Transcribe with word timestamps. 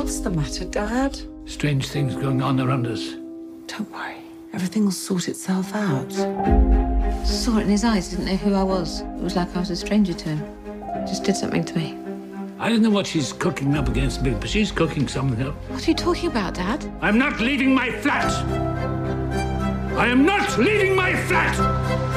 What's 0.00 0.20
the 0.20 0.30
matter, 0.30 0.64
Dad? 0.64 1.20
Strange 1.44 1.88
things 1.88 2.16
going 2.16 2.40
on 2.40 2.58
around 2.58 2.86
us. 2.86 3.16
Don't 3.66 3.92
worry. 3.92 4.16
Everything 4.54 4.84
will 4.84 4.92
sort 4.92 5.28
itself 5.28 5.74
out. 5.74 6.10
Saw 7.26 7.58
it 7.58 7.64
in 7.64 7.68
his 7.68 7.84
eyes, 7.84 8.08
didn't 8.08 8.24
know 8.24 8.36
who 8.36 8.54
I 8.54 8.62
was. 8.62 9.02
It 9.02 9.22
was 9.22 9.36
like 9.36 9.54
I 9.54 9.60
was 9.60 9.68
a 9.68 9.76
stranger 9.76 10.14
to 10.14 10.28
him. 10.30 11.06
Just 11.06 11.24
did 11.24 11.36
something 11.36 11.62
to 11.64 11.76
me. 11.76 11.98
I 12.58 12.70
don't 12.70 12.80
know 12.80 12.88
what 12.88 13.06
she's 13.06 13.34
cooking 13.34 13.76
up 13.76 13.90
against 13.90 14.22
me, 14.22 14.30
but 14.30 14.48
she's 14.48 14.72
cooking 14.72 15.06
something 15.06 15.46
up. 15.46 15.54
What 15.68 15.86
are 15.86 15.90
you 15.90 15.94
talking 15.94 16.30
about, 16.30 16.54
Dad? 16.54 16.90
I'm 17.02 17.18
not 17.18 17.38
leaving 17.38 17.74
my 17.74 17.90
flat! 17.90 18.32
I 19.98 20.06
am 20.06 20.24
not 20.24 20.58
leaving 20.58 20.96
my 20.96 21.14
flat! 21.14 22.09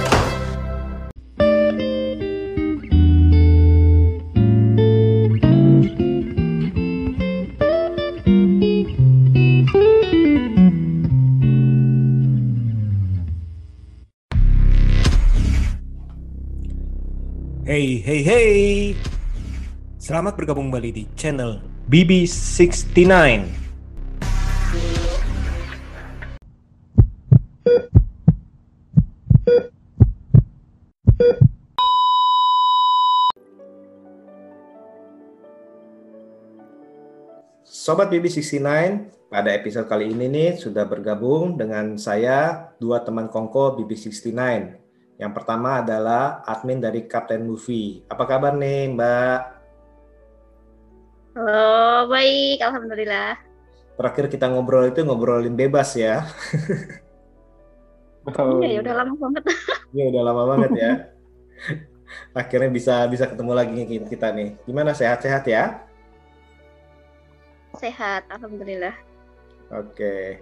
Hey, 17.73 17.97
hey, 18.05 18.21
hey. 18.21 18.93
Selamat 19.97 20.37
bergabung 20.37 20.69
kembali 20.69 20.93
di 20.93 21.03
channel 21.17 21.57
BB69. 21.89 23.01
Sobat 37.65 38.13
BB69, 38.13 38.69
pada 39.33 39.49
episode 39.49 39.89
kali 39.89 40.13
ini 40.13 40.29
nih 40.29 40.61
sudah 40.61 40.85
bergabung 40.85 41.57
dengan 41.57 41.97
saya 41.97 42.69
dua 42.77 43.01
teman 43.01 43.33
kongko 43.33 43.81
BB69. 43.81 44.82
Yang 45.23 45.39
pertama 45.39 45.79
adalah 45.79 46.43
admin 46.43 46.83
dari 46.83 47.07
Captain 47.07 47.47
Movie. 47.47 48.03
Apa 48.11 48.27
kabar 48.27 48.59
nih, 48.59 48.91
Mbak? 48.91 49.39
Halo, 51.39 52.11
baik, 52.11 52.59
alhamdulillah. 52.59 53.39
Terakhir 53.95 54.27
kita 54.27 54.51
ngobrol 54.51 54.91
itu 54.91 54.99
ngobrolin 55.07 55.55
bebas 55.55 55.95
ya. 55.95 56.19
Iya, 58.23 58.79
ya 58.79 58.79
udah 58.79 58.95
lama 59.03 59.13
banget. 59.19 59.43
Iya, 59.91 60.05
udah 60.15 60.23
lama 60.23 60.43
banget 60.55 60.71
ya. 60.79 60.91
Akhirnya 62.39 62.71
bisa 62.71 63.03
bisa 63.11 63.27
ketemu 63.27 63.51
lagi 63.51 63.83
kita 63.83 64.31
nih. 64.31 64.55
Gimana 64.63 64.95
sehat-sehat 64.95 65.43
ya? 65.43 65.83
Sehat, 67.75 68.23
alhamdulillah. 68.31 68.95
Oke. 69.75 70.39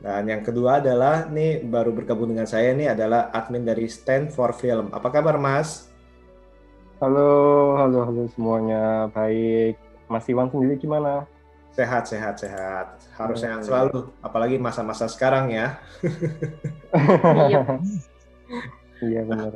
Dan 0.00 0.32
yang 0.32 0.40
kedua 0.40 0.80
adalah 0.80 1.28
nih 1.28 1.60
baru 1.60 1.92
bergabung 1.92 2.32
dengan 2.32 2.48
saya 2.48 2.72
nih 2.72 2.96
adalah 2.96 3.28
admin 3.36 3.68
dari 3.68 3.84
Stand 3.84 4.32
for 4.32 4.56
Film. 4.56 4.88
Apa 4.96 5.12
kabar 5.12 5.36
Mas? 5.36 5.92
Halo, 7.04 7.76
halo, 7.76 8.08
halo 8.08 8.22
semuanya. 8.32 9.12
Baik. 9.12 9.76
Mas 10.08 10.24
Iwan 10.24 10.48
sendiri 10.48 10.80
gimana? 10.80 11.28
Sehat, 11.76 12.08
sehat, 12.08 12.40
sehat. 12.40 12.96
Harus 13.14 13.40
Oh, 13.40 13.42
sehat 13.44 13.60
iya. 13.60 13.66
selalu. 13.68 14.08
Apalagi 14.24 14.56
masa-masa 14.56 15.04
sekarang 15.06 15.52
ya. 15.52 15.76
Iya. 17.46 17.62
Iya 19.00 19.22
benar. 19.24 19.52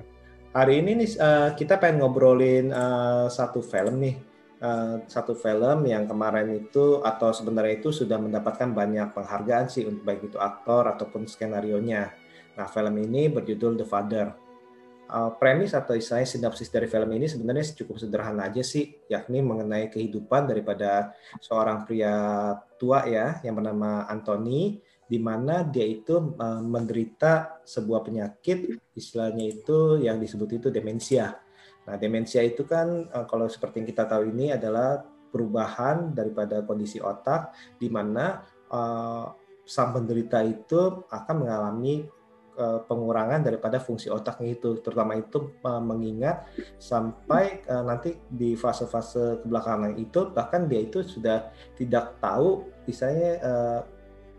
Hari 0.54 0.80
ini 0.80 1.04
nih 1.04 1.10
eh, 1.18 1.48
kita 1.58 1.76
pengen 1.80 2.04
ngobrolin 2.04 2.68
eh, 2.70 3.26
satu 3.28 3.64
film 3.64 3.96
nih. 3.98 4.14
Eh, 4.64 4.96
satu 5.12 5.36
film 5.36 5.84
yang 5.84 6.08
kemarin 6.08 6.48
itu 6.56 7.04
atau 7.04 7.36
sebenarnya 7.36 7.84
itu 7.84 7.92
sudah 7.92 8.16
mendapatkan 8.16 8.72
banyak 8.72 9.12
penghargaan 9.12 9.68
sih 9.68 9.84
untuk 9.84 10.08
baik 10.08 10.32
itu 10.32 10.40
aktor 10.40 10.88
ataupun 10.88 11.28
skenario 11.28 11.76
nya. 11.84 12.16
Nah, 12.56 12.64
film 12.72 12.96
ini 12.96 13.28
berjudul 13.28 13.76
The 13.76 13.84
Father. 13.84 14.32
Eh, 15.04 15.30
premis 15.36 15.76
atau 15.76 15.92
istilahnya 15.92 16.24
sinopsis 16.24 16.72
dari 16.72 16.88
film 16.88 17.12
ini 17.12 17.28
sebenarnya 17.28 17.76
cukup 17.76 18.00
sederhana 18.00 18.48
aja 18.48 18.64
sih, 18.64 19.04
yakni 19.12 19.44
mengenai 19.44 19.92
kehidupan 19.92 20.48
daripada 20.48 21.12
seorang 21.44 21.84
pria 21.84 22.56
tua 22.80 23.04
ya 23.04 23.44
yang 23.44 23.60
bernama 23.60 24.08
Anthony 24.08 24.80
di 25.04 25.20
mana 25.20 25.60
dia 25.60 25.84
itu 25.84 26.40
eh, 26.40 26.62
menderita 26.64 27.60
sebuah 27.68 28.00
penyakit 28.00 28.80
istilahnya 28.96 29.44
itu 29.44 30.00
yang 30.00 30.16
disebut 30.16 30.56
itu 30.56 30.68
demensia. 30.72 31.43
Nah, 31.84 31.96
demensia 32.00 32.40
itu 32.40 32.64
kan 32.64 33.08
eh, 33.08 33.26
kalau 33.28 33.46
seperti 33.48 33.84
yang 33.84 33.88
kita 33.88 34.04
tahu 34.08 34.32
ini 34.32 34.52
adalah 34.52 35.04
perubahan 35.34 36.14
daripada 36.14 36.62
kondisi 36.62 37.02
otak 37.02 37.52
di 37.76 37.90
mana 37.90 38.40
eh, 38.70 39.26
sang 39.64 39.96
penderita 39.96 40.44
itu 40.44 41.04
akan 41.08 41.34
mengalami 41.44 42.04
eh, 42.56 42.80
pengurangan 42.88 43.44
daripada 43.44 43.80
fungsi 43.80 44.08
otaknya 44.08 44.56
itu, 44.56 44.80
terutama 44.80 45.18
itu 45.18 45.52
eh, 45.60 45.82
mengingat 45.82 46.48
sampai 46.80 47.64
eh, 47.66 47.84
nanti 47.84 48.16
di 48.28 48.56
fase-fase 48.56 49.44
kebelakangan 49.44 49.92
itu 50.00 50.32
bahkan 50.32 50.64
dia 50.70 50.80
itu 50.84 51.04
sudah 51.04 51.52
tidak 51.76 52.16
tahu 52.22 52.64
misalnya 52.88 53.30
eh, 53.40 53.80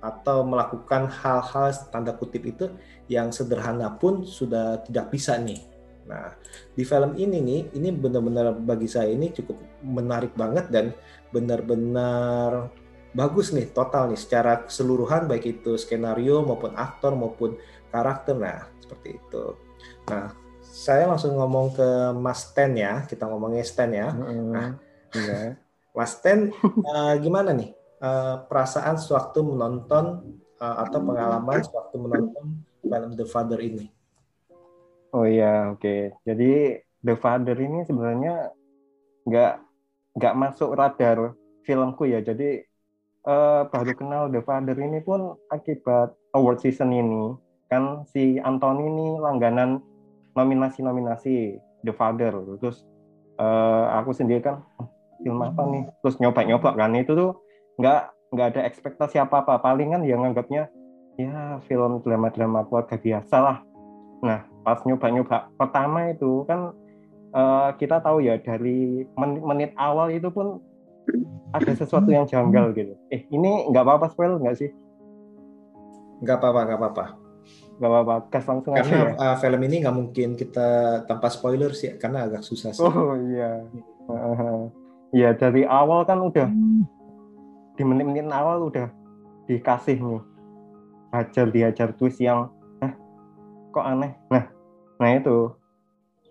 atau 0.05 0.45
melakukan 0.45 1.09
hal-hal 1.09 1.73
tanda 1.89 2.13
kutip 2.13 2.45
itu 2.45 2.69
yang 3.09 3.33
sederhana 3.33 3.89
pun 3.97 4.21
sudah 4.21 4.77
tidak 4.85 5.09
bisa 5.09 5.33
nih. 5.41 5.74
Nah, 6.05 6.37
di 6.77 6.83
film 6.85 7.17
ini 7.17 7.41
nih, 7.41 7.61
ini 7.73 7.89
benar-benar 7.89 8.53
bagi 8.61 8.85
saya 8.85 9.09
ini 9.09 9.33
cukup 9.33 9.57
menarik 9.81 10.37
banget 10.37 10.69
dan 10.69 10.93
benar-benar 11.33 12.69
bagus 13.15 13.55
nih 13.55 13.71
total 13.71 14.11
nih 14.11 14.19
secara 14.19 14.67
keseluruhan 14.67 15.25
baik 15.25 15.59
itu 15.59 15.79
skenario 15.79 16.43
maupun 16.45 16.75
aktor 16.77 17.17
maupun 17.17 17.57
karakter. 17.89 18.37
Nah, 18.37 18.69
seperti 18.83 19.17
itu. 19.17 19.45
Nah, 20.11 20.29
saya 20.61 21.07
langsung 21.07 21.39
ngomong 21.39 21.73
ke 21.73 21.89
Mas 22.19 22.51
Ten 22.51 22.75
ya, 22.75 23.07
kita 23.07 23.25
ngomongnya 23.25 23.63
Stan 23.63 23.89
ya. 23.89 24.11
Mm-mm. 24.11 24.75
Iya. 25.15 25.55
Mas 25.97 26.19
Ten, 26.19 26.51
eh, 26.83 27.13
gimana 27.23 27.55
nih 27.55 27.71
eh, 28.03 28.35
perasaan 28.51 28.99
sewaktu 28.99 29.39
menonton 29.41 30.35
eh, 30.59 30.75
atau 30.83 30.99
pengalaman 30.99 31.63
sewaktu 31.63 31.95
menonton 31.95 32.45
film 32.83 33.09
The 33.15 33.23
Father 33.23 33.63
ini? 33.63 33.94
Oh 35.15 35.23
iya, 35.23 35.71
oke. 35.71 36.11
Jadi 36.27 36.75
The 36.99 37.15
Father 37.15 37.55
ini 37.55 37.87
sebenarnya 37.87 38.51
nggak 39.23 39.53
nggak 40.19 40.33
masuk 40.35 40.75
radar 40.75 41.31
filmku 41.63 42.03
ya. 42.03 42.19
Jadi 42.19 42.59
eh, 43.23 43.61
baru 43.71 43.91
kenal 43.95 44.27
The 44.27 44.43
Father 44.43 44.75
ini 44.75 44.99
pun 44.99 45.39
akibat 45.47 46.11
award 46.35 46.59
season 46.59 46.91
ini. 46.91 47.31
Kan 47.71 48.03
si 48.11 48.43
Anthony 48.43 48.91
ini 48.91 49.07
langganan 49.23 49.79
nominasi-nominasi 50.35 51.63
The 51.87 51.95
Father. 51.95 52.35
Terus 52.59 52.83
eh, 53.39 53.85
aku 53.95 54.11
sendiri 54.11 54.43
kan 54.43 54.67
"Hmm, 54.75 54.91
film 55.23 55.39
apa 55.39 55.63
nih? 55.63 55.83
Terus 56.03 56.19
nyoba-nyoba 56.19 56.75
kan 56.75 56.91
itu 56.91 57.15
tuh 57.15 57.31
nggak 57.79 58.01
nggak 58.35 58.47
ada 58.51 58.61
ekspektasi 58.67 59.15
apa-apa. 59.23 59.63
Palingan 59.63 60.03
yang 60.03 60.27
nganggapnya 60.27 60.67
ya 61.15 61.63
film 61.71 62.03
drama-drama 62.03 62.67
keluarga 62.67 62.99
biasa 62.99 63.37
lah. 63.39 63.57
Nah, 64.25 64.49
pas 64.65 64.81
nyoba-nyoba 64.81 65.53
pertama 65.53 66.09
itu 66.09 66.41
kan 66.49 66.73
eh, 67.29 67.69
kita 67.77 68.01
tahu 68.01 68.25
ya 68.25 68.41
dari 68.41 69.05
menit, 69.13 69.41
menit 69.45 69.71
awal 69.77 70.09
itu 70.09 70.33
pun 70.33 70.57
ada 71.53 71.71
sesuatu 71.77 72.09
yang 72.09 72.25
janggal 72.25 72.73
gitu. 72.73 72.97
Eh, 73.13 73.29
ini 73.29 73.69
nggak 73.69 73.85
apa-apa 73.85 74.09
spoil 74.09 74.41
nggak 74.41 74.57
sih? 74.57 74.73
Nggak 76.25 76.41
apa-apa, 76.41 76.59
nggak 76.65 76.79
apa-apa. 76.81 77.05
Nggak 77.75 77.91
apa-apa, 77.91 78.13
gas 78.31 78.45
langsung 78.49 78.73
aja 78.73 78.81
Karena 78.81 78.97
ya. 79.13 79.13
eh, 79.13 79.35
film 79.37 79.61
ini 79.69 79.75
nggak 79.85 79.95
mungkin 79.95 80.29
kita 80.33 80.67
tanpa 81.05 81.27
spoiler 81.29 81.71
sih, 81.77 81.93
karena 82.01 82.25
agak 82.25 82.41
susah 82.41 82.73
sih. 82.73 82.81
Oh 82.81 83.13
iya. 83.29 83.61
Iya, 85.13 85.29
dari 85.37 85.63
awal 85.63 86.03
kan 86.09 86.19
udah 86.25 86.49
di 87.75 87.83
menit-menit 87.83 88.31
awal 88.31 88.71
udah 88.71 88.87
dikasih 89.45 89.99
nih 90.01 90.21
hajar 91.11 91.47
diajar 91.51 91.89
twist 91.95 92.19
yang 92.23 92.49
kok 93.75 93.83
aneh. 93.83 94.15
Nah, 94.31 94.47
nah 94.95 95.09
itu 95.11 95.51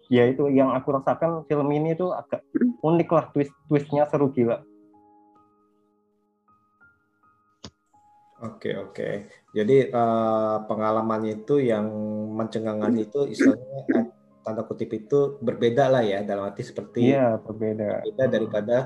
ya 0.08 0.24
itu 0.24 0.48
yang 0.48 0.72
aku 0.72 0.96
rasakan 0.96 1.44
film 1.44 1.68
ini 1.76 1.92
tuh 1.92 2.16
agak 2.16 2.40
unik 2.80 3.08
lah 3.12 3.24
twist 3.36 3.52
twistnya 3.68 4.08
seru 4.08 4.32
gila. 4.32 4.64
Oke, 8.44 8.76
oke. 8.76 9.08
Jadi 9.56 9.88
eh, 9.88 10.56
pengalamannya 10.68 11.44
itu 11.44 11.64
yang 11.64 11.88
mencengangkan 12.36 12.92
itu 13.00 13.24
istilahnya 13.24 13.80
eh, 13.88 14.04
tanda 14.44 14.64
kutip 14.68 14.92
itu 14.92 15.40
berbeda 15.40 15.88
lah 15.88 16.04
ya, 16.04 16.20
dalam 16.20 16.52
arti 16.52 16.60
seperti 16.60 17.12
Iya, 17.16 17.40
berbeda. 17.40 18.04
berbeda 18.04 18.24
daripada 18.28 18.76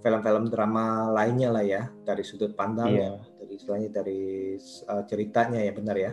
film-film 0.00 0.48
drama 0.48 1.12
lainnya 1.12 1.52
lah 1.52 1.60
ya, 1.60 1.82
dari 2.08 2.24
sudut 2.24 2.56
pandang 2.56 2.96
Iya. 2.96 3.20
dari 3.36 3.52
istilahnya 3.52 3.90
dari 3.92 4.20
eh, 4.56 5.02
ceritanya 5.04 5.60
ya, 5.60 5.72
benar 5.76 5.96
ya? 6.00 6.12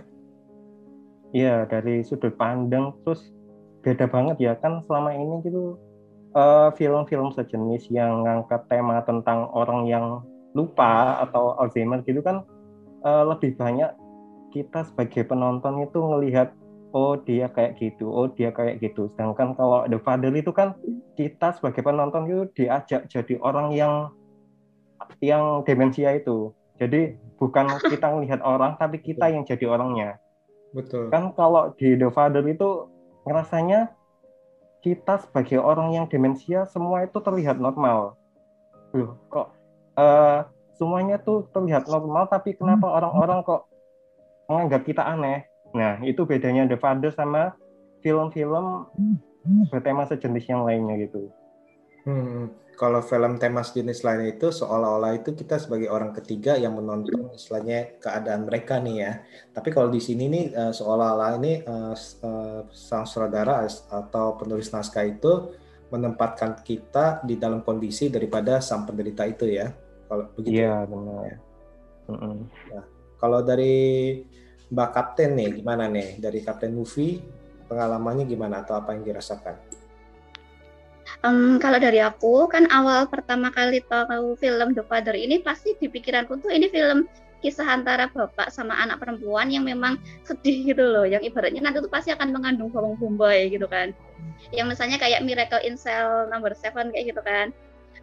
Iya, 1.30 1.70
dari 1.70 2.02
sudut 2.02 2.34
pandang 2.36 2.98
terus 3.06 3.30
beda 3.80 4.10
banget 4.12 4.38
ya 4.44 4.54
kan 4.60 4.84
selama 4.84 5.16
ini 5.16 5.40
gitu 5.46 5.80
eh, 6.36 6.70
film-film 6.76 7.32
sejenis 7.32 7.88
yang 7.94 8.28
ngangkat 8.28 8.68
tema 8.68 9.00
tentang 9.08 9.48
orang 9.56 9.88
yang 9.88 10.06
lupa 10.58 11.22
atau 11.24 11.56
Alzheimer 11.62 12.02
gitu 12.04 12.26
kan 12.26 12.42
uh, 13.06 13.24
lebih 13.30 13.54
banyak 13.56 13.94
kita 14.50 14.82
sebagai 14.82 15.30
penonton 15.30 15.86
itu 15.86 16.00
ngelihat 16.02 16.50
oh 16.90 17.14
dia 17.22 17.46
kayak 17.54 17.78
gitu, 17.78 18.10
oh 18.10 18.26
dia 18.34 18.50
kayak 18.50 18.82
gitu. 18.82 19.14
Sedangkan 19.14 19.54
kalau 19.54 19.86
The 19.86 20.02
Father 20.02 20.34
itu 20.34 20.50
kan 20.50 20.74
kita 21.14 21.54
sebagai 21.54 21.86
penonton 21.86 22.26
itu 22.26 22.42
diajak 22.58 23.06
jadi 23.06 23.38
orang 23.46 23.78
yang 23.78 24.10
yang 25.22 25.62
demensia 25.64 26.18
itu. 26.18 26.50
Jadi 26.82 27.14
bukan 27.38 27.78
kita 27.78 28.10
ngelihat 28.10 28.42
orang 28.42 28.74
tapi 28.82 28.98
kita 29.04 29.30
yang 29.30 29.46
jadi 29.46 29.70
orangnya. 29.70 30.18
Betul. 30.74 31.10
Kan 31.10 31.34
kalau 31.34 31.74
di 31.76 31.98
The 31.98 32.10
Father 32.14 32.46
itu 32.46 32.90
ngerasanya 33.26 33.94
kita 34.80 35.20
sebagai 35.20 35.60
orang 35.60 35.92
yang 35.92 36.06
demensia 36.08 36.64
semua 36.70 37.04
itu 37.04 37.20
terlihat 37.20 37.60
normal. 37.60 38.16
Loh, 38.96 39.20
kok 39.28 39.54
uh, 40.00 40.48
semuanya 40.80 41.20
tuh 41.20 41.46
terlihat 41.52 41.86
normal 41.92 42.32
tapi 42.32 42.56
kenapa 42.56 42.88
orang-orang 42.88 43.44
kok 43.44 43.68
menganggap 44.48 44.82
kita 44.88 45.04
aneh? 45.04 45.46
Nah, 45.76 46.02
itu 46.02 46.26
bedanya 46.26 46.66
The 46.66 46.80
Father 46.80 47.14
sama 47.14 47.54
film-film 48.02 48.88
bertema 49.70 50.08
sejenis 50.08 50.46
yang 50.50 50.64
lainnya 50.64 50.96
gitu. 51.06 51.30
Hmm, 52.08 52.50
kalau 52.80 53.04
film 53.04 53.36
tema 53.36 53.60
sejenis 53.60 54.08
lainnya 54.08 54.40
itu 54.40 54.56
seolah-olah 54.56 55.20
itu 55.20 55.36
kita 55.36 55.60
sebagai 55.60 55.92
orang 55.92 56.16
ketiga 56.16 56.56
yang 56.56 56.80
menonton 56.80 57.36
istilahnya 57.36 58.00
keadaan 58.00 58.48
mereka 58.48 58.80
nih 58.80 58.96
ya. 59.04 59.12
Tapi 59.52 59.68
kalau 59.76 59.92
di 59.92 60.00
sini 60.00 60.32
nih 60.32 60.46
eh, 60.56 60.72
seolah-olah 60.72 61.30
ini 61.44 61.60
uh, 61.68 61.92
uh, 61.92 62.64
sang 62.72 63.04
sutradara 63.04 63.68
atau 63.68 64.40
penulis 64.40 64.72
naskah 64.72 65.04
itu 65.04 65.52
menempatkan 65.92 66.64
kita 66.64 67.20
di 67.28 67.36
dalam 67.36 67.68
kondisi 67.68 68.08
daripada 68.08 68.64
sang 68.64 68.88
penderita 68.88 69.28
itu 69.28 69.52
ya. 69.52 69.68
Kalau 70.08 70.32
begitu. 70.32 70.64
Iya 70.64 70.88
benar. 70.88 71.20
Ya. 71.28 71.38
Nah, 72.16 72.86
kalau 73.20 73.44
dari 73.44 73.76
Mbak 74.72 74.90
Kapten 74.96 75.36
nih, 75.36 75.50
gimana 75.60 75.92
nih 75.92 76.16
dari 76.16 76.40
Kapten 76.40 76.72
Movie 76.72 77.20
pengalamannya 77.68 78.24
gimana 78.24 78.64
atau 78.64 78.80
apa 78.80 78.96
yang 78.96 79.04
dirasakan? 79.04 79.69
Um, 81.20 81.60
kalau 81.60 81.84
dari 81.84 82.00
aku 82.00 82.48
kan 82.48 82.64
awal 82.72 83.04
pertama 83.12 83.52
kali 83.52 83.84
tahu 83.92 84.40
film 84.40 84.72
The 84.72 84.88
Father 84.88 85.12
ini 85.12 85.44
pasti 85.44 85.76
di 85.76 85.92
pikiranku 85.92 86.40
tuh 86.40 86.48
ini 86.48 86.72
film 86.72 87.12
kisah 87.44 87.68
antara 87.68 88.08
bapak 88.08 88.52
sama 88.52 88.76
anak 88.80 89.04
perempuan 89.04 89.52
yang 89.52 89.68
memang 89.68 90.00
sedih 90.28 90.76
gitu 90.76 90.84
loh, 90.84 91.08
yang 91.08 91.24
ibaratnya 91.24 91.64
nanti 91.64 91.80
tuh 91.80 91.92
pasti 91.92 92.12
akan 92.12 92.36
mengandung 92.36 92.72
bawang 92.72 93.00
bombay 93.00 93.52
gitu 93.52 93.68
kan. 93.68 93.92
Yang 94.52 94.76
misalnya 94.76 94.98
kayak 95.00 95.24
Miracle 95.24 95.64
in 95.64 95.76
Cell 95.80 96.28
Number 96.32 96.52
Seven 96.56 96.92
kayak 96.92 97.16
gitu 97.16 97.22
kan. 97.24 97.52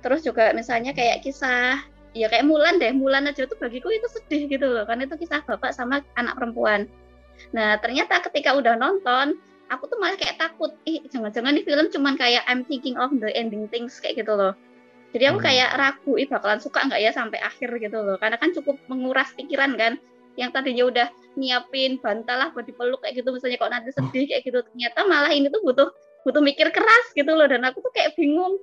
Terus 0.01 0.25
juga 0.25 0.53
misalnya 0.57 0.93
kayak 0.93 1.25
kisah 1.25 1.85
ya 2.17 2.33
kayak 2.33 2.49
Mulan 2.49 2.81
deh 2.81 2.97
Mulan 2.97 3.29
aja 3.29 3.45
tuh 3.45 3.61
bagiku 3.61 3.93
itu 3.93 4.09
sedih 4.09 4.49
gitu 4.49 4.67
loh 4.73 4.89
karena 4.89 5.05
itu 5.05 5.21
kisah 5.21 5.45
bapak 5.45 5.77
sama 5.77 6.01
anak 6.17 6.41
perempuan 6.41 6.89
nah 7.53 7.77
ternyata 7.77 8.25
ketika 8.25 8.57
udah 8.57 8.81
nonton 8.81 9.37
aku 9.71 9.91
tuh 9.91 9.99
malah 9.99 10.15
kayak 10.19 10.39
takut 10.39 10.75
ih 10.87 11.03
jangan-jangan 11.11 11.55
nih 11.59 11.65
film 11.67 11.87
cuman 11.91 12.15
kayak 12.15 12.43
I'm 12.47 12.63
thinking 12.67 12.95
of 12.99 13.11
the 13.19 13.31
ending 13.35 13.67
things 13.71 13.99
kayak 13.99 14.23
gitu 14.23 14.35
loh. 14.35 14.55
Jadi 15.15 15.25
aku 15.33 15.39
hmm. 15.41 15.49
kayak 15.49 15.71
ragu 15.79 16.13
ih 16.19 16.29
bakalan 16.29 16.61
suka 16.61 16.85
nggak 16.87 17.01
ya 17.01 17.11
sampai 17.15 17.39
akhir 17.41 17.71
gitu 17.81 17.99
loh. 18.03 18.17
Karena 18.21 18.37
kan 18.37 18.53
cukup 18.53 18.77
menguras 18.91 19.31
pikiran 19.35 19.75
kan. 19.79 19.97
Yang 20.37 20.51
tadinya 20.53 20.85
udah 20.85 21.09
nyiapin 21.41 21.97
bantal 21.97 22.37
lah 22.37 22.49
buat 22.53 22.69
dipeluk 22.69 23.01
kayak 23.01 23.25
gitu 23.25 23.33
misalnya 23.33 23.57
kok 23.57 23.73
nanti 23.73 23.91
sedih 23.97 24.25
kayak 24.29 24.43
gitu. 24.45 24.59
Ternyata 24.61 25.09
malah 25.09 25.33
ini 25.33 25.49
tuh 25.49 25.65
butuh 25.65 25.89
butuh 26.29 26.43
mikir 26.45 26.69
keras 26.75 27.07
gitu 27.17 27.33
loh. 27.33 27.49
Dan 27.49 27.65
aku 27.65 27.81
tuh 27.81 27.93
kayak 27.97 28.13
bingung 28.21 28.61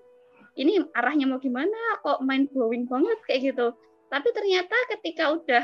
ini 0.53 0.85
arahnya 0.93 1.25
mau 1.25 1.41
gimana? 1.41 1.97
Kok 2.05 2.21
main 2.21 2.45
blowing 2.53 2.85
banget 2.85 3.17
kayak 3.25 3.53
gitu. 3.53 3.73
Tapi 4.13 4.29
ternyata 4.29 4.77
ketika 4.93 5.33
udah 5.33 5.63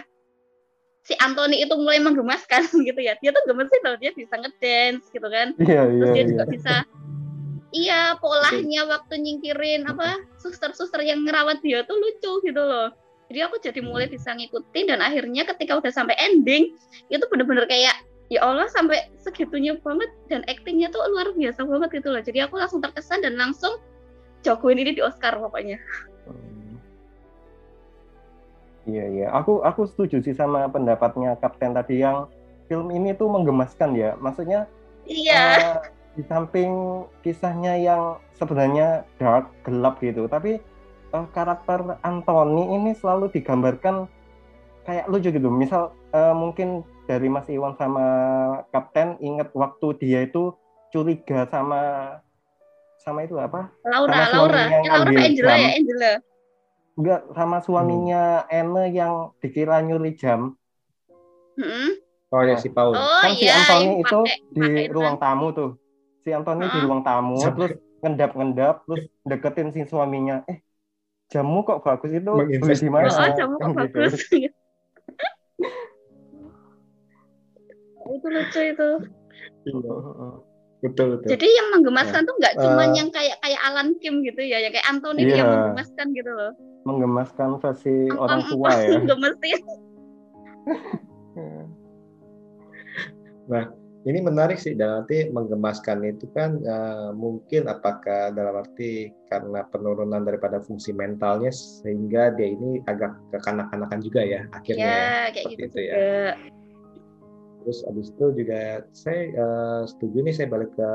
si 1.03 1.13
Anthony 1.19 1.63
itu 1.63 1.73
mulai 1.79 1.99
menggemaskan 2.03 2.67
gitu 2.87 2.99
ya. 2.99 3.15
Dia 3.19 3.31
tuh 3.33 3.43
gemesin 3.47 3.81
loh 3.85 3.95
dia 3.97 4.11
bisa 4.13 4.35
ngedance 4.35 5.05
gitu 5.11 5.27
kan. 5.27 5.55
Iya, 5.57 5.81
terus 5.87 6.09
iya, 6.09 6.13
dia 6.13 6.23
iya. 6.23 6.29
juga 6.29 6.43
bisa 6.49 6.75
iya 7.69 8.01
polanya 8.17 8.81
waktu 8.89 9.21
nyingkirin 9.21 9.85
apa 9.85 10.25
suster-suster 10.41 11.05
yang 11.05 11.21
ngerawat 11.21 11.61
dia 11.61 11.85
tuh 11.85 11.97
lucu 11.97 12.41
gitu 12.45 12.61
loh. 12.61 12.89
Jadi 13.29 13.39
aku 13.45 13.61
jadi 13.61 13.79
mulai 13.85 14.09
bisa 14.09 14.33
ngikutin 14.33 14.89
dan 14.89 15.05
akhirnya 15.05 15.45
ketika 15.45 15.77
udah 15.77 15.93
sampai 15.93 16.17
ending 16.17 16.73
itu 17.13 17.21
bener-bener 17.29 17.69
kayak 17.69 17.93
ya 18.33 18.41
Allah 18.41 18.65
sampai 18.73 19.09
segitunya 19.21 19.77
banget 19.85 20.09
dan 20.33 20.41
aktingnya 20.49 20.89
tuh 20.89 21.05
luar 21.13 21.29
biasa 21.37 21.61
banget 21.61 22.01
gitu 22.01 22.09
loh. 22.09 22.21
Jadi 22.25 22.41
aku 22.41 22.57
langsung 22.57 22.81
terkesan 22.81 23.21
dan 23.21 23.37
langsung 23.37 23.77
jagoin 24.41 24.81
ini 24.81 24.97
di 24.97 25.01
Oscar 25.05 25.37
pokoknya. 25.37 25.77
Iya 28.89 29.05
iya, 29.13 29.27
aku 29.29 29.61
aku 29.61 29.85
setuju 29.85 30.25
sih 30.25 30.33
sama 30.33 30.65
pendapatnya 30.73 31.37
Kapten 31.37 31.77
tadi 31.77 32.01
yang 32.01 32.25
film 32.65 32.89
ini 32.89 33.13
tuh 33.13 33.29
menggemaskan 33.29 33.93
ya. 33.93 34.17
Maksudnya 34.17 34.65
Iya. 35.09 35.41
Uh, 35.41 35.77
di 36.17 36.23
samping 36.25 37.05
kisahnya 37.25 37.77
yang 37.77 38.21
sebenarnya 38.37 39.05
dark 39.17 39.49
gelap 39.65 39.97
gitu, 40.01 40.29
tapi 40.29 40.61
uh, 41.13 41.25
karakter 41.33 41.97
Anthony 42.05 42.77
ini 42.77 42.91
selalu 42.93 43.33
digambarkan 43.33 44.05
kayak 44.85 45.09
lucu 45.09 45.33
gitu. 45.33 45.49
Misal 45.49 45.93
uh, 46.13 46.33
mungkin 46.37 46.85
dari 47.09 47.25
Mas 47.25 47.49
Iwan 47.49 47.73
sama 47.77 48.05
Kapten 48.69 49.17
ingat 49.17 49.49
waktu 49.57 49.97
dia 49.97 50.29
itu 50.29 50.53
curiga 50.93 51.49
sama 51.49 52.13
sama 53.01 53.25
itu 53.25 53.39
apa? 53.39 53.73
Laura, 53.81 54.13
sama 54.29 54.37
Laura. 54.45 54.61
Yang 54.69 54.83
ya, 54.85 54.91
Laura 54.93 55.11
Angela 55.25 55.53
ya, 55.55 55.69
Angela. 55.73 56.13
Enggak, 56.99 57.31
sama 57.31 57.63
suaminya 57.63 58.43
hmm. 58.43 58.51
Anne 58.51 58.83
yang 58.91 59.31
dikira 59.39 59.79
nyuri 59.79 60.19
jam. 60.19 60.59
Hmm. 61.55 61.95
Oh 62.29 62.43
ya 62.43 62.59
si 62.59 62.67
Paul. 62.67 62.91
Oh, 62.91 63.19
kan 63.23 63.31
iya, 63.33 63.39
si 63.39 63.47
Anthony 63.47 64.03
itu 64.03 64.19
pake, 64.19 64.35
di 64.51 64.61
pake 64.61 64.91
ruang 64.91 65.15
kan. 65.15 65.31
tamu 65.31 65.47
tuh. 65.55 65.71
Si 66.27 66.29
Anthony 66.35 66.67
-huh. 66.67 66.75
di 66.75 66.79
ruang 66.83 67.01
tamu 67.07 67.39
Sampai. 67.39 67.55
terus 67.55 67.71
ngendap-ngendap 68.03 68.75
terus 68.83 69.07
deketin 69.23 69.71
si 69.71 69.87
suaminya. 69.87 70.43
Eh, 70.51 70.59
jamu 71.31 71.63
kok 71.63 71.87
bagus 71.87 72.11
itu 72.11 72.31
beli 72.35 72.75
di 72.75 72.89
mana? 72.91 73.07
Oh, 73.07 73.31
jamu 73.31 73.55
kok 73.55 73.71
gitu. 73.71 73.79
bagus. 73.79 74.13
itu 78.19 78.27
lucu 78.27 78.61
itu. 78.75 78.89
Iya 79.63 79.95
betul 80.79 81.19
betul 81.19 81.35
jadi 81.35 81.47
yang 81.47 81.67
menggemaskan 81.75 82.23
ya. 82.23 82.27
tuh 82.27 82.35
nggak 82.39 82.55
cuma 82.55 82.83
uh, 82.87 82.95
yang 82.95 83.09
kayak 83.11 83.35
kayak 83.43 83.59
Alan 83.67 83.99
Kim 83.99 84.23
gitu 84.23 84.39
ya 84.39 84.63
yang 84.63 84.71
kayak 84.71 84.87
Anthony 84.87 85.27
iya. 85.27 85.43
yang 85.43 85.51
menggemaskan 85.51 86.07
gitu 86.15 86.31
loh 86.31 86.55
menggemaskan 86.87 87.59
versi 87.59 88.07
Angkong, 88.07 88.23
orang 88.23 88.41
tua 88.47 88.71
ya 88.79 88.99
gemesin 89.11 89.59
nah 93.51 93.67
ini 94.07 94.23
menarik 94.23 94.55
sih 94.55 94.79
dalam 94.79 95.03
arti 95.03 95.27
menggemaskan 95.27 96.07
itu 96.07 96.31
kan 96.31 96.63
uh, 96.63 97.11
mungkin 97.11 97.67
apakah 97.67 98.31
dalam 98.31 98.63
arti 98.63 99.11
karena 99.27 99.67
penurunan 99.67 100.23
daripada 100.23 100.63
fungsi 100.63 100.95
mentalnya 100.95 101.51
sehingga 101.51 102.31
dia 102.39 102.55
ini 102.55 102.79
agak 102.87 103.19
kekanak-kanakan 103.35 103.99
juga 103.99 104.23
ya 104.23 104.47
akhirnya 104.55 104.95
ya, 104.95 105.27
kayak 105.35 105.45
gitu 105.51 105.63
itu 105.67 105.79
ya. 105.83 105.91
juga. 105.91 105.99
ya 105.99 106.31
terus 107.63 107.83
abis 107.87 108.11
itu 108.15 108.25
juga 108.43 108.83
saya 108.95 109.21
uh, 109.35 109.81
setuju 109.87 110.23
nih 110.25 110.35
saya 110.35 110.47
balik 110.47 110.71
ke 110.75 110.89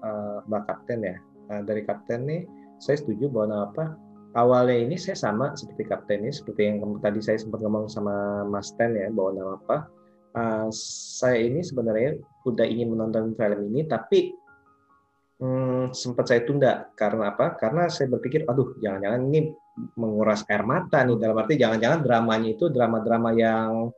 uh, 0.00 0.44
mbak 0.46 0.62
kapten 0.66 1.00
ya. 1.06 1.16
Uh, 1.50 1.62
dari 1.66 1.82
kapten 1.82 2.26
nih 2.26 2.42
saya 2.78 2.96
setuju 2.98 3.28
bahwa 3.30 3.66
apa 3.70 3.94
awalnya 4.38 4.78
ini 4.86 4.96
saya 4.96 5.18
sama 5.18 5.52
seperti 5.58 5.86
kapten 5.90 6.26
ini 6.26 6.32
seperti 6.32 6.70
yang 6.70 6.98
tadi 7.02 7.20
saya 7.22 7.38
sempat 7.38 7.60
ngomong 7.62 7.90
sama 7.90 8.46
Mas 8.46 8.70
Ten 8.78 8.94
ya 8.94 9.10
bahwa 9.10 9.30
nama 9.34 9.52
apa 9.58 9.76
uh, 10.38 10.68
saya 10.72 11.38
ini 11.42 11.60
sebenarnya 11.62 12.18
udah 12.46 12.66
ingin 12.66 12.94
menonton 12.94 13.34
film 13.34 13.60
ini 13.70 13.84
tapi 13.86 14.34
hmm, 15.40 15.96
sempat 15.96 16.30
saya 16.30 16.44
tunda. 16.44 16.92
Karena 16.94 17.32
apa? 17.34 17.56
Karena 17.56 17.88
saya 17.88 18.12
berpikir 18.12 18.46
aduh 18.46 18.76
jangan-jangan 18.78 19.20
ini 19.32 19.40
menguras 19.96 20.44
air 20.46 20.62
mata 20.62 21.02
nih. 21.02 21.16
Dalam 21.16 21.40
arti 21.40 21.56
jangan-jangan 21.56 22.00
dramanya 22.04 22.48
itu 22.52 22.68
drama-drama 22.68 23.30
yang 23.34 23.88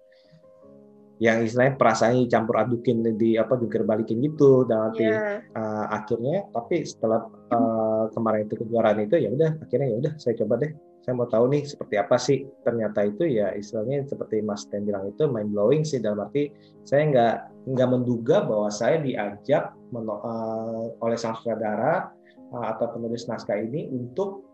yang 1.21 1.45
istilahnya 1.45 1.77
perasaannya 1.77 2.27
campur 2.27 2.57
adukin 2.59 3.05
di 3.19 3.37
apa 3.37 3.55
juga 3.61 3.85
balikin 3.85 4.25
gitu 4.25 4.65
dan 4.65 4.91
nanti 4.91 5.07
yeah. 5.07 5.45
uh, 5.55 5.87
akhirnya 5.93 6.49
tapi 6.51 6.83
setelah 6.83 7.29
uh, 7.53 8.09
kemarin 8.11 8.49
itu 8.49 8.59
kejuaraan 8.65 9.05
itu 9.05 9.21
ya 9.21 9.29
udah 9.31 9.51
akhirnya 9.61 9.89
ya 9.93 9.97
udah 10.03 10.13
saya 10.19 10.35
coba 10.41 10.63
deh 10.65 10.73
saya 11.03 11.19
mau 11.19 11.27
tahu 11.27 11.51
nih 11.51 11.63
seperti 11.67 11.95
apa 11.99 12.17
sih 12.19 12.47
ternyata 12.63 13.03
itu 13.03 13.27
ya 13.27 13.51
istilahnya 13.59 14.07
seperti 14.07 14.39
Mas 14.43 14.67
Ten 14.71 14.87
bilang 14.87 15.11
itu 15.11 15.27
mind 15.27 15.51
blowing 15.51 15.83
sih 15.83 15.99
dalam 15.99 16.23
arti 16.23 16.55
saya 16.87 17.03
nggak 17.11 17.35
nggak 17.75 17.89
menduga 17.91 18.47
bahwa 18.47 18.71
saya 18.71 19.03
diajak 19.03 19.75
uh, 19.95 20.87
oleh 21.03 21.19
sang 21.19 21.35
sutradara 21.39 22.11
uh, 22.55 22.65
atau 22.71 22.87
penulis 22.95 23.27
naskah 23.27 23.59
ini 23.59 23.91
untuk 23.91 24.47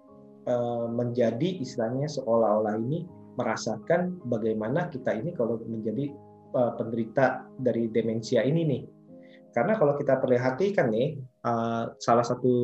uh, 0.48 0.88
menjadi 0.88 1.60
istilahnya 1.60 2.08
seolah-olah 2.08 2.80
ini 2.80 3.04
merasakan 3.36 4.18
bagaimana 4.26 4.90
kita 4.90 5.14
ini 5.14 5.30
kalau 5.36 5.60
menjadi 5.62 6.10
uh, 6.54 6.72
penderita 6.76 7.44
dari 7.58 7.90
demensia 7.90 8.44
ini 8.44 8.62
nih. 8.64 8.82
Karena 9.52 9.74
kalau 9.74 9.96
kita 9.96 10.20
perhatikan 10.20 10.92
nih, 10.92 11.18
uh, 11.42 11.90
salah 11.98 12.22
satu 12.22 12.54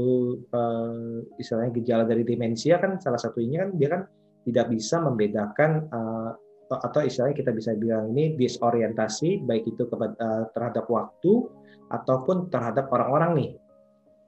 uh, 0.52 1.24
istilahnya 1.40 1.72
gejala 1.80 2.04
dari 2.04 2.22
demensia 2.22 2.78
kan 2.78 3.00
salah 3.00 3.18
satunya 3.18 3.66
kan 3.66 3.70
dia 3.74 3.88
kan 3.90 4.02
tidak 4.44 4.68
bisa 4.70 5.00
membedakan 5.00 5.88
uh, 5.90 6.36
atau 6.70 7.00
istilahnya 7.04 7.36
kita 7.36 7.52
bisa 7.52 7.76
bilang 7.76 8.12
ini 8.12 8.36
disorientasi 8.36 9.44
baik 9.44 9.64
itu 9.68 9.88
kepada, 9.88 10.14
uh, 10.20 10.44
terhadap 10.52 10.84
waktu 10.88 11.48
ataupun 11.92 12.48
terhadap 12.52 12.88
orang-orang 12.92 13.32
nih. 13.36 13.50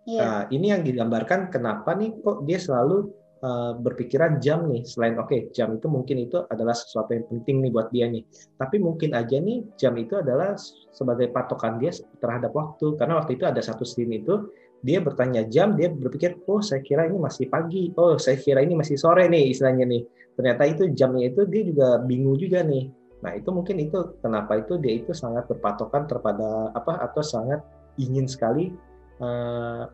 Yeah. 0.06 0.22
Nah, 0.22 0.40
ini 0.54 0.66
yang 0.70 0.82
digambarkan 0.86 1.50
kenapa 1.50 1.96
nih 1.98 2.14
kok 2.22 2.46
dia 2.46 2.58
selalu 2.62 3.10
uh, 3.42 3.72
berpikiran 3.76 4.38
jam 4.40 4.68
nih 4.70 4.86
selain 4.86 5.18
oke 5.18 5.28
okay, 5.28 5.40
jam 5.52 5.74
itu 5.76 5.88
mungkin 5.90 6.28
itu 6.28 6.44
adalah 6.48 6.72
sesuatu 6.72 7.12
yang 7.12 7.26
penting 7.28 7.64
nih 7.64 7.70
buat 7.72 7.88
dia 7.92 8.06
nih. 8.08 8.22
Tapi 8.56 8.76
mungkin 8.80 9.12
aja 9.12 9.36
nih 9.36 9.64
jam 9.76 9.96
itu 9.98 10.16
adalah 10.20 10.56
sebagai 10.92 11.28
patokan 11.32 11.76
dia 11.76 11.92
terhadap 12.22 12.52
waktu 12.56 12.96
karena 12.96 13.20
waktu 13.20 13.36
itu 13.36 13.44
ada 13.44 13.60
satu 13.60 13.84
scene 13.84 14.22
itu 14.22 14.48
dia 14.84 15.00
bertanya 15.00 15.42
jam, 15.48 15.74
dia 15.74 15.88
berpikir, 15.88 16.36
oh 16.46 16.60
saya 16.60 16.84
kira 16.84 17.08
ini 17.08 17.16
masih 17.18 17.48
pagi, 17.48 17.90
oh 17.96 18.20
saya 18.20 18.36
kira 18.38 18.60
ini 18.62 18.76
masih 18.76 18.94
sore 19.00 19.26
nih 19.26 19.50
istilahnya 19.50 19.88
nih. 19.88 20.02
Ternyata 20.36 20.62
itu 20.68 20.82
jamnya 20.92 21.32
itu 21.32 21.42
dia 21.48 21.62
juga 21.64 21.88
bingung 22.04 22.36
juga 22.36 22.60
nih. 22.62 22.92
Nah 23.24 23.32
itu 23.34 23.48
mungkin 23.50 23.80
itu 23.80 24.20
kenapa 24.20 24.60
itu 24.60 24.76
dia 24.76 25.00
itu 25.00 25.16
sangat 25.16 25.48
berpatokan 25.48 26.04
terhadap 26.04 26.76
apa 26.76 26.92
atau 27.08 27.22
sangat 27.24 27.64
ingin 27.96 28.28
sekali 28.28 28.70
uh, 29.18 29.88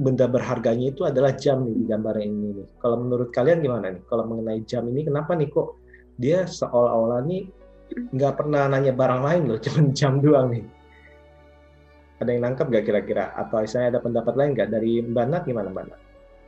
benda 0.00 0.24
berharganya 0.24 0.96
itu 0.96 1.04
adalah 1.04 1.36
jam 1.36 1.60
nih 1.68 1.76
di 1.76 1.84
gambar 1.84 2.16
ini 2.16 2.48
nih. 2.56 2.68
Kalau 2.80 2.96
menurut 2.96 3.28
kalian 3.36 3.60
gimana 3.60 3.92
nih? 3.92 4.02
Kalau 4.08 4.24
mengenai 4.24 4.64
jam 4.64 4.88
ini 4.88 5.04
kenapa 5.04 5.36
nih 5.36 5.52
kok 5.52 5.76
dia 6.16 6.48
seolah-olah 6.48 7.20
nih 7.28 7.44
nggak 8.16 8.34
pernah 8.40 8.64
nanya 8.72 8.96
barang 8.96 9.22
lain 9.22 9.42
loh, 9.52 9.58
cuma 9.64 9.92
jam 9.92 10.24
doang 10.24 10.56
nih. 10.56 10.64
Ada 12.24 12.30
yang 12.32 12.42
nangkep 12.48 12.66
nggak 12.72 12.84
kira-kira? 12.88 13.24
Atau 13.36 13.60
misalnya 13.60 13.96
ada 13.96 14.00
pendapat 14.00 14.34
lain 14.36 14.50
nggak 14.56 14.68
dari 14.72 15.04
Mbak 15.04 15.26
Nat 15.28 15.42
gimana 15.44 15.68
Mbak 15.68 15.84
Nat? 15.92 16.00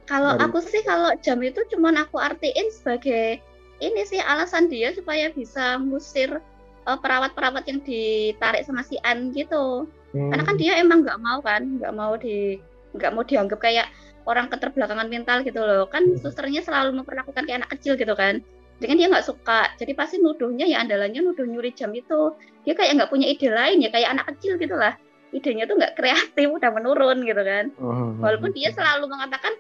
Kalau 0.09 0.33
dari... 0.37 0.45
aku 0.49 0.59
sih 0.65 0.83
kalau 0.85 1.13
jam 1.21 1.39
itu 1.45 1.61
cuma 1.69 1.93
aku 1.93 2.17
artiin 2.17 2.69
sebagai 2.73 3.41
ini 3.85 4.03
sih 4.09 4.21
alasan 4.21 4.73
dia 4.73 4.97
supaya 4.97 5.29
bisa 5.33 5.77
ngusir 5.81 6.41
uh, 6.89 6.99
perawat-perawat 6.99 7.69
yang 7.69 7.81
ditarik 7.85 8.65
sama 8.65 8.81
si 8.81 8.97
An 9.05 9.33
gitu. 9.37 9.85
Hmm. 10.13 10.29
Karena 10.33 10.45
kan 10.45 10.57
dia 10.57 10.73
emang 10.81 11.05
nggak 11.05 11.21
mau 11.21 11.41
kan, 11.41 11.81
nggak 11.81 11.95
mau 11.97 12.17
di 12.17 12.61
nggak 12.97 13.11
mau 13.13 13.25
dianggap 13.25 13.59
kayak 13.61 13.87
orang 14.29 14.47
keterbelakangan 14.49 15.09
mental 15.09 15.43
gitu 15.43 15.61
loh. 15.61 15.89
Kan 15.91 16.07
hmm. 16.07 16.21
susternya 16.23 16.63
selalu 16.63 17.03
memperlakukan 17.03 17.45
kayak 17.45 17.65
anak 17.65 17.71
kecil 17.79 17.99
gitu 17.99 18.15
kan. 18.15 18.41
Jadi 18.79 18.87
kan 18.89 18.97
dia 18.99 19.09
nggak 19.11 19.27
suka. 19.27 19.61
Jadi 19.79 19.93
pasti 19.95 20.17
nuduhnya 20.19 20.67
ya 20.67 20.83
andalannya 20.83 21.21
nuduh 21.23 21.47
nyuri 21.47 21.75
jam 21.75 21.91
itu. 21.95 22.35
Dia 22.67 22.75
kayak 22.75 22.99
nggak 22.99 23.11
punya 23.11 23.27
ide 23.31 23.49
lain 23.51 23.83
ya 23.83 23.91
kayak 23.91 24.15
anak 24.15 24.27
kecil 24.35 24.59
gitu 24.59 24.75
lah 24.79 24.95
idenya 25.33 25.65
tuh 25.65 25.77
nggak 25.81 25.97
kreatif 25.97 26.47
udah 26.53 26.71
menurun 26.71 27.25
gitu 27.25 27.43
kan 27.43 27.73
oh, 27.81 28.13
walaupun 28.21 28.53
dia 28.53 28.69
selalu 28.71 29.09
mengatakan 29.09 29.57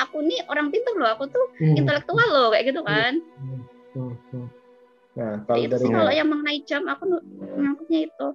aku 0.00 0.24
nih 0.24 0.40
orang 0.48 0.72
pintar 0.72 0.96
loh 0.96 1.12
aku 1.12 1.28
tuh 1.28 1.44
hmm. 1.60 1.76
intelektual 1.76 2.28
loh 2.32 2.48
kayak 2.50 2.72
gitu 2.72 2.80
kan 2.82 3.20
hmm. 3.38 4.48
nah 5.12 5.32
kalau 5.44 5.60
itu 5.60 5.68
dari 5.76 5.86
kalau 5.92 6.12
yang 6.12 6.28
mengenai 6.32 6.60
jam 6.64 6.82
aku 6.88 7.20
nangkepnya 7.60 8.08
itu 8.08 8.28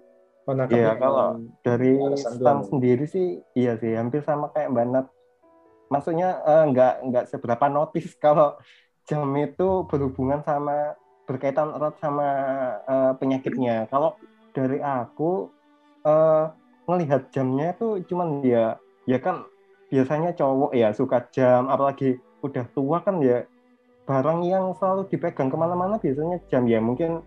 oh, 0.48 0.56
Iya 0.72 0.96
kalau 0.96 1.44
dari 1.60 2.00
Stan 2.16 2.64
sendiri 2.64 3.04
sih 3.04 3.44
iya 3.52 3.76
sih 3.76 3.94
hampir 4.00 4.24
sama 4.24 4.48
kayak 4.56 4.72
Mbak 4.72 4.86
Nat. 4.96 5.08
Maksudnya 5.92 6.40
uh, 6.44 6.64
nggak 6.72 6.94
nggak 7.12 7.26
seberapa 7.28 7.68
notice 7.68 8.16
kalau 8.24 8.56
jam 9.08 9.28
itu 9.36 9.88
berhubungan 9.88 10.44
sama 10.48 10.96
berkaitan 11.28 11.76
erat 11.76 12.00
sama 12.00 12.28
uh, 12.88 13.12
penyakitnya. 13.20 13.92
Kalau 13.92 14.16
dari 14.56 14.80
aku 14.80 15.52
uh, 16.08 16.52
ngelihat 16.88 17.28
jamnya 17.36 17.76
itu 17.76 18.08
cuman 18.08 18.40
ya 18.48 18.80
ya 19.04 19.20
kan 19.20 19.44
biasanya 19.92 20.32
cowok 20.36 20.72
ya 20.72 20.96
suka 20.96 21.28
jam 21.32 21.68
apalagi 21.68 22.20
udah 22.44 22.64
tua 22.72 23.04
kan 23.04 23.20
ya 23.20 23.44
barang 24.08 24.40
yang 24.48 24.72
selalu 24.80 25.12
dipegang 25.12 25.52
ke 25.52 25.58
mana-mana 25.60 26.00
biasanya 26.00 26.40
jam. 26.48 26.64
Ya 26.64 26.80
mungkin 26.80 27.20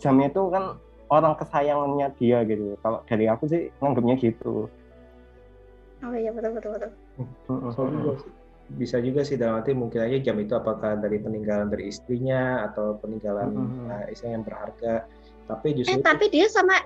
jamnya 0.00 0.32
itu 0.32 0.48
kan 0.48 0.80
orang 1.12 1.36
kesayangannya 1.36 2.08
dia 2.16 2.40
gitu. 2.48 2.80
Kalau 2.80 3.04
dari 3.04 3.28
aku 3.28 3.44
sih 3.44 3.68
nganggapnya 3.84 4.16
gitu. 4.16 4.72
Oh 6.02 6.14
iya 6.16 6.32
betul 6.32 6.56
betul 6.56 6.70
betul. 6.80 6.90
So, 7.76 7.82
bisa 8.72 8.96
juga 9.04 9.20
sih 9.20 9.36
dalam 9.36 9.60
arti 9.60 9.76
mungkin 9.76 10.00
aja 10.00 10.32
jam 10.32 10.40
itu 10.40 10.56
apakah 10.56 10.96
dari 10.96 11.20
peninggalan 11.20 11.68
dari 11.68 11.92
istrinya 11.92 12.64
atau 12.72 12.96
peninggalan 13.04 13.52
mm-hmm. 13.52 13.92
uh, 13.92 14.04
istri 14.08 14.32
yang 14.32 14.42
berharga. 14.46 15.04
Tapi 15.46 15.76
justru 15.76 15.92
eh 15.92 16.00
tapi 16.00 16.32
dia 16.32 16.48
sama 16.48 16.80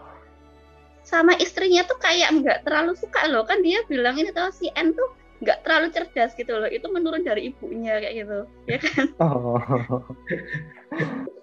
sama 1.07 1.39
istrinya 1.39 1.87
tuh 1.87 1.95
kayak 2.03 2.35
nggak 2.43 2.59
terlalu 2.67 2.99
suka 2.99 3.31
loh. 3.31 3.47
Kan 3.47 3.63
dia 3.63 3.79
bilang 3.87 4.19
ini 4.19 4.35
tuh 4.35 4.51
si 4.51 4.67
N 4.75 4.91
tuh 4.93 5.09
nggak 5.47 5.63
terlalu 5.63 5.87
cerdas 5.95 6.35
gitu 6.35 6.51
loh. 6.51 6.67
Itu 6.67 6.91
menurun 6.91 7.23
dari 7.23 7.55
ibunya 7.55 8.03
kayak 8.03 8.27
gitu 8.27 8.39
ya 8.67 8.79
kan? 8.83 9.07
Oh. 9.23 9.63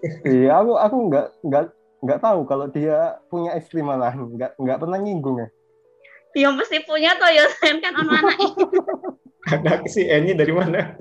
iya 0.27 0.59
aku 0.59 0.75
aku 0.75 0.97
nggak 1.07 1.27
nggak 1.47 1.65
nggak 2.03 2.19
tahu 2.19 2.39
kalau 2.43 2.67
dia 2.67 3.17
punya 3.31 3.55
istri 3.55 3.79
malah 3.79 4.11
nggak 4.11 4.59
nggak 4.59 4.77
pernah 4.77 4.99
nyinggung 4.99 5.39
ya 5.39 5.47
dia 6.35 6.49
mesti 6.51 6.83
punya 6.83 7.15
toh 7.15 7.31
ya 7.31 7.45
kan 7.63 7.77
anak-anak 7.79 8.37
anak 9.53 9.79
si 9.87 10.03
N-nya 10.03 10.35
dari 10.35 10.53
mana 10.53 10.99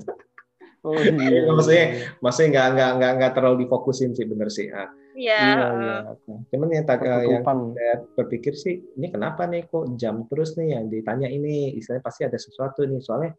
Oh, 0.83 0.99
iya. 0.99 1.47
maksudnya 1.47 1.85
maksudnya 2.19 2.49
nggak 2.51 2.67
nggak 2.75 2.91
nggak 2.99 3.11
nggak 3.15 3.31
terlalu 3.39 3.55
difokusin 3.63 4.11
sih 4.19 4.27
bener 4.27 4.51
sih. 4.51 4.67
Ah. 4.67 4.91
Iya. 5.15 5.39
Iya, 5.39 5.65
iya. 5.79 5.95
Cuman 6.51 6.67
yang, 6.75 6.83
tak, 6.83 7.07
yang 7.07 7.45
saya 7.45 7.95
berpikir 8.19 8.51
sih 8.51 8.83
ini 8.99 9.07
kenapa 9.07 9.47
nih 9.47 9.63
kok 9.71 9.95
jam 9.95 10.27
terus 10.27 10.59
nih 10.59 10.75
yang 10.75 10.91
ditanya 10.91 11.31
ini 11.31 11.71
istilahnya 11.79 12.03
pasti 12.03 12.27
ada 12.27 12.35
sesuatu 12.35 12.83
nih 12.83 12.99
soalnya 12.99 13.31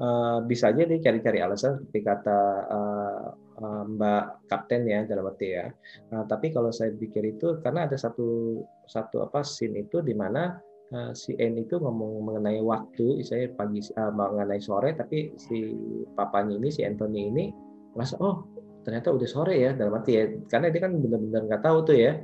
uh, 0.00 0.38
bisa 0.46 0.70
aja 0.72 0.86
dia 0.86 0.98
cari-cari 1.02 1.38
alasan 1.42 1.78
seperti 1.82 2.00
kata 2.02 2.40
uh, 2.70 3.24
uh, 3.60 3.82
Mbak 3.86 4.48
Kapten 4.48 4.86
ya 4.86 5.04
dalam 5.04 5.28
arti 5.30 5.54
ya. 5.54 5.70
Uh, 6.14 6.24
tapi 6.26 6.54
kalau 6.54 6.70
saya 6.70 6.94
pikir 6.94 7.36
itu 7.36 7.58
karena 7.60 7.86
ada 7.86 7.98
satu 7.98 8.62
satu 8.86 9.26
apa 9.26 9.42
scene 9.44 9.84
itu 9.84 10.00
di 10.00 10.14
mana 10.14 10.58
uh, 10.94 11.12
si 11.12 11.34
N 11.36 11.58
itu 11.58 11.76
ngomong 11.76 12.24
mengenai 12.24 12.62
waktu, 12.62 13.20
saya 13.26 13.50
pagi 13.52 13.82
uh, 13.98 14.12
mengenai 14.14 14.62
sore, 14.62 14.94
tapi 14.94 15.34
si 15.36 15.74
papanya 16.14 16.56
ini 16.56 16.70
si 16.72 16.82
Anthony 16.86 17.28
ini 17.28 17.44
merasa 17.92 18.14
oh 18.22 18.46
ternyata 18.86 19.12
udah 19.12 19.28
sore 19.28 19.58
ya 19.58 19.76
dalam 19.76 20.00
arti 20.00 20.16
ya 20.16 20.24
karena 20.48 20.72
dia 20.72 20.80
kan 20.80 20.96
benar-benar 20.96 21.42
nggak 21.44 21.62
tahu 21.66 21.78
tuh 21.84 21.96
ya 21.98 22.16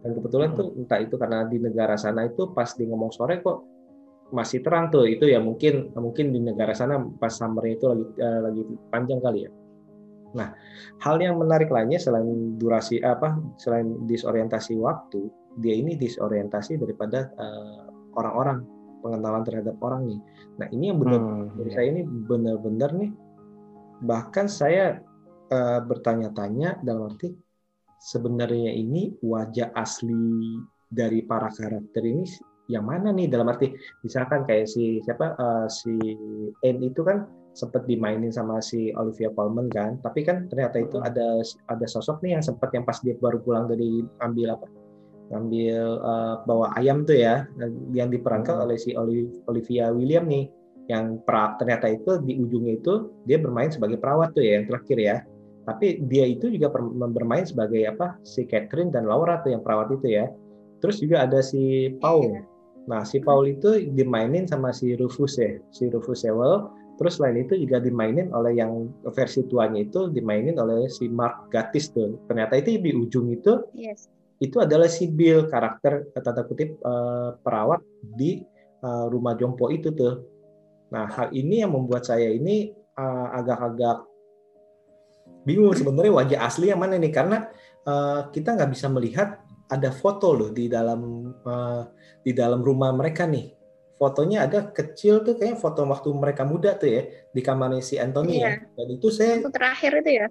dan 0.00 0.10
kebetulan 0.16 0.52
tuh 0.52 0.68
hmm. 0.72 0.80
entah 0.84 1.00
itu 1.00 1.14
karena 1.16 1.38
di 1.48 1.56
negara 1.60 1.94
sana 1.96 2.28
itu 2.28 2.52
pas 2.52 2.72
di 2.76 2.84
ngomong 2.88 3.08
sore 3.08 3.40
kok 3.40 3.64
masih 4.30 4.62
terang 4.62 4.90
tuh 4.90 5.06
itu 5.06 5.26
ya 5.26 5.42
mungkin 5.42 5.90
mungkin 5.94 6.30
di 6.30 6.40
negara 6.42 6.74
sana 6.74 6.98
pas 7.18 7.34
summernya 7.34 7.74
itu 7.76 7.86
lagi 7.90 8.06
uh, 8.18 8.40
lagi 8.46 8.62
panjang 8.90 9.20
kali 9.22 9.40
ya 9.46 9.50
nah 10.30 10.54
hal 11.02 11.18
yang 11.18 11.38
menarik 11.42 11.66
lainnya 11.70 11.98
selain 11.98 12.54
durasi 12.54 13.02
apa 13.02 13.34
selain 13.58 14.06
disorientasi 14.06 14.78
waktu 14.78 15.26
dia 15.58 15.74
ini 15.74 15.98
disorientasi 15.98 16.78
daripada 16.78 17.34
uh, 17.34 17.90
orang-orang 18.14 18.62
pengenalan 19.00 19.42
terhadap 19.42 19.76
orang 19.80 20.06
nih. 20.06 20.20
Nah 20.60 20.66
ini 20.70 20.84
yang 20.92 20.98
benar 21.00 21.20
hmm, 21.20 21.66
iya. 21.66 21.72
saya 21.72 21.86
ini 21.90 22.02
benar-benar 22.06 22.90
nih 22.94 23.10
bahkan 24.04 24.46
saya 24.46 25.00
uh, 25.50 25.80
bertanya-tanya 25.84 26.80
dalam 26.84 27.10
arti 27.10 27.32
sebenarnya 28.00 28.72
ini 28.72 29.16
wajah 29.20 29.72
asli 29.76 30.56
dari 30.88 31.24
para 31.24 31.52
karakter 31.52 32.00
ini 32.04 32.24
yang 32.70 32.86
mana 32.86 33.10
nih? 33.10 33.26
Dalam 33.26 33.50
arti 33.50 33.74
misalkan 34.06 34.46
kayak 34.46 34.70
si 34.70 35.02
siapa 35.02 35.34
uh, 35.36 35.66
si 35.66 35.92
N 36.62 36.76
itu 36.80 37.02
kan 37.02 37.26
sempat 37.50 37.82
dimainin 37.90 38.30
sama 38.30 38.62
si 38.62 38.94
Olivia 38.94 39.26
Colman 39.34 39.66
kan 39.74 39.98
tapi 40.06 40.22
kan 40.22 40.46
ternyata 40.46 40.86
itu 40.86 41.02
ada 41.02 41.42
ada 41.66 41.86
sosok 41.90 42.22
nih 42.22 42.38
yang 42.38 42.44
sempat 42.46 42.70
yang 42.70 42.86
pas 42.86 43.02
dia 43.02 43.18
baru 43.18 43.42
pulang 43.42 43.66
dari 43.66 44.06
ambil 44.22 44.54
apa? 44.54 44.66
Ngambil 45.34 45.78
uh, 46.02 46.34
bawa 46.46 46.74
ayam 46.78 47.02
tuh 47.02 47.18
ya 47.18 47.46
yang 47.90 48.10
diperankan 48.10 48.62
oleh 48.66 48.78
si 48.78 48.94
Olivia 49.50 49.90
William 49.90 50.26
nih 50.30 50.46
yang 50.90 51.22
pra, 51.22 51.54
ternyata 51.54 51.86
itu 51.86 52.18
di 52.26 52.34
ujungnya 52.34 52.82
itu 52.82 53.14
dia 53.22 53.38
bermain 53.38 53.70
sebagai 53.70 54.02
perawat 54.02 54.34
tuh 54.34 54.42
ya 54.42 54.58
yang 54.58 54.66
terakhir 54.66 54.98
ya. 54.98 55.16
Tapi 55.70 56.02
dia 56.10 56.26
itu 56.26 56.50
juga 56.50 56.74
bermain 56.90 57.46
sebagai 57.46 57.86
apa? 57.86 58.18
Si 58.26 58.42
Catherine 58.42 58.90
dan 58.90 59.06
Laura 59.06 59.38
tuh 59.46 59.54
yang 59.54 59.62
perawat 59.62 59.94
itu 59.94 60.18
ya. 60.18 60.26
Terus 60.82 60.98
juga 60.98 61.30
ada 61.30 61.38
si 61.46 61.94
Paul 62.02 62.34
iya. 62.34 62.42
Nah 62.88 63.04
si 63.04 63.20
Paul 63.20 63.52
itu 63.56 63.76
dimainin 63.92 64.48
sama 64.48 64.72
si 64.72 64.96
Rufus 64.96 65.36
ya 65.36 65.58
si 65.72 65.88
Rufus 65.92 66.24
Sewell. 66.24 66.70
Terus 67.00 67.16
selain 67.16 67.40
itu 67.40 67.56
juga 67.56 67.80
dimainin 67.80 68.28
oleh 68.28 68.60
yang 68.60 68.92
versi 69.16 69.40
tuanya 69.48 69.80
itu 69.80 70.12
dimainin 70.12 70.52
oleh 70.60 70.84
si 70.92 71.08
Mark 71.08 71.48
Gatiss 71.48 71.96
tuh. 71.96 72.20
Ternyata 72.28 72.60
itu 72.60 72.76
di 72.76 72.92
ujung 72.92 73.32
itu 73.32 73.56
yes. 73.72 74.12
itu 74.36 74.60
adalah 74.60 74.84
si 74.84 75.08
Bill 75.08 75.48
karakter 75.48 76.12
tanda 76.20 76.44
kutip 76.44 76.76
uh, 76.84 77.40
perawat 77.40 77.80
di 78.04 78.44
uh, 78.84 79.08
rumah 79.08 79.32
jompo 79.32 79.72
itu 79.72 79.96
tuh. 79.96 80.28
Nah 80.92 81.08
hal 81.08 81.32
ini 81.32 81.64
yang 81.64 81.72
membuat 81.72 82.04
saya 82.04 82.28
ini 82.28 82.76
uh, 83.00 83.32
agak-agak 83.32 84.04
bingung 85.48 85.72
sebenarnya 85.72 86.12
wajah 86.12 86.40
asli 86.44 86.68
yang 86.68 86.84
mana 86.84 87.00
nih. 87.00 87.16
Karena 87.16 87.48
uh, 87.88 88.28
kita 88.28 88.60
nggak 88.60 88.76
bisa 88.76 88.92
melihat 88.92 89.40
ada 89.70 89.90
foto 89.94 90.34
loh 90.34 90.50
di 90.50 90.66
dalam 90.66 91.30
uh, 91.46 91.82
di 92.20 92.34
dalam 92.34 92.60
rumah 92.60 92.90
mereka 92.90 93.24
nih 93.24 93.54
fotonya 93.96 94.50
ada 94.50 94.68
kecil 94.74 95.22
tuh 95.22 95.38
kayak 95.38 95.60
foto 95.62 95.86
waktu 95.86 96.08
mereka 96.10 96.42
muda 96.42 96.74
tuh 96.74 96.90
ya 96.90 97.02
di 97.30 97.40
kamarnya 97.40 97.80
si 97.84 97.94
Anthony 97.96 98.42
ya. 98.42 98.50
iya. 98.50 98.50
ya 98.58 98.74
dan 98.74 98.88
itu 98.98 99.08
saya 99.14 99.34
terakhir 99.46 99.92
itu 100.02 100.10
ya 100.24 100.28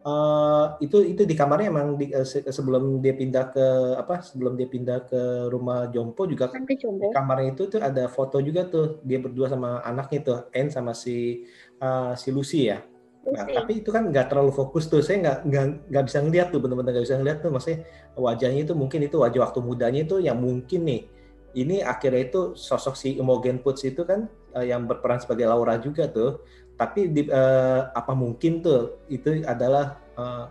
Eh, 0.00 0.66
itu 0.80 0.96
itu 1.12 1.22
di 1.28 1.36
kamarnya 1.36 1.68
emang 1.68 2.00
di, 2.00 2.08
se- 2.24 2.48
sebelum 2.48 3.04
dia 3.04 3.12
pindah 3.12 3.52
ke 3.52 3.66
apa 4.00 4.24
sebelum 4.24 4.56
dia 4.56 4.64
pindah 4.64 5.04
ke 5.04 5.52
rumah 5.52 5.92
Jompo 5.92 6.24
juga 6.24 6.48
di 6.56 6.80
kamarnya 7.12 7.52
itu 7.52 7.68
tuh 7.68 7.84
ada 7.84 8.08
foto 8.08 8.40
juga 8.40 8.64
tuh 8.64 9.04
dia 9.04 9.20
berdua 9.20 9.52
sama 9.52 9.84
anaknya 9.84 10.18
tuh 10.24 10.38
Anne 10.56 10.72
sama 10.72 10.96
si 10.96 11.44
eh, 11.76 12.12
si 12.16 12.32
Lucy 12.32 12.72
ya. 12.72 12.80
Nah, 13.20 13.44
tapi 13.44 13.84
itu 13.84 13.92
kan 13.92 14.08
nggak 14.08 14.32
terlalu 14.32 14.52
fokus 14.56 14.88
tuh. 14.88 15.04
Saya 15.04 15.20
nggak 15.20 15.38
nggak 15.44 15.64
nggak 15.92 16.04
bisa 16.08 16.18
ngeliat 16.24 16.48
tuh 16.48 16.60
bener-bener 16.64 16.90
nggak 16.96 17.04
bisa 17.04 17.16
ngeliat 17.20 17.38
tuh. 17.44 17.50
Maksudnya 17.52 17.78
wajahnya 18.16 18.60
itu 18.64 18.72
mungkin 18.72 19.00
itu 19.04 19.16
wajah 19.20 19.40
waktu 19.44 19.60
mudanya 19.60 20.00
itu 20.08 20.16
yang 20.24 20.40
mungkin 20.40 20.80
nih. 20.88 21.02
Ini 21.50 21.76
akhirnya 21.84 22.22
itu 22.30 22.40
sosok 22.56 22.96
si 22.96 23.20
Imogen 23.20 23.60
Poots 23.60 23.84
itu 23.84 24.08
kan 24.08 24.24
eh, 24.56 24.72
yang 24.72 24.88
berperan 24.88 25.20
sebagai 25.20 25.44
Laura 25.44 25.76
juga 25.76 26.08
tuh. 26.08 26.40
Tapi 26.80 27.12
di, 27.12 27.28
eh, 27.28 27.82
apa 27.92 28.12
mungkin 28.16 28.64
tuh 28.64 29.04
itu 29.12 29.44
adalah 29.44 30.00
eh, 30.16 30.44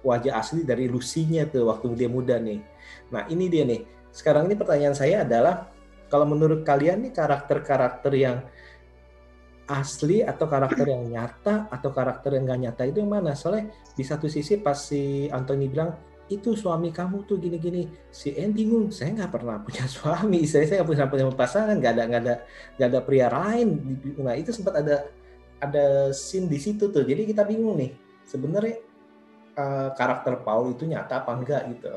wajah 0.00 0.40
asli 0.40 0.64
dari 0.64 0.88
Lucy-nya 0.88 1.48
tuh 1.52 1.68
waktu 1.68 1.92
dia 1.92 2.08
muda 2.08 2.40
nih. 2.40 2.60
Nah 3.12 3.28
ini 3.28 3.52
dia 3.52 3.68
nih. 3.68 3.84
Sekarang 4.14 4.48
ini 4.48 4.56
pertanyaan 4.56 4.96
saya 4.96 5.28
adalah 5.28 5.74
kalau 6.08 6.24
menurut 6.28 6.62
kalian 6.62 7.04
nih 7.04 7.12
karakter-karakter 7.12 8.12
yang 8.14 8.46
asli 9.64 10.20
atau 10.20 10.44
karakter 10.44 10.84
yang 10.84 11.08
nyata 11.08 11.72
atau 11.72 11.90
karakter 11.90 12.36
yang 12.36 12.44
nggak 12.44 12.60
nyata 12.68 12.82
itu 12.84 12.98
yang 13.00 13.12
mana? 13.12 13.32
Soalnya 13.32 13.72
di 13.96 14.04
satu 14.04 14.28
sisi 14.28 14.60
pas 14.60 14.76
si 14.76 15.26
Anthony 15.32 15.68
bilang 15.72 15.92
itu 16.24 16.56
suami 16.56 16.88
kamu 16.88 17.28
tuh 17.28 17.36
gini-gini, 17.36 17.84
si 18.08 18.32
Anne 18.32 18.56
bingung, 18.56 18.88
saya 18.88 19.12
nggak 19.12 19.32
pernah 19.32 19.60
punya 19.60 19.84
suami, 19.96 20.48
saya 20.48 20.64
saya 20.64 20.76
nggak 20.80 20.88
pernah 20.88 21.08
punya 21.12 21.24
pasangan, 21.36 21.76
nggak 21.76 21.92
ada 21.96 22.02
nggak 22.08 22.22
ada 22.24 22.34
nggak 22.76 22.88
ada 22.88 23.00
pria 23.04 23.28
lain. 23.28 23.68
Nah 24.20 24.34
itu 24.36 24.50
sempat 24.52 24.80
ada 24.80 25.08
ada 25.60 26.12
scene 26.12 26.48
di 26.48 26.60
situ 26.60 26.92
tuh, 26.92 27.04
jadi 27.04 27.24
kita 27.24 27.44
bingung 27.44 27.76
nih 27.76 27.92
sebenarnya 28.24 28.76
eh, 29.56 29.88
karakter 29.96 30.40
Paul 30.44 30.76
itu 30.76 30.88
nyata 30.88 31.24
apa 31.24 31.32
enggak 31.36 31.62
gitu. 31.76 31.92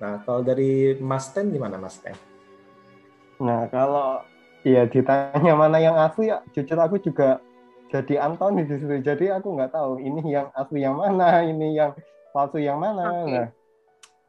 Nah 0.00 0.24
kalau 0.24 0.40
dari 0.40 0.96
Mas 1.00 1.28
Ten 1.32 1.52
gimana 1.52 1.76
Mas 1.76 2.00
Ten? 2.00 2.16
Nah, 3.42 3.66
kalau 3.74 4.22
ya 4.62 4.86
ditanya 4.86 5.52
mana 5.54 5.78
yang 5.78 5.94
asli 5.98 6.30
ya, 6.30 6.42
jujur 6.54 6.78
aku 6.78 6.98
juga 7.02 7.42
jadi 7.92 8.24
Anthony 8.24 8.64
di 8.64 8.80
situ. 8.80 9.04
Jadi 9.04 9.28
aku 9.28 9.52
nggak 9.52 9.76
tahu 9.76 10.00
ini 10.00 10.24
yang 10.32 10.48
asli 10.56 10.80
yang 10.80 10.96
mana, 10.96 11.44
ini 11.44 11.76
yang 11.76 11.92
palsu 12.32 12.56
yang 12.56 12.80
mana. 12.80 13.04
Oke. 13.04 13.28
Nah, 13.28 13.46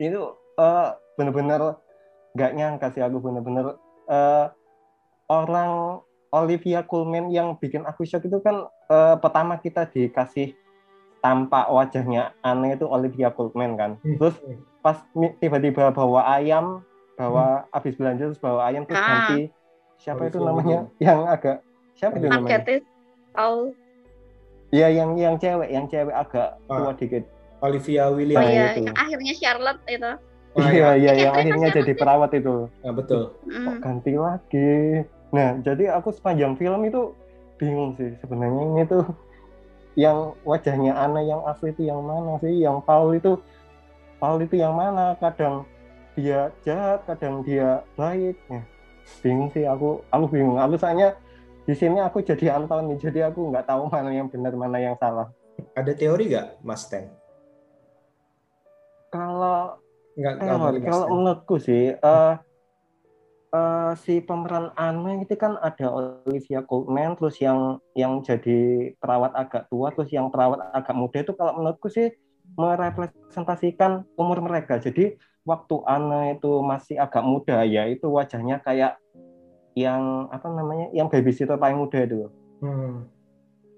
itu 0.03 0.21
eh, 0.59 0.87
bener-bener 1.15 1.79
nggak 2.35 2.51
nyangka 2.59 2.87
sih 2.91 2.99
aku 2.99 3.23
bener-bener 3.23 3.79
eh, 4.11 4.45
orang 5.31 6.03
Olivia 6.33 6.81
Colman 6.83 7.29
yang 7.29 7.55
bikin 7.61 7.87
aku 7.87 8.03
shock 8.03 8.27
itu 8.27 8.43
kan 8.43 8.67
eh, 8.91 9.15
pertama 9.21 9.55
kita 9.61 9.87
dikasih 9.87 10.57
tampak 11.23 11.71
wajahnya 11.71 12.35
aneh 12.43 12.75
itu 12.75 12.83
Olivia 12.83 13.31
Colman 13.31 13.79
kan. 13.79 13.91
Terus 14.03 14.35
pas 14.83 14.99
tiba-tiba 15.39 15.95
bawa 15.95 16.27
ayam, 16.35 16.83
bawa 17.15 17.63
habis 17.71 17.95
belanja 17.95 18.27
terus 18.27 18.43
bawa 18.43 18.67
ayam 18.67 18.83
terus 18.83 18.99
Ah. 18.99 19.31
Siapa 20.03 20.27
itu 20.27 20.37
namanya 20.37 20.79
yang 20.99 21.23
agak 21.23 21.63
siapa 21.95 22.19
itu 22.19 22.27
namanya? 22.27 22.59
Marketis 22.59 22.83
Paul. 23.31 23.71
Iya 24.73 24.87
yang 24.89 25.15
yang 25.15 25.35
cewek, 25.37 25.69
yang 25.71 25.85
cewek 25.87 26.11
agak 26.11 26.59
Ah. 26.67 26.77
tua 26.83 26.93
dikit. 26.97 27.23
Olivia 27.63 28.11
Oh 28.11 28.17
Williams. 28.19 28.43
Nah, 28.43 28.51
iya, 28.51 28.65
itu. 28.75 28.83
yang 28.91 28.97
akhirnya 28.99 29.33
Charlotte 29.39 29.83
itu. 29.87 30.11
Ah, 30.53 30.69
Iya 30.69 30.69
iya 30.69 30.91
Catherine 30.93 31.17
yang 31.23 31.33
akhirnya 31.33 31.69
jadi 31.71 31.93
perawat 31.95 32.31
itu. 32.35 32.55
Nah, 32.83 32.93
betul. 32.93 33.21
Mm. 33.47 33.63
Kok 33.65 33.75
ganti 33.79 34.11
lagi. 34.13 34.71
Nah, 35.33 35.49
jadi 35.63 35.83
aku 35.97 36.09
sepanjang 36.13 36.53
film 36.59 36.81
itu 36.85 37.01
bingung 37.57 37.95
sih 37.95 38.11
sebenarnya 38.19 38.63
ini 38.69 38.83
tuh 38.85 39.05
yang 39.95 40.33
wajahnya 40.43 40.93
aneh 40.93 41.25
yang 41.25 41.41
asli 41.47 41.71
itu 41.71 41.87
yang 41.87 42.03
mana 42.03 42.37
sih? 42.37 42.53
Yang 42.59 42.77
Paul 42.83 43.15
itu 43.15 43.31
Paul 44.19 44.41
itu 44.43 44.55
yang 44.59 44.75
mana? 44.75 45.15
Kadang 45.17 45.65
dia 46.13 46.53
jahat, 46.61 47.01
kadang 47.09 47.41
dia 47.41 47.81
baik. 47.97 48.37
Ya, 48.51 48.61
bingung 49.21 49.49
sih 49.51 49.63
aku, 49.67 50.03
aku 50.09 50.25
bingung. 50.31 50.59
Aku 50.59 50.75
soalnya 50.79 51.15
di 51.63 51.73
sini 51.75 51.99
aku 52.03 52.19
jadi 52.23 52.59
Anthony, 52.59 52.99
jadi 52.99 53.31
aku 53.31 53.51
nggak 53.51 53.67
tahu 53.67 53.87
mana 53.87 54.11
yang 54.11 54.27
benar, 54.27 54.53
mana 54.55 54.77
yang 54.79 54.95
salah. 54.99 55.31
Ada 55.77 55.95
teori 55.95 56.33
nggak 56.33 56.65
Mas 56.65 56.89
Ten? 56.89 57.07
Kalau 59.13 59.83
Nggak, 60.13 60.35
Teori, 60.45 60.77
Mas 60.77 60.89
kalau 60.93 61.05
menurutku 61.09 61.55
sih 61.57 61.83
eh 61.97 62.33
eh, 63.53 63.91
si 64.05 64.21
pemeran 64.21 64.69
Anne 64.77 65.25
itu 65.25 65.33
kan 65.33 65.57
ada 65.57 65.89
Olivia 65.89 66.61
Colman 66.61 67.17
terus 67.17 67.41
yang 67.41 67.81
yang 67.97 68.21
jadi 68.21 68.93
perawat 69.01 69.33
agak 69.33 69.69
tua 69.73 69.89
terus 69.93 70.13
yang 70.13 70.29
perawat 70.29 70.61
agak 70.73 70.93
muda 70.93 71.17
itu 71.25 71.33
kalau 71.33 71.57
menurutku 71.57 71.89
sih 71.89 72.13
merepresentasikan 72.53 74.05
umur 74.13 74.45
mereka 74.45 74.77
jadi 74.77 75.17
waktu 75.43 75.75
Anne 75.83 76.35
itu 76.35 76.51
masih 76.59 76.95
agak 76.97 77.23
muda 77.23 77.63
ya 77.63 77.83
itu 77.85 78.07
wajahnya 78.07 78.59
kayak 78.59 78.95
yang 79.75 80.27
apa 80.29 80.47
namanya 80.47 80.87
yang 80.93 81.09
babysitter 81.09 81.57
paling 81.57 81.77
muda 81.77 81.99
itu 81.99 82.29
Hmm. 82.63 83.11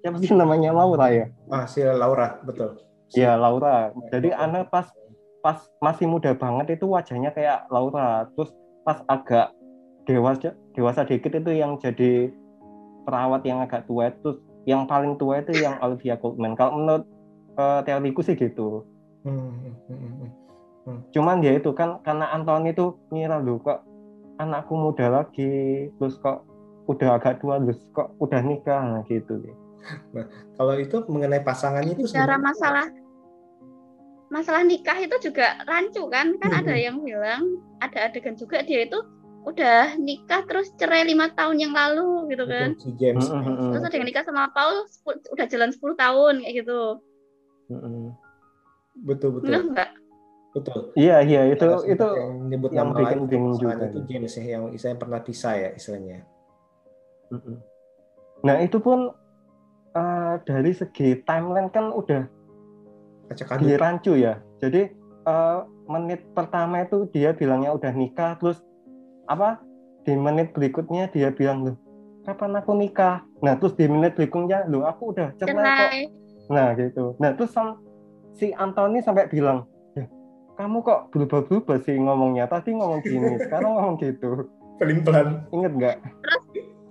siapa 0.06 0.21
sih 0.21 0.30
namanya 0.30 0.69
Laura 0.69 1.10
ya 1.10 1.25
Ah, 1.49 1.65
si 1.65 1.82
Laura, 1.82 2.38
betul. 2.45 2.78
Si- 3.10 3.17
Iya 3.17 3.34
Laura. 3.34 3.89
Jadi 4.13 4.30
Laura. 4.30 4.41
Anne 4.45 4.60
pas 4.65 4.86
pas 5.41 5.58
masih 5.78 6.06
muda 6.06 6.34
banget 6.34 6.78
itu 6.78 6.86
wajahnya 6.86 7.34
kayak 7.34 7.65
Laura. 7.69 8.30
Terus 8.34 8.54
pas 8.82 9.01
agak 9.06 9.54
dewasa 10.06 10.54
dewasa 10.73 11.01
dikit 11.01 11.34
itu 11.34 11.51
yang 11.54 11.82
jadi 11.82 12.30
perawat 13.06 13.41
yang 13.45 13.62
agak 13.62 13.86
tua 13.86 14.13
terus 14.21 14.38
yang 14.65 14.86
paling 14.86 15.17
tua 15.17 15.41
itu 15.41 15.54
yang 15.56 15.78
Olivia 15.82 16.17
Colman. 16.17 16.54
Kalau 16.54 16.78
menurut 16.78 17.06
eh, 17.58 17.82
teoriku 17.82 18.21
sih 18.21 18.38
gitu. 18.38 18.86
Hmm, 19.25 19.73
hmm, 20.86 20.91
hmm, 20.93 20.98
hmm. 21.02 21.12
Cuman 21.12 21.41
dia 21.41 21.58
itu 21.58 21.74
kan 21.74 22.00
karena 22.06 22.30
Anthony 22.32 22.71
itu 22.71 22.93
ngira 23.10 23.41
loh 23.41 23.58
kok 23.60 23.82
anakku 24.38 24.78
muda 24.78 25.10
lagi 25.10 25.89
terus 25.98 26.15
kok 26.21 26.45
udah 26.86 27.17
agak 27.17 27.41
tua 27.41 27.58
terus 27.58 27.82
kok 27.98 28.13
udah 28.21 28.41
nikah 28.45 28.82
nah, 28.82 29.02
gitu 29.10 29.41
deh. 29.41 29.56
Kalau 30.58 30.78
itu 30.78 31.02
mengenai 31.10 31.45
pasangannya 31.45 31.93
itu 31.98 32.10
sebenarnya- 32.10 32.41
masalah 32.41 32.86
masalah 34.34 34.62
nikah 34.65 34.98
itu 34.98 35.30
juga 35.30 35.62
rancu 35.69 36.10
kan 36.10 36.34
kan 36.41 36.52
Hmm. 36.52 36.62
ada 36.65 36.76
yang 36.76 36.98
bilang 37.06 37.62
ada 37.78 38.10
adegan 38.10 38.34
juga 38.34 38.65
dia 38.65 38.89
itu 38.89 38.98
udah 39.45 39.93
nikah 40.02 40.41
terus 40.50 40.74
cerai 40.74 41.06
lima 41.06 41.30
tahun 41.38 41.62
yang 41.62 41.74
lalu 41.78 42.34
gitu 42.34 42.50
kan 42.50 42.74
si 42.82 42.89
James. 42.98 43.30
Mm, 43.30 43.38
mm, 43.45 43.45
mm. 43.45 43.71
terus 43.78 43.86
ada 43.86 43.95
yang 43.95 44.08
nikah 44.10 44.26
sama 44.26 44.50
Paul 44.50 44.89
udah 45.06 45.45
jalan 45.45 45.69
10 45.69 45.93
tahun 45.93 46.34
kayak 46.41 46.65
gitu. 46.65 46.82
Betul, 49.06 49.38
betul. 49.38 49.45
benar 49.45 49.62
nggak 49.69 49.89
Betul. 50.56 50.96
Iya 50.96 51.20
iya 51.20 51.41
itu 51.52 51.68
Ada 51.68 51.84
itu 51.84 52.08
yang 52.15 52.32
nyebut 52.48 52.70
yang 52.72 52.88
nama 52.88 53.00
bikin 53.04 53.20
lain, 53.20 53.28
bingung 53.28 53.56
juga 53.60 53.76
itu. 53.91 54.00
James 54.08 54.34
ya, 54.39 54.44
yang 54.56 54.63
istilahnya 54.72 55.00
pernah 55.04 55.20
pisah 55.20 55.54
ya 55.60 55.70
istilahnya. 55.76 56.24
Nah 58.48 58.56
itu 58.63 58.78
pun 58.80 59.12
eh, 59.91 60.34
dari 60.48 60.72
segi 60.72 61.20
timeline 61.28 61.68
kan 61.68 61.91
udah 61.91 62.24
Acak 63.28 63.58
aduk. 63.58 63.68
dirancu 63.68 64.15
ya. 64.15 64.39
Jadi 64.63 64.96
eh, 65.28 65.60
menit 65.91 66.24
pertama 66.32 66.88
itu 66.88 67.04
dia 67.12 67.36
bilangnya 67.36 67.76
udah 67.76 67.91
nikah, 67.91 68.39
terus 68.39 68.63
apa 69.28 69.60
di 70.08 70.13
menit 70.15 70.54
berikutnya 70.56 71.10
dia 71.12 71.34
bilang 71.36 71.68
loh 71.68 71.76
kapan 72.24 72.58
aku 72.58 72.72
nikah. 72.74 73.28
Nah 73.44 73.60
terus 73.60 73.76
di 73.76 73.86
menit 73.91 74.15
berikutnya 74.15 74.65
loh 74.72 74.88
aku 74.88 75.12
udah 75.12 75.36
cerai 75.36 75.52
kok. 75.52 75.91
Nah 76.48 76.68
gitu. 76.80 77.20
Nah 77.20 77.36
terus 77.36 77.52
sam- 77.52 77.82
si 78.36 78.52
Anthony 78.56 79.00
sampai 79.04 79.28
bilang 79.28 79.65
"Ya, 79.65 79.75
kamu 80.56 80.78
kok 80.82 81.12
berubah-berubah 81.12 81.78
sih 81.84 81.96
ngomongnya. 82.00 82.48
Tadi 82.48 82.72
ngomong 82.74 83.04
gini, 83.04 83.36
sekarang 83.48 83.72
ngomong 83.76 83.96
gitu. 84.00 84.48
Pelin-pelan. 84.80 85.44
Ingat 85.52 85.72
nggak? 85.76 85.98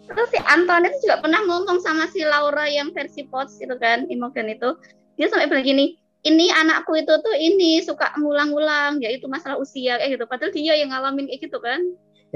terus 0.05 0.29
si 0.31 0.39
Anton 0.47 0.85
itu 0.85 1.09
juga 1.09 1.25
pernah 1.25 1.41
ngomong 1.49 1.81
sama 1.81 2.05
si 2.13 2.21
Laura 2.23 2.69
yang 2.69 2.93
versi 2.93 3.25
Potts 3.25 3.57
itu 3.59 3.73
kan 3.81 4.05
Imogen 4.07 4.53
itu 4.53 4.77
dia 5.17 5.27
sampai 5.27 5.49
bilang 5.49 5.65
gini 5.65 5.97
ini 6.23 6.53
anakku 6.53 6.93
itu 6.95 7.09
tuh 7.09 7.33
ini 7.35 7.81
suka 7.81 8.13
ngulang-ngulang 8.21 9.01
ya 9.01 9.11
itu 9.11 9.27
masalah 9.27 9.57
usia 9.57 9.97
kayak 9.97 10.15
gitu 10.15 10.29
padahal 10.29 10.53
dia 10.53 10.77
yang 10.77 10.93
ngalamin 10.93 11.25
kayak 11.25 11.49
gitu 11.49 11.59
kan 11.59 11.81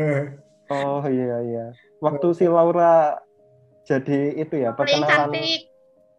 Eh, 0.01 0.33
Oh 0.73 1.05
iya 1.07 1.37
iya. 1.45 1.67
Waktu 2.01 2.33
si 2.35 2.49
Laura 2.49 3.21
jadi 3.85 4.37
itu 4.37 4.55
ya 4.59 4.73
paling 4.73 5.05
perkenalan. 5.05 5.29
cantik 5.31 5.61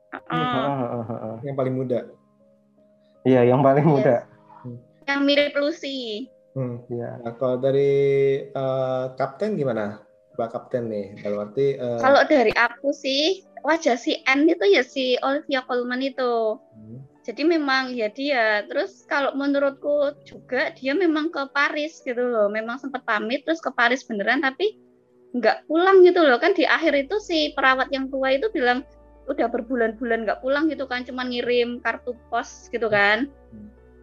Heeh, 0.10 0.30
Heeh. 0.30 0.74
heeh, 0.80 1.04
heeh. 1.06 1.36
yang 1.50 1.56
paling 1.58 1.76
muda. 1.76 2.00
Iya 3.26 3.42
yang 3.46 3.62
paling 3.66 3.84
Yes. 3.84 3.94
muda. 3.94 4.16
Yang 5.10 5.26
mirip 5.26 5.58
Lucy 5.58 6.30
Hmm. 6.58 6.82
Iya. 6.90 7.22
Nah, 7.22 7.34
kalau 7.38 7.62
dari 7.62 7.94
eh, 8.50 9.06
kapten 9.16 9.54
gimana? 9.54 10.02
Mbak 10.40 10.50
Kapten 10.56 10.88
nih, 10.88 11.20
dalam 11.20 11.52
arti 11.52 11.76
eh, 11.76 12.00
kalau 12.00 12.24
dari 12.24 12.56
aku 12.56 12.96
sih 12.96 13.44
wajah 13.68 14.00
si 14.00 14.24
Anne 14.24 14.48
itu 14.48 14.66
ya 14.72 14.88
si 14.88 15.20
Olivia 15.20 15.68
Colman 15.68 16.00
itu 16.00 16.56
hmm, 16.56 17.28
jadi 17.28 17.44
memang 17.44 17.92
ya 17.92 18.08
dia 18.08 18.64
terus 18.72 19.04
kalau 19.04 19.36
menurutku 19.36 20.16
juga 20.24 20.72
dia 20.80 20.96
memang 20.96 21.28
ke 21.28 21.44
Paris 21.52 22.00
gitu 22.08 22.24
loh 22.24 22.48
memang 22.48 22.80
sempat 22.80 23.04
pamit 23.04 23.44
terus 23.44 23.60
ke 23.60 23.68
Paris 23.76 24.08
beneran 24.08 24.40
tapi 24.40 24.80
nggak 25.36 25.68
pulang 25.68 26.08
gitu 26.08 26.24
loh 26.24 26.40
kan 26.40 26.56
di 26.56 26.64
akhir 26.64 26.96
itu 26.96 27.20
si 27.20 27.52
perawat 27.52 27.92
yang 27.92 28.08
tua 28.08 28.32
itu 28.32 28.48
bilang 28.56 28.88
udah 29.30 29.46
berbulan-bulan 29.46 30.26
nggak 30.26 30.42
pulang 30.42 30.68
gitu 30.74 30.90
kan, 30.90 31.06
cuma 31.06 31.22
ngirim 31.22 31.78
kartu 31.86 32.18
pos 32.34 32.68
gitu 32.74 32.90
kan. 32.90 33.30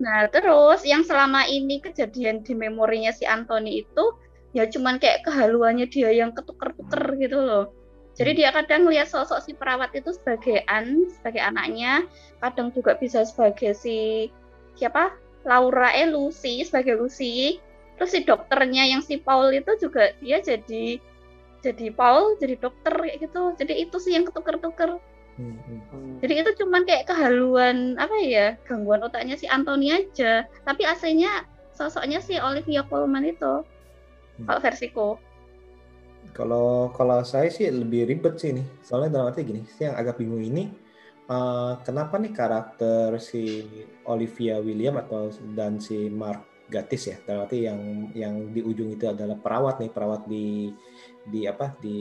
Nah 0.03 0.29
terus 0.29 0.85
yang 0.85 1.03
selama 1.07 1.49
ini 1.49 1.81
kejadian 1.81 2.45
di 2.45 2.53
memorinya 2.53 3.13
si 3.13 3.25
Anthony 3.25 3.85
itu 3.85 4.05
ya 4.57 4.69
cuman 4.69 4.97
kayak 5.01 5.25
kehaluannya 5.25 5.89
dia 5.89 6.13
yang 6.13 6.33
ketuker-tuker 6.37 7.17
gitu 7.21 7.39
loh. 7.41 7.65
Jadi 8.17 8.31
Hmm. 8.33 8.39
dia 8.41 8.51
kadang 8.53 8.89
lihat 8.89 9.13
sosok 9.13 9.45
si 9.45 9.53
perawat 9.53 9.93
itu 9.93 10.09
sebagai 10.17 10.65
An, 10.69 11.05
sebagai 11.21 11.45
anaknya, 11.45 12.09
kadang 12.41 12.73
juga 12.73 12.97
bisa 12.97 13.25
sebagai 13.29 13.77
si 13.77 14.29
siapa 14.77 15.13
Laura 15.45 15.93
eh 15.93 16.09
Lucy 16.09 16.65
sebagai 16.65 16.97
Lucy. 16.97 17.61
Terus 18.01 18.11
si 18.13 18.21
dokternya 18.25 18.89
yang 18.89 19.01
si 19.05 19.21
Paul 19.21 19.53
itu 19.53 19.73
juga 19.81 20.13
dia 20.21 20.41
jadi 20.41 21.01
jadi 21.65 21.87
Paul 21.93 22.37
jadi 22.41 22.57
dokter 22.61 22.93
kayak 22.97 23.17
gitu. 23.29 23.43
Jadi 23.61 23.73
itu 23.85 23.97
sih 24.01 24.13
yang 24.17 24.25
ketuker-tuker. 24.29 25.01
Hmm, 25.37 25.53
hmm. 25.69 26.25
Jadi 26.25 26.35
itu 26.41 26.51
cuman 26.65 26.89
kayak 26.89 27.13
kehaluan 27.13 28.01
apa 28.01 28.17
ya 28.25 28.57
gangguan 28.65 29.05
otaknya 29.05 29.37
si 29.37 29.45
Anthony 29.45 29.93
aja. 29.93 30.49
Tapi 30.65 30.89
aslinya 30.89 31.45
sosoknya 31.77 32.25
si 32.25 32.41
Olivia 32.41 32.81
Colman 32.89 33.29
itu. 33.29 33.61
Hmm. 34.41 34.47
Kalau 34.49 34.61
versiku. 34.65 35.09
Kalau 36.33 36.93
kalau 36.97 37.21
saya 37.21 37.53
sih 37.53 37.69
lebih 37.69 38.09
ribet 38.09 38.41
sih 38.41 38.57
nih. 38.57 38.67
Soalnya 38.81 39.21
dalam 39.21 39.29
arti 39.33 39.45
gini, 39.45 39.63
saya 39.77 39.93
yang 39.93 39.97
agak 40.01 40.17
bingung 40.21 40.41
ini 40.41 40.73
eh, 41.29 41.73
kenapa 41.85 42.17
nih 42.17 42.33
karakter 42.33 43.21
si 43.21 43.65
Olivia 44.09 44.57
William 44.61 44.97
atau 44.97 45.29
dan 45.53 45.77
si 45.77 46.09
Mark 46.09 46.45
Gatiss 46.67 47.13
ya, 47.13 47.17
dalam 47.23 47.47
arti 47.47 47.63
yang 47.63 48.11
yang 48.11 48.35
di 48.51 48.59
ujung 48.65 48.91
itu 48.91 49.07
adalah 49.07 49.39
perawat 49.39 49.79
nih, 49.85 49.91
perawat 49.93 50.27
di 50.27 50.75
di 51.29 51.47
apa 51.47 51.77
di 51.79 51.99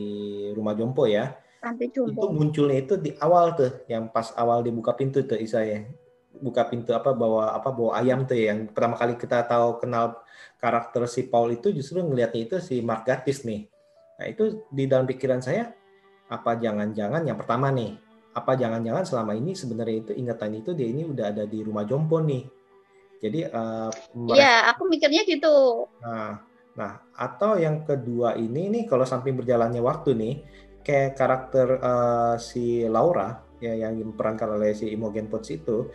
rumah 0.56 0.74
jompo 0.74 1.06
ya. 1.06 1.45
Panti 1.66 1.90
Itu 1.90 2.06
Jompo. 2.06 2.30
munculnya 2.30 2.78
itu 2.78 2.94
di 3.02 3.18
awal 3.18 3.58
tuh, 3.58 3.82
yang 3.90 4.14
pas 4.14 4.30
awal 4.38 4.62
dibuka 4.62 4.94
pintu 4.94 5.26
tuh 5.26 5.42
Isa 5.42 5.66
ya. 5.66 5.82
Buka 6.38 6.70
pintu 6.70 6.94
apa 6.94 7.10
bawa 7.18 7.58
apa 7.58 7.74
bawa 7.74 7.98
ayam 7.98 8.22
tuh 8.30 8.38
ya, 8.38 8.54
yang 8.54 8.70
pertama 8.70 8.94
kali 8.94 9.18
kita 9.18 9.42
tahu 9.50 9.82
kenal 9.82 10.22
karakter 10.62 11.10
si 11.10 11.26
Paul 11.26 11.58
itu 11.58 11.74
justru 11.74 12.06
ngelihatnya 12.06 12.42
itu 12.46 12.56
si 12.62 12.86
Mark 12.86 13.10
Gatiss 13.10 13.42
nih. 13.42 13.66
Nah, 14.22 14.26
itu 14.30 14.62
di 14.70 14.86
dalam 14.86 15.10
pikiran 15.10 15.42
saya 15.42 15.74
apa 16.30 16.54
jangan-jangan 16.54 17.26
yang 17.26 17.34
pertama 17.40 17.74
nih, 17.74 17.98
apa 18.38 18.52
jangan-jangan 18.54 19.02
selama 19.08 19.34
ini 19.34 19.58
sebenarnya 19.58 19.96
itu 20.06 20.12
ingatan 20.14 20.52
itu 20.62 20.70
dia 20.78 20.86
ini 20.86 21.02
udah 21.08 21.34
ada 21.34 21.44
di 21.50 21.66
rumah 21.66 21.82
jompo 21.82 22.22
nih. 22.22 22.46
Jadi 23.26 23.50
mereka- 24.14 24.38
Iya, 24.38 24.54
aku 24.70 24.82
mikirnya 24.86 25.24
gitu. 25.26 25.88
Nah, 26.04 26.44
nah 26.76 27.00
atau 27.16 27.56
yang 27.56 27.88
kedua 27.88 28.36
ini 28.36 28.68
nih 28.70 28.84
kalau 28.86 29.08
samping 29.08 29.40
berjalannya 29.40 29.80
waktu 29.80 30.12
nih, 30.14 30.34
kayak 30.86 31.18
karakter 31.18 31.68
eh, 31.82 32.36
si 32.38 32.86
Laura 32.86 33.42
ya 33.58 33.74
yang 33.74 33.98
diperankan 33.98 34.56
oleh 34.62 34.78
si 34.78 34.94
Imogen 34.94 35.26
Poots 35.26 35.50
itu, 35.50 35.90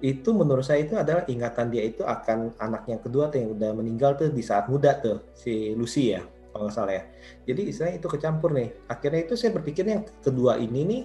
itu 0.00 0.30
menurut 0.32 0.64
saya 0.64 0.82
itu 0.82 0.96
adalah 0.96 1.28
ingatan 1.28 1.68
dia 1.68 1.84
itu 1.84 2.02
akan 2.02 2.56
anaknya 2.58 2.98
kedua 2.98 3.28
tuh 3.28 3.44
yang 3.44 3.50
udah 3.54 3.70
meninggal 3.76 4.16
tuh 4.16 4.32
di 4.32 4.40
saat 4.40 4.66
muda 4.72 4.96
tuh 4.98 5.20
si 5.36 5.76
Lucy 5.76 6.16
ya 6.16 6.24
kalau 6.54 6.70
nggak 6.70 6.76
salah 6.78 6.94
ya. 6.94 7.04
Jadi 7.50 7.62
istilahnya 7.66 7.96
itu 7.98 8.08
kecampur 8.08 8.54
nih. 8.54 8.70
Akhirnya 8.86 9.20
itu 9.26 9.34
saya 9.34 9.50
berpikir 9.58 9.84
yang 9.90 10.06
kedua 10.22 10.54
ini 10.54 10.80
nih 10.86 11.02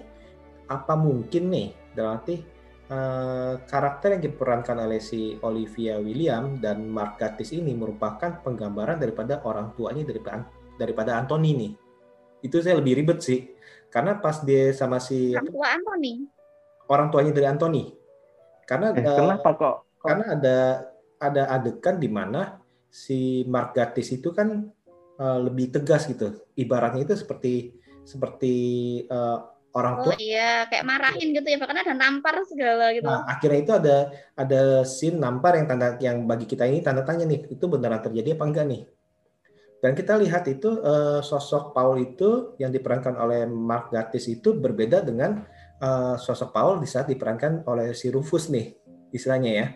apa 0.70 0.94
mungkin 0.94 1.50
nih 1.50 1.68
dalam 1.90 2.22
arti 2.22 2.38
eh, 2.86 3.54
karakter 3.66 4.14
yang 4.14 4.22
diperankan 4.30 4.78
oleh 4.78 5.02
si 5.02 5.34
Olivia 5.42 5.98
William 5.98 6.62
dan 6.62 6.86
Mark 6.86 7.18
Gatiss 7.18 7.50
ini 7.50 7.74
merupakan 7.74 8.38
penggambaran 8.46 9.02
daripada 9.02 9.42
orang 9.42 9.74
tuanya 9.74 10.06
daripada 10.06 10.46
daripada 10.78 11.18
Anthony 11.18 11.50
nih. 11.58 11.72
Itu 12.46 12.56
saya 12.64 12.76
lebih 12.80 12.94
ribet 13.00 13.18
sih. 13.24 13.38
Karena 13.92 14.16
pas 14.22 14.36
dia 14.46 14.70
sama 14.76 14.98
si 15.02 15.34
Orang 15.34 15.50
tua 15.50 15.66
Anthony. 15.76 16.12
orang 16.90 17.08
tuanya 17.12 17.32
dari 17.36 17.46
Anthony. 17.46 17.82
Karena 18.68 18.86
Eh, 18.94 19.02
eh, 19.02 19.16
kenapa 19.18 19.48
kok? 19.58 19.74
kok- 20.00 20.08
karena 20.08 20.24
ada 20.34 20.56
ada 21.20 21.42
adegan 21.54 21.96
di 22.00 22.08
mana 22.08 22.40
si 22.90 23.44
Mark 23.46 23.76
Gatiss 23.76 24.10
itu 24.16 24.30
kan 24.34 24.48
eh, 25.20 25.38
lebih 25.46 25.66
tegas 25.74 26.08
gitu. 26.10 26.26
Ibaratnya 26.56 27.02
itu 27.06 27.14
seperti 27.18 27.76
seperti 28.02 28.54
eh, 29.06 29.38
orang 29.76 29.94
Oh 30.00 30.04
tua 30.06 30.14
iya, 30.18 30.66
kayak 30.70 30.84
marahin 30.86 31.28
gitu 31.36 31.46
ya, 31.46 31.56
bahkan 31.62 31.78
ada 31.82 31.94
nampar 31.94 32.34
segala 32.50 32.84
gitu. 32.96 33.06
Nah, 33.06 33.18
akhirnya 33.32 33.58
itu 33.64 33.72
ada 33.80 33.96
ada 34.42 34.60
scene 34.84 35.16
nampar 35.24 35.52
yang 35.58 35.66
tanda 35.70 35.86
yang 36.06 36.16
bagi 36.30 36.46
kita 36.52 36.64
ini 36.68 36.78
tanda 36.86 37.02
tanya 37.08 37.24
nih, 37.30 37.40
itu 37.54 37.64
beneran 37.72 38.00
terjadi 38.04 38.28
apa 38.36 38.44
enggak 38.48 38.64
nih? 38.70 38.80
Dan 39.80 39.96
kita 39.96 40.20
lihat 40.20 40.44
itu 40.44 40.76
eh, 40.84 41.24
sosok 41.24 41.72
Paul 41.72 41.96
itu 42.04 42.52
yang 42.60 42.68
diperankan 42.68 43.16
oleh 43.16 43.48
Mark 43.48 43.88
Gatiss 43.88 44.28
itu 44.28 44.52
berbeda 44.52 45.00
dengan 45.00 45.40
eh, 45.80 46.16
sosok 46.20 46.52
Paul 46.52 46.84
di 46.84 46.88
saat 46.88 47.08
diperankan 47.08 47.64
oleh 47.64 47.96
si 47.96 48.12
Rufus 48.12 48.52
nih, 48.52 48.76
istilahnya 49.08 49.52
ya. 49.56 49.66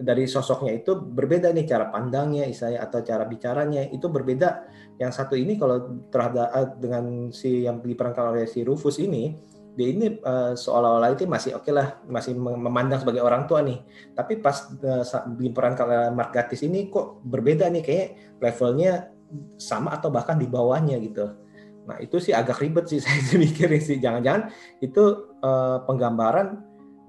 Dari 0.00 0.24
sosoknya 0.24 0.80
itu 0.80 0.96
berbeda 0.96 1.52
nih 1.52 1.68
cara 1.68 1.92
pandangnya, 1.92 2.48
istilahnya 2.48 2.88
atau 2.88 3.04
cara 3.04 3.28
bicaranya 3.28 3.84
itu 3.92 4.08
berbeda. 4.08 4.64
Yang 4.96 5.12
satu 5.12 5.36
ini 5.36 5.60
kalau 5.60 6.08
terhadap 6.08 6.48
eh, 6.56 6.68
dengan 6.80 7.28
si 7.28 7.68
yang 7.68 7.84
diperankan 7.84 8.32
oleh 8.32 8.48
si 8.48 8.64
Rufus 8.64 8.96
ini, 8.96 9.36
dia 9.76 9.88
ini 9.92 10.08
eh, 10.08 10.52
seolah-olah 10.56 11.20
itu 11.20 11.28
masih 11.28 11.60
oke 11.60 11.68
lah, 11.68 12.00
masih 12.08 12.32
mem- 12.32 12.64
memandang 12.64 13.04
sebagai 13.04 13.20
orang 13.20 13.44
tua 13.44 13.60
nih. 13.60 13.76
Tapi 14.16 14.40
pas 14.40 14.72
saat 15.04 15.28
diperankan 15.36 15.84
oleh 15.84 16.08
Mark 16.16 16.32
Gatiss 16.32 16.64
ini 16.64 16.88
kok 16.88 17.20
berbeda 17.20 17.68
nih, 17.68 17.84
kayak 17.84 18.40
levelnya 18.40 19.19
sama 19.56 19.94
atau 19.96 20.10
bahkan 20.12 20.36
di 20.36 20.46
bawahnya 20.46 20.98
gitu. 21.00 21.26
Nah 21.86 21.96
itu 21.98 22.20
sih 22.20 22.30
agak 22.34 22.60
ribet 22.60 22.86
sih 22.90 23.00
saya 23.04 23.18
mikirin 23.38 23.82
sih, 23.82 23.98
jangan-jangan 23.98 24.50
itu 24.82 25.04
eh, 25.42 25.78
penggambaran 25.86 26.60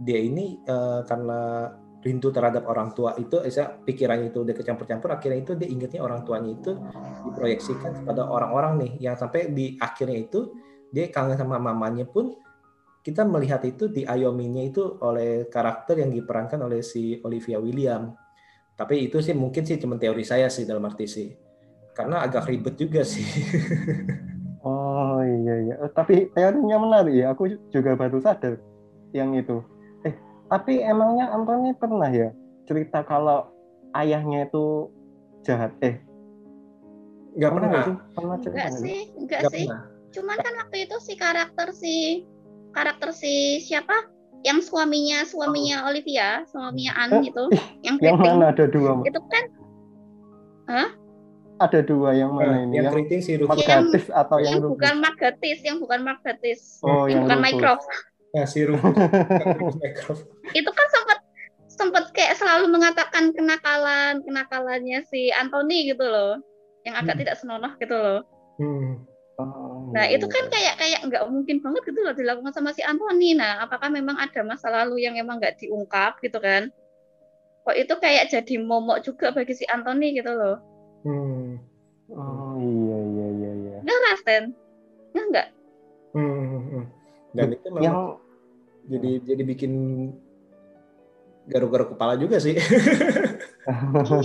dia 0.02 0.18
ini 0.18 0.58
eh, 0.66 1.02
karena 1.06 1.70
rindu 2.02 2.34
terhadap 2.34 2.66
orang 2.66 2.98
tua 2.98 3.14
itu, 3.22 3.38
saya 3.54 3.78
pikirannya 3.78 4.34
itu 4.34 4.42
udah 4.42 4.58
kecampur-campur, 4.58 5.14
akhirnya 5.14 5.38
itu 5.46 5.54
dia 5.54 5.70
ingatnya 5.70 6.02
orang 6.02 6.26
tuanya 6.26 6.58
itu 6.58 6.74
diproyeksikan 7.30 8.02
kepada 8.02 8.26
orang-orang 8.26 8.82
nih, 8.82 8.92
yang 9.06 9.14
sampai 9.14 9.54
di 9.54 9.78
akhirnya 9.78 10.18
itu 10.18 10.50
dia 10.90 11.14
kangen 11.14 11.38
sama 11.38 11.62
mamanya 11.62 12.10
pun 12.10 12.34
kita 13.02 13.26
melihat 13.26 13.66
itu 13.66 13.90
di 13.90 14.06
Ayominya 14.06 14.62
itu 14.62 14.98
oleh 15.02 15.50
karakter 15.50 16.02
yang 16.02 16.14
diperankan 16.14 16.62
oleh 16.62 16.86
si 16.86 17.18
Olivia 17.26 17.58
William. 17.58 18.14
Tapi 18.78 19.10
itu 19.10 19.18
sih 19.22 19.34
mungkin 19.34 19.66
sih 19.66 19.82
cuma 19.82 19.98
teori 19.98 20.22
saya 20.22 20.50
sih 20.54 20.70
dalam 20.70 20.86
arti 20.86 21.06
sih. 21.10 21.30
Karena 21.92 22.24
agak 22.24 22.48
ribet 22.48 22.76
juga 22.76 23.02
sih. 23.04 23.26
Oh 24.62 25.18
iya 25.26 25.56
iya. 25.58 25.76
Eh, 25.82 25.90
tapi 25.90 26.30
teorinya 26.38 26.78
menarik 26.78 27.18
ya. 27.18 27.34
Aku 27.34 27.50
juga 27.74 27.98
baru 27.98 28.22
sadar 28.22 28.62
yang 29.10 29.34
itu. 29.34 29.58
Eh, 30.06 30.14
tapi 30.54 30.86
emangnya 30.86 31.34
Anthony 31.34 31.74
pernah 31.74 32.06
ya 32.06 32.30
cerita 32.70 33.02
kalau 33.02 33.50
ayahnya 33.98 34.46
itu 34.46 34.86
jahat? 35.42 35.74
Eh, 35.82 35.98
Nggak 37.34 37.52
pernah 37.58 37.68
nggak 37.74 37.82
pernah. 37.82 37.98
sih? 38.06 38.14
Pernah 38.14 38.38
cerita 38.38 38.54
Enggak 38.54 38.70
nggak 38.70 38.82
sih? 38.86 39.00
enggak 39.18 39.40
Nggak 39.42 39.50
sih. 39.50 39.66
pernah. 39.66 39.82
Cuman 40.14 40.38
kan 40.38 40.54
waktu 40.62 40.78
itu 40.86 40.96
si 41.02 41.14
karakter 41.18 41.68
si 41.74 41.96
karakter 42.70 43.10
si 43.18 43.34
siapa? 43.66 43.98
Yang 44.46 44.70
suaminya 44.70 45.26
suaminya 45.26 45.90
Olivia, 45.90 46.46
suaminya 46.46 46.94
Anne 47.02 47.18
Eh, 47.18 47.34
itu, 47.34 47.44
yang 47.82 47.98
Yang 47.98 48.18
mana 48.22 48.54
ada 48.54 48.66
dua? 48.70 49.02
Itu 49.02 49.22
kan 49.26 49.44
Ada 51.62 51.80
dua 51.82 52.10
yang 52.12 52.32
mana 52.32 52.48
Nah, 52.48 52.60
ini? 52.60 52.74
yang 52.74 52.84
Yang 52.84 52.94
keriting 52.98 53.22
si 53.22 53.32
Rufus. 53.38 53.62
Yang- 53.62 54.10
atau 54.12 54.38
yang 54.38 54.46
yang 54.48 54.56
Rufus? 54.60 54.74
bukan 54.74 54.94
Mark 54.98 55.16
Gatiss, 55.16 55.60
yang 55.62 55.78
bukan 55.78 56.00
Mark 56.02 56.20
Gatiss. 56.22 56.62
Oh, 56.82 57.06
yang 57.06 57.08
yang 57.08 57.22
bukan 57.24 57.38
Rufus. 57.38 57.46
Mycroft. 57.48 57.86
Nah, 58.32 58.46
si 58.46 58.60
Rufus. 58.64 58.96
Itu 60.58 60.70
kan 60.70 60.88
sempat 60.90 61.18
sempat 61.68 62.04
kayak 62.12 62.34
selalu 62.36 62.66
mengatakan 62.68 63.30
kenakalan 63.32 64.22
kenakalannya 64.22 65.06
si 65.06 65.30
Anthony 65.32 65.86
gitu 65.88 66.02
loh. 66.02 66.42
Yang 66.82 66.96
agak 66.98 67.14
Hmm. 67.14 67.22
tidak 67.22 67.36
senonoh 67.38 67.72
gitu 67.78 67.94
loh. 67.94 68.20
Hmm. 68.58 69.06
Oh, 69.38 69.90
Nah, 69.92 70.06
itu 70.06 70.26
kan 70.26 70.46
iya. 70.46 70.52
kayak 70.52 70.76
kayak 70.78 71.00
nggak 71.04 71.24
mungkin 71.28 71.58
banget 71.60 71.82
gitu 71.84 72.00
loh 72.00 72.14
dilakukan 72.14 72.52
sama 72.52 72.72
si 72.72 72.82
Anthony. 72.82 73.34
Nah, 73.34 73.62
apakah 73.62 73.90
memang 73.90 74.14
ada 74.16 74.42
masa 74.42 74.70
lalu 74.70 75.02
yang 75.02 75.14
emang 75.14 75.38
nggak 75.38 75.58
diungkap 75.58 76.18
gitu 76.20 76.38
kan? 76.38 76.70
Kok 77.62 77.76
itu 77.76 77.94
kayak 77.96 78.30
jadi 78.30 78.56
momok 78.58 79.02
juga 79.02 79.30
bagi 79.30 79.54
si 79.54 79.66
Anthony 79.66 80.14
gitu 80.14 80.30
loh. 80.30 80.58
Hmm. 81.02 81.58
Oh 82.12 82.56
iya 82.60 82.98
iya 83.08 83.28
iya 83.32 83.52
iya. 83.56 83.78
Nggak 83.82 84.00
Rasten? 84.12 84.44
Nggak 85.16 85.26
nggak? 85.32 85.48
Hmm, 86.12 86.32
hmm, 86.32 86.64
hmm. 86.68 86.86
Dan 87.32 87.48
itu 87.56 87.68
memang 87.72 87.84
Yang 87.84 87.98
jadi 88.92 89.12
jadi 89.24 89.44
bikin 89.46 89.74
garuk-garuk 91.50 91.96
kepala 91.96 92.20
juga 92.20 92.38
sih. 92.38 92.58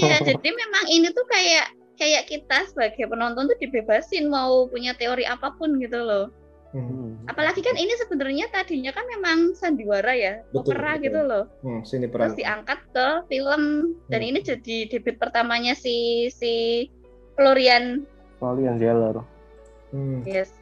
Iya, 0.00 0.16
jadi 0.28 0.48
memang 0.48 0.84
ini 0.90 1.08
tuh 1.12 1.24
kayak 1.28 1.72
kayak 1.96 2.28
kita 2.28 2.68
sebagai 2.68 3.08
penonton 3.08 3.48
tuh 3.48 3.58
dibebasin 3.60 4.28
mau 4.28 4.68
punya 4.68 4.92
teori 4.96 5.24
apa 5.24 5.52
pun 5.56 5.80
gitu 5.80 5.96
loh. 5.96 6.28
Hmm. 6.76 6.84
Hmm. 6.92 7.12
Apalagi 7.24 7.64
kan 7.64 7.72
ini 7.80 7.88
sebenarnya 7.96 8.52
tadinya 8.52 8.92
kan 8.92 9.08
memang 9.08 9.56
sandiwara 9.56 10.12
ya, 10.12 10.44
Betul, 10.52 10.76
opera 10.76 11.00
betul. 11.00 11.04
gitu 11.08 11.20
loh. 11.24 11.44
Hmm, 11.64 11.80
sini 11.88 12.04
Terus 12.12 12.36
diangkat 12.36 12.80
ke 12.92 13.08
film 13.32 13.62
dan 14.12 14.20
Hmm. 14.20 14.28
ini 14.28 14.38
jadi 14.44 14.76
debut 14.92 15.16
pertamanya 15.16 15.72
si 15.72 16.28
si 16.28 16.84
Florian. 17.32 18.04
Florian 18.36 18.76
Zeller. 18.76 19.24
Hmm. 19.88 20.20
Yes. 20.28 20.52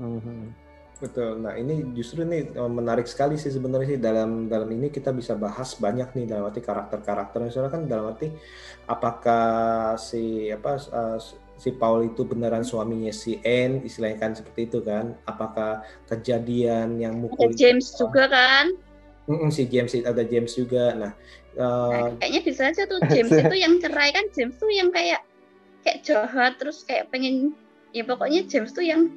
Mhm. 0.00 0.56
Betul. 1.02 1.42
Nah 1.42 1.52
ini 1.58 1.92
justru 1.92 2.24
nih 2.24 2.54
eh, 2.54 2.70
menarik 2.70 3.04
sekali 3.04 3.36
sih 3.36 3.52
sebenarnya 3.52 3.98
sih 3.98 4.00
dalam 4.00 4.48
dalam 4.48 4.70
ini 4.72 4.88
kita 4.88 5.12
bisa 5.12 5.36
bahas 5.36 5.76
banyak 5.76 6.16
nih 6.16 6.24
dalam 6.24 6.48
arti 6.48 6.64
karakter-karakter. 6.64 7.44
Misalnya 7.44 7.70
kan 7.74 7.82
dalam 7.84 8.14
arti 8.14 8.32
apakah 8.88 9.98
si 10.00 10.48
apa 10.48 10.80
uh, 10.94 11.18
si 11.64 11.72
Paul 11.72 12.04
itu 12.06 12.22
beneran 12.22 12.60
suaminya 12.60 13.08
si 13.08 13.40
Anne, 13.40 13.80
istilahnya 13.80 14.20
kan 14.20 14.32
seperti 14.36 14.68
itu 14.68 14.84
kan? 14.84 15.16
Apakah 15.24 15.80
kejadian 16.04 17.00
yang 17.00 17.16
mukul 17.16 17.48
Ada 17.48 17.56
James 17.56 17.88
itu- 17.88 18.04
juga 18.04 18.28
kan. 18.28 18.76
Mm-mm, 19.24 19.48
si 19.48 19.64
James 19.64 19.96
ada 19.96 20.20
James 20.22 20.52
juga. 20.52 20.92
Nah, 20.92 21.12
Nah, 21.54 22.10
uh, 22.10 22.18
kayaknya 22.18 22.40
bisa 22.42 22.62
aja 22.68 22.82
tuh 22.84 23.00
James 23.14 23.30
itu 23.30 23.56
yang 23.56 23.78
cerai 23.78 24.10
kan 24.10 24.28
James 24.28 24.52
tuh 24.54 24.68
yang 24.68 24.90
kayak 24.90 25.24
kayak 25.80 26.02
jahat 26.02 26.58
terus 26.58 26.82
kayak 26.82 27.08
pengen 27.08 27.56
ya 27.94 28.02
pokoknya 28.02 28.44
James 28.44 28.68
tuh 28.68 28.82
yang 28.82 29.08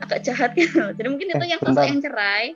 agak 0.00 0.24
jahat 0.24 0.56
gitu. 0.56 0.80
Jadi 0.96 1.04
mungkin 1.04 1.28
itu 1.28 1.36
Eh, 1.36 1.50
yang 1.50 1.60
sosok 1.60 1.84
yang 1.84 2.00
cerai. 2.00 2.46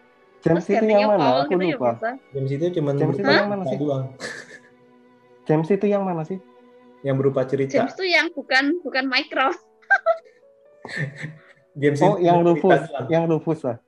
James 0.40 0.64
terus 0.64 0.72
itu 0.72 0.86
yang 0.86 1.10
mana? 1.10 1.20
Paul 1.20 1.40
Aku 1.42 1.50
gitu 1.50 1.64
ya 1.66 1.76
lupa. 1.76 1.90
bisa. 1.92 2.10
James 2.32 2.50
itu 2.50 2.64
cuma 2.72 2.90
James 2.94 3.16
itu 3.18 3.28
yang 3.28 3.48
mana 3.50 3.64
sih? 3.66 3.78
James 5.44 5.68
itu 5.68 5.86
yang 5.86 6.02
mana 6.02 6.22
sih? 6.24 6.38
Yang 7.04 7.20
berupa 7.20 7.44
cerita. 7.44 7.84
James 7.84 7.92
tuh 7.92 8.08
yang 8.08 8.32
bukan 8.32 8.80
bukan 8.80 9.04
micro. 9.04 9.52
James 11.80 12.00
Oh, 12.00 12.16
itu 12.16 12.24
yang 12.24 12.40
cerita 12.40 12.48
Rufus, 12.48 12.80
doang. 12.88 13.06
yang 13.12 13.24
Rufus 13.28 13.60
lah. 13.66 13.78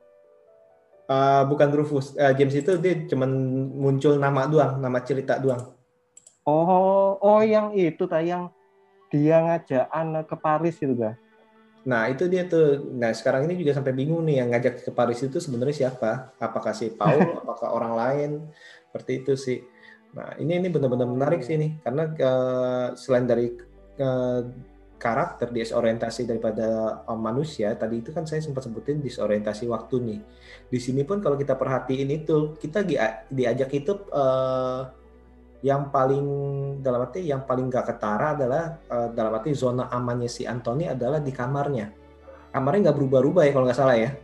Uh, 1.07 1.43
bukan 1.49 1.69
Rufus. 1.73 2.07
Uh, 2.19 2.35
James 2.37 2.53
itu 2.53 2.77
dia 2.83 2.95
cuman 3.09 3.31
muncul 3.73 4.21
nama 4.21 4.45
doang, 4.45 4.77
nama 4.83 4.99
cerita 5.01 5.41
doang. 5.41 5.73
Oh, 6.47 7.19
oh 7.19 7.41
yang 7.43 7.75
itu 7.75 8.07
tayang 8.07 8.53
dia 9.11 9.43
ngajak 9.43 9.87
Anne 9.91 10.23
ke 10.27 10.37
Paris 10.37 10.77
itu 10.83 10.95
ga? 10.95 11.15
Nah, 11.87 12.11
itu 12.11 12.27
dia 12.27 12.43
tuh. 12.51 12.83
Nah, 12.99 13.15
sekarang 13.15 13.47
ini 13.47 13.63
juga 13.63 13.79
sampai 13.79 13.95
bingung 13.95 14.27
nih 14.27 14.43
yang 14.43 14.51
ngajak 14.51 14.83
ke 14.83 14.91
Paris 14.91 15.23
itu 15.23 15.39
sebenarnya 15.39 15.87
siapa? 15.87 16.35
Apakah 16.43 16.75
si 16.75 16.91
Paul, 16.91 17.23
apakah 17.47 17.71
orang 17.71 17.95
lain? 17.95 18.31
Seperti 18.91 19.13
itu 19.23 19.33
sih. 19.39 19.59
Nah, 20.17 20.33
ini 20.41 20.65
ini 20.65 20.69
benar-benar 20.73 21.05
menarik 21.05 21.45
sih 21.45 21.61
nih 21.61 21.85
karena 21.85 22.09
eh, 22.09 22.89
selain 22.97 23.29
dari 23.29 23.53
eh, 24.01 24.41
karakter 24.97 25.53
disorientasi 25.53 26.25
daripada 26.25 27.01
eh, 27.05 27.19
manusia, 27.21 27.77
tadi 27.77 28.01
itu 28.01 28.17
kan 28.17 28.25
saya 28.25 28.41
sempat 28.41 28.65
sebutin 28.65 29.05
disorientasi 29.05 29.69
waktu 29.69 29.97
nih. 30.01 30.21
Di 30.73 30.79
sini 30.81 31.05
pun 31.05 31.21
kalau 31.21 31.37
kita 31.37 31.53
perhatiin 31.53 32.09
itu, 32.09 32.57
kita 32.57 32.81
dia- 32.81 33.29
diajak 33.29 33.69
itu 33.77 33.93
eh, 34.09 34.83
yang 35.65 35.93
paling 35.93 36.27
dalam 36.85 37.01
arti 37.09 37.27
yang 37.27 37.45
paling 37.45 37.69
gak 37.69 37.93
ketara 37.93 38.33
adalah 38.33 38.81
eh, 38.89 39.09
dalam 39.13 39.37
arti 39.37 39.53
zona 39.53 39.93
amannya 39.93 40.33
si 40.33 40.49
Anthony 40.49 40.89
adalah 40.89 41.21
di 41.21 41.33
kamarnya. 41.33 41.93
Kamarnya 42.57 42.89
nggak 42.89 42.99
berubah-ubah 43.05 43.43
ya 43.45 43.53
kalau 43.53 43.69
nggak 43.69 43.77
salah 43.77 44.01
ya. 44.01 44.17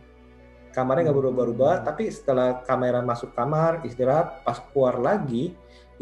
Kamarnya 0.73 1.13
nggak 1.13 1.19
berubah-ubah, 1.21 1.85
tapi 1.85 2.09
setelah 2.09 2.65
kamera 2.65 2.97
masuk 3.05 3.29
kamar 3.37 3.85
istirahat, 3.85 4.41
pas 4.41 4.57
keluar 4.57 4.97
lagi 4.97 5.53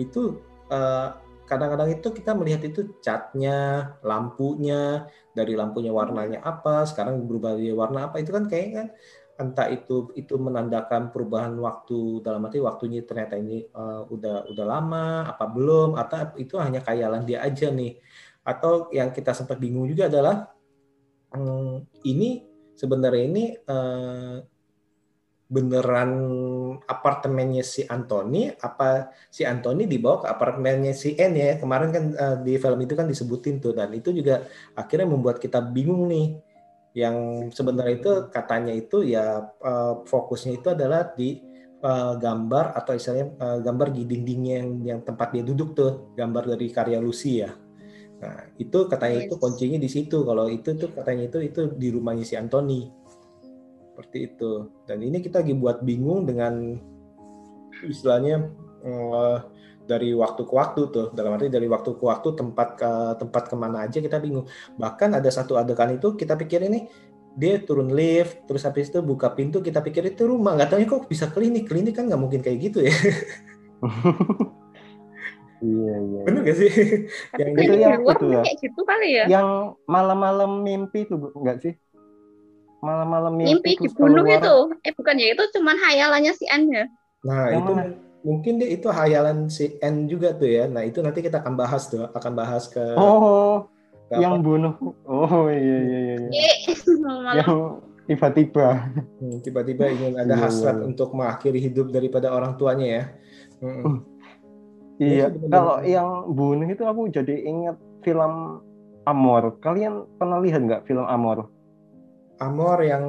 itu 0.08 0.42
eh, 0.72 1.10
kadang-kadang 1.52 1.92
itu 1.92 2.08
kita 2.16 2.32
melihat 2.32 2.64
itu 2.64 2.96
catnya, 3.04 3.92
lampunya, 4.08 5.12
dari 5.36 5.60
lampunya 5.60 5.92
warnanya 5.92 6.40
apa, 6.48 6.88
sekarang 6.88 7.28
berubah 7.28 7.60
jadi 7.60 7.76
warna 7.76 8.08
apa 8.08 8.24
itu 8.24 8.32
kan 8.32 8.48
kayaknya 8.48 8.72
kan 8.80 8.88
entah 9.42 9.68
itu 9.74 10.14
itu 10.14 10.38
menandakan 10.38 11.10
perubahan 11.10 11.58
waktu 11.58 12.22
dalam 12.22 12.46
arti 12.46 12.62
waktunya 12.62 13.02
ternyata 13.02 13.36
ini 13.42 13.66
eh, 13.66 14.02
udah 14.08 14.48
udah 14.54 14.66
lama 14.66 15.28
apa 15.28 15.46
belum 15.50 15.98
atau 15.98 16.38
itu 16.38 16.56
hanya 16.62 16.80
khayalan 16.86 17.26
dia 17.26 17.44
aja 17.44 17.68
nih. 17.74 18.00
Atau 18.46 18.90
yang 18.96 19.12
kita 19.14 19.34
sempat 19.38 19.58
bingung 19.62 19.86
juga 19.90 20.08
adalah 20.08 20.50
hmm, 21.36 22.06
ini 22.08 22.46
sebenarnya 22.80 23.24
ini 23.28 23.44
eh, 23.60 24.36
beneran 25.52 26.12
apartemennya 26.88 27.60
si 27.60 27.84
Anthony 27.84 28.56
apa 28.56 29.12
si 29.28 29.44
Anthony 29.44 29.84
dibawa 29.84 30.24
ke 30.24 30.28
apartemennya 30.32 30.96
si 30.96 31.20
N 31.20 31.36
ya? 31.36 31.60
Kemarin 31.60 31.90
kan 31.92 32.04
eh, 32.16 32.38
di 32.48 32.56
film 32.56 32.80
itu 32.80 32.96
kan 32.96 33.06
disebutin 33.12 33.60
tuh 33.60 33.76
dan 33.76 33.92
itu 33.92 34.16
juga 34.16 34.48
akhirnya 34.80 35.12
membuat 35.12 35.44
kita 35.44 35.60
bingung 35.60 36.08
nih. 36.08 36.40
Yang 36.96 37.16
sebenarnya 37.56 37.96
itu 38.00 38.12
katanya 38.32 38.72
itu 38.72 39.04
ya 39.04 39.52
eh, 39.60 39.94
fokusnya 40.08 40.64
itu 40.64 40.68
adalah 40.72 41.12
di 41.12 41.44
eh, 41.84 42.14
gambar 42.16 42.72
atau 42.80 42.96
istilahnya 42.96 43.28
eh, 43.36 43.60
gambar 43.60 43.88
di 43.92 44.02
dindingnya 44.08 44.56
yang, 44.64 44.72
yang 44.88 45.00
tempat 45.04 45.36
dia 45.36 45.44
duduk 45.44 45.76
tuh 45.76 46.16
gambar 46.16 46.56
dari 46.56 46.72
karya 46.72 47.04
Lucy 47.04 47.44
ya. 47.44 47.52
Nah 48.24 48.48
itu 48.56 48.88
katanya 48.88 49.28
itu 49.28 49.36
kuncinya 49.36 49.76
di 49.76 49.90
situ. 49.92 50.24
Kalau 50.24 50.48
itu 50.48 50.80
tuh 50.80 50.96
katanya 50.96 51.28
itu 51.28 51.44
itu 51.44 51.62
di 51.76 51.92
rumahnya 51.92 52.24
si 52.24 52.40
Anthony 52.40 53.01
seperti 54.02 54.34
itu 54.34 54.66
dan 54.90 54.98
ini 55.06 55.22
kita 55.22 55.46
lagi 55.46 55.54
buat 55.54 55.86
bingung 55.86 56.26
dengan 56.26 56.74
istilahnya 57.86 58.50
eh, 58.82 59.38
dari 59.86 60.10
waktu 60.18 60.42
ke 60.42 60.54
waktu 60.58 60.82
tuh 60.90 61.08
dalam 61.14 61.38
arti 61.38 61.54
dari 61.54 61.70
waktu 61.70 61.94
ke 61.94 62.02
waktu 62.02 62.34
tempat 62.34 62.70
ke 62.82 62.92
tempat 63.22 63.44
ke 63.46 63.54
mana 63.54 63.86
aja 63.86 64.02
kita 64.02 64.18
bingung 64.18 64.50
bahkan 64.82 65.14
ada 65.14 65.30
satu 65.30 65.54
adegan 65.62 65.94
itu 65.94 66.18
kita 66.18 66.34
pikir 66.34 66.66
ini 66.66 66.90
dia 67.38 67.62
turun 67.62 67.94
lift 67.94 68.50
terus 68.50 68.66
habis 68.66 68.90
itu 68.90 69.06
buka 69.06 69.30
pintu 69.38 69.62
kita 69.62 69.86
pikir 69.86 70.10
itu 70.10 70.26
rumah 70.26 70.58
nggak 70.58 70.74
tahu 70.74 70.82
kok 70.90 71.06
bisa 71.06 71.30
klinik 71.30 71.70
klinik 71.70 71.94
kan 71.94 72.10
nggak 72.10 72.18
mungkin 72.18 72.42
kayak 72.42 72.58
gitu 72.74 72.82
ya 72.90 72.94
Iya, 75.62 75.94
iya. 75.94 76.22
bener 76.26 76.42
gak 76.42 76.58
sih 76.58 76.72
Tapi 77.30 77.38
Yang 77.38 77.54
itu 77.54 77.74
yang 77.78 78.02
itu 78.02 78.26
ya. 78.34 78.42
kayak 78.42 78.58
gitu 78.66 78.82
kali 78.82 79.10
ya. 79.14 79.26
Yang 79.30 79.50
malam-malam 79.86 80.66
mimpi 80.66 81.06
tuh 81.06 81.22
Bu, 81.22 81.28
enggak 81.38 81.62
sih? 81.62 81.74
Malam-malam 82.82 83.34
mimpi, 83.34 83.50
Mimpi 83.54 83.72
terus 83.78 83.94
dibunuh 83.94 84.26
keluar. 84.26 84.41
itu. 84.41 84.56
Eh 84.82 84.94
bukan 84.94 85.15
ya, 85.15 85.28
itu 85.32 85.44
cuman 85.54 85.78
hayalannya 85.78 86.34
si 86.34 86.46
Anne 86.46 86.70
ya. 86.70 86.86
nah 87.22 87.46
Yang 87.48 87.62
itu 87.62 87.72
mana? 87.72 87.84
mungkin 88.22 88.54
deh 88.58 88.70
itu 88.72 88.88
hayalan 88.89 89.38
si 89.46 89.65
N 89.78 90.06
juga 90.06 90.34
tuh 90.34 90.46
ya 90.46 90.65
nah 90.65 90.82
itu 90.82 90.98
nanti 91.00 91.22
kita 91.22 91.38
akan 91.38 91.54
bahas 91.54 91.86
tuh 91.86 92.10
akan 92.10 92.34
bahas 92.34 92.65
ke, 92.65 92.82
Oh, 92.94 93.70
ke 94.10 94.17
yang 94.17 94.38
apa, 94.38 94.44
bunuh. 94.44 94.74
Oh, 95.06 95.46
iya 95.46 95.78
iya 95.80 96.00
iya. 96.02 96.17
iya. 96.28 96.54
Yang 97.38 97.54
tiba-tiba. 98.06 98.67
hmm, 99.22 99.38
tiba-tiba 99.39 99.86
ingin 99.88 100.17
ada 100.17 100.34
Iya, 100.34 100.41
hasrat 100.41 100.78
iya. 100.78 100.86
untuk 100.86 101.13
mengakhiri 101.13 101.62
hidup 101.62 101.89
daripada 101.89 102.30
orang 102.30 102.58
tuanya 102.58 102.88
ya 102.89 103.04
Mm-mm. 103.62 104.02
Iya, 104.98 105.30
Itu 105.30 105.38
benar-benar- 105.38 105.54
kalau 105.54 105.76
yang 105.82 106.10
bunuh 106.28 106.67
itu 106.67 106.82
aku 106.82 107.02
jadi 107.08 107.36
ingat 107.41 107.78
film 108.02 108.62
Amor. 109.04 109.58
Kalian 109.58 110.06
pernah 110.15 110.38
lihat 110.38 110.62
nggak 110.62 110.82
film 110.86 111.06
Amor? 111.06 111.50
Amor 112.41 112.82
yang 112.82 113.06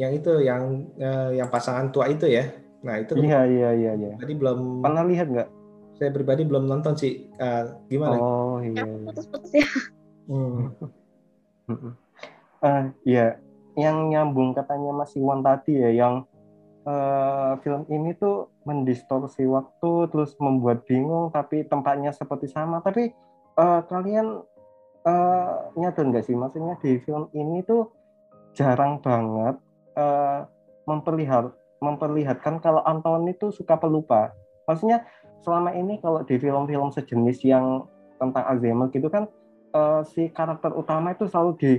yang 0.00 0.12
itu 0.16 0.40
yang 0.40 0.88
eh, 0.96 1.36
yang 1.36 1.52
pasangan 1.52 1.92
tua 1.92 2.08
itu 2.08 2.24
ya. 2.24 2.48
Nah 2.80 2.96
itu 2.96 3.12
Iya 3.20 3.44
iya 3.44 3.70
iya 3.76 3.92
iya. 3.92 4.12
tadi 4.16 4.32
belum 4.32 4.80
Pernah 4.80 5.04
lihat 5.04 5.28
nggak? 5.28 5.48
saya 6.00 6.16
pribadi 6.16 6.48
belum 6.48 6.64
nonton 6.64 6.96
sih. 6.96 7.28
Eh, 7.36 7.64
gimana? 7.92 8.16
Oh 8.16 8.56
iya. 8.64 8.80
yang 8.80 9.04
iya. 9.04 9.06
putus-putus 9.12 9.52
ya. 9.52 9.68
Hmm. 10.32 10.72
Mm-mm. 11.68 11.92
Eh, 12.64 12.84
ya, 13.04 13.36
yang 13.76 14.08
nyambung 14.08 14.56
katanya 14.56 14.96
Mas 14.96 15.12
Iwan 15.12 15.44
tadi 15.44 15.76
ya, 15.76 15.92
yang 15.92 16.24
eh, 16.88 17.52
film 17.60 17.84
ini 17.92 18.16
tuh 18.16 18.48
mendistorsi 18.64 19.44
waktu, 19.44 20.08
terus 20.08 20.32
membuat 20.40 20.88
bingung, 20.88 21.28
tapi 21.28 21.68
tempatnya 21.68 22.16
seperti 22.16 22.48
sama. 22.48 22.80
Tapi 22.80 23.12
eh, 23.60 23.80
kalian 23.84 24.40
eh, 25.04 25.52
nyadar 25.76 26.04
nggak 26.08 26.24
sih, 26.24 26.32
maksudnya 26.32 26.80
di 26.80 26.96
film 27.04 27.28
ini 27.36 27.60
tuh 27.60 27.92
jarang 28.56 28.98
banget 29.00 29.56
eh, 29.96 30.40
memperlihat 30.84 31.54
memperlihatkan 31.80 32.60
kalau 32.60 32.84
Anthony 32.84 33.32
itu 33.32 33.48
suka 33.48 33.80
pelupa. 33.80 34.36
Maksudnya 34.68 35.06
selama 35.40 35.72
ini 35.72 35.96
kalau 36.02 36.20
di 36.26 36.36
film-film 36.36 36.92
sejenis 36.92 37.40
yang 37.48 37.88
tentang 38.20 38.44
Alzheimer 38.44 38.92
gitu 38.92 39.08
kan 39.08 39.30
eh, 39.72 40.02
si 40.10 40.28
karakter 40.28 40.76
utama 40.76 41.16
itu 41.16 41.24
selalu 41.30 41.52
di 41.56 41.72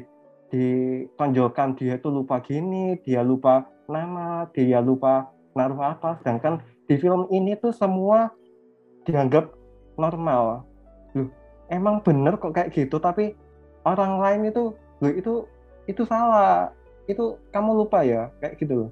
ditonjolkan 0.52 1.80
dia 1.80 1.96
itu 1.96 2.12
lupa 2.12 2.44
gini, 2.44 3.00
dia 3.02 3.24
lupa 3.24 3.72
nama, 3.88 4.46
dia 4.52 4.84
lupa 4.84 5.32
naruh 5.56 5.80
apa. 5.80 6.20
Sedangkan 6.22 6.60
di 6.86 7.00
film 7.00 7.26
ini 7.32 7.56
tuh 7.56 7.72
semua 7.72 8.36
dianggap 9.08 9.48
normal. 9.96 10.68
Loh, 11.16 11.32
emang 11.72 12.04
bener 12.04 12.36
kok 12.36 12.52
kayak 12.52 12.76
gitu, 12.76 13.00
tapi 13.00 13.34
orang 13.88 14.20
lain 14.20 14.52
itu, 14.52 14.76
loh 14.76 15.12
itu 15.16 15.48
itu 15.92 16.08
salah, 16.08 16.72
itu 17.06 17.36
kamu 17.52 17.84
lupa 17.86 18.02
ya, 18.08 18.32
kayak 18.40 18.56
gitu 18.58 18.74
loh. 18.88 18.90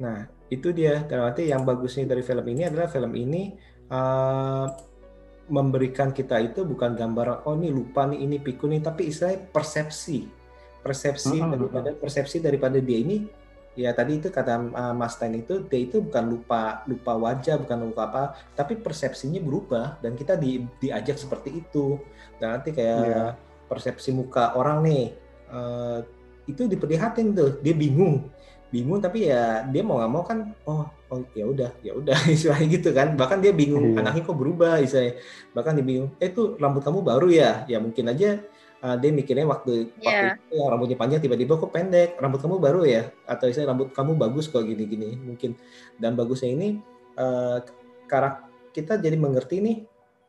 Nah 0.00 0.26
itu 0.48 0.72
dia. 0.72 1.04
Dalam 1.04 1.30
arti 1.30 1.46
yang 1.52 1.62
bagusnya 1.62 2.08
dari 2.08 2.24
film 2.24 2.42
ini 2.48 2.62
adalah 2.66 2.88
film 2.88 3.12
ini 3.14 3.52
eh, 3.92 4.66
memberikan 5.50 6.14
kita 6.14 6.38
itu 6.40 6.62
bukan 6.62 6.94
gambar 6.94 7.42
oh 7.42 7.58
ini 7.58 7.74
lupa 7.74 8.06
nih 8.06 8.22
ini 8.24 8.36
pikun 8.38 8.70
nih, 8.74 8.82
tapi 8.86 9.10
istilahnya 9.10 9.50
persepsi, 9.50 10.30
persepsi 10.80 11.36
Mm-mm. 11.36 11.52
daripada 11.58 11.90
persepsi 11.98 12.38
daripada 12.40 12.78
dia 12.78 12.98
ini 13.02 13.26
ya 13.78 13.94
tadi 13.94 14.18
itu 14.18 14.34
kata 14.34 14.74
uh, 14.74 14.94
Mas 14.98 15.14
Ten 15.14 15.38
itu 15.38 15.62
dia 15.70 15.78
itu 15.86 16.02
bukan 16.02 16.26
lupa 16.26 16.82
lupa 16.90 17.14
wajah 17.14 17.54
bukan 17.54 17.78
lupa 17.86 18.02
apa 18.10 18.24
tapi 18.58 18.74
persepsinya 18.74 19.38
berubah 19.38 19.94
dan 20.02 20.18
kita 20.18 20.34
di, 20.34 20.66
diajak 20.82 21.14
seperti 21.14 21.62
itu 21.62 21.96
dan 22.42 22.58
nanti 22.58 22.74
kayak 22.74 22.98
Iya. 22.98 23.24
persepsi 23.70 24.10
muka 24.10 24.58
orang 24.58 24.82
nih 24.82 25.14
eh, 25.50 25.98
itu 26.46 26.66
diperlihatin 26.66 27.34
tuh. 27.34 27.50
Dia 27.60 27.74
bingung. 27.74 28.30
Bingung 28.70 29.02
tapi 29.02 29.26
ya 29.26 29.66
dia 29.66 29.82
mau 29.82 29.98
nggak 29.98 30.12
mau 30.14 30.22
kan 30.22 30.54
oh 30.62 30.86
oh 31.10 31.26
ya 31.34 31.42
udah 31.42 31.70
ya 31.82 31.90
udah 31.94 32.14
istilahnya 32.34 32.66
gitu 32.70 32.94
kan. 32.94 33.18
Bahkan 33.18 33.42
dia 33.42 33.50
bingung 33.50 33.94
Iya. 33.94 34.06
anaknya 34.06 34.22
kok 34.22 34.38
berubah 34.38 34.78
istilahnya. 34.78 35.18
Bahkan 35.54 35.72
dia 35.78 35.84
bingung 35.86 36.08
eh 36.22 36.30
tuh 36.30 36.54
rambut 36.56 36.82
kamu 36.86 37.02
baru 37.02 37.28
ya? 37.34 37.66
Ya 37.66 37.82
mungkin 37.82 38.06
aja 38.14 38.38
uh, 38.80 38.94
dia 38.94 39.10
mikirnya 39.10 39.42
waktu 39.50 39.90
waktu 39.98 40.06
Iya. 40.06 40.38
itu 40.38 40.54
yang 40.54 40.70
rambutnya 40.70 40.94
panjang 40.98 41.18
tiba-tiba 41.18 41.58
kok 41.58 41.74
pendek 41.74 42.14
rambut 42.22 42.38
kamu 42.38 42.56
baru 42.62 42.80
ya? 42.86 43.02
Atau 43.26 43.50
istilahnya 43.50 43.74
rambut 43.74 43.88
kamu 43.90 44.12
bagus 44.14 44.46
kok 44.46 44.62
gini-gini 44.62 45.18
mungkin. 45.18 45.58
Dan 45.98 46.14
bagusnya 46.14 46.54
ini 46.54 46.78
uh, 47.18 47.58
karak 48.06 48.46
kita 48.70 49.02
jadi 49.02 49.18
mengerti 49.18 49.58
nih 49.58 49.76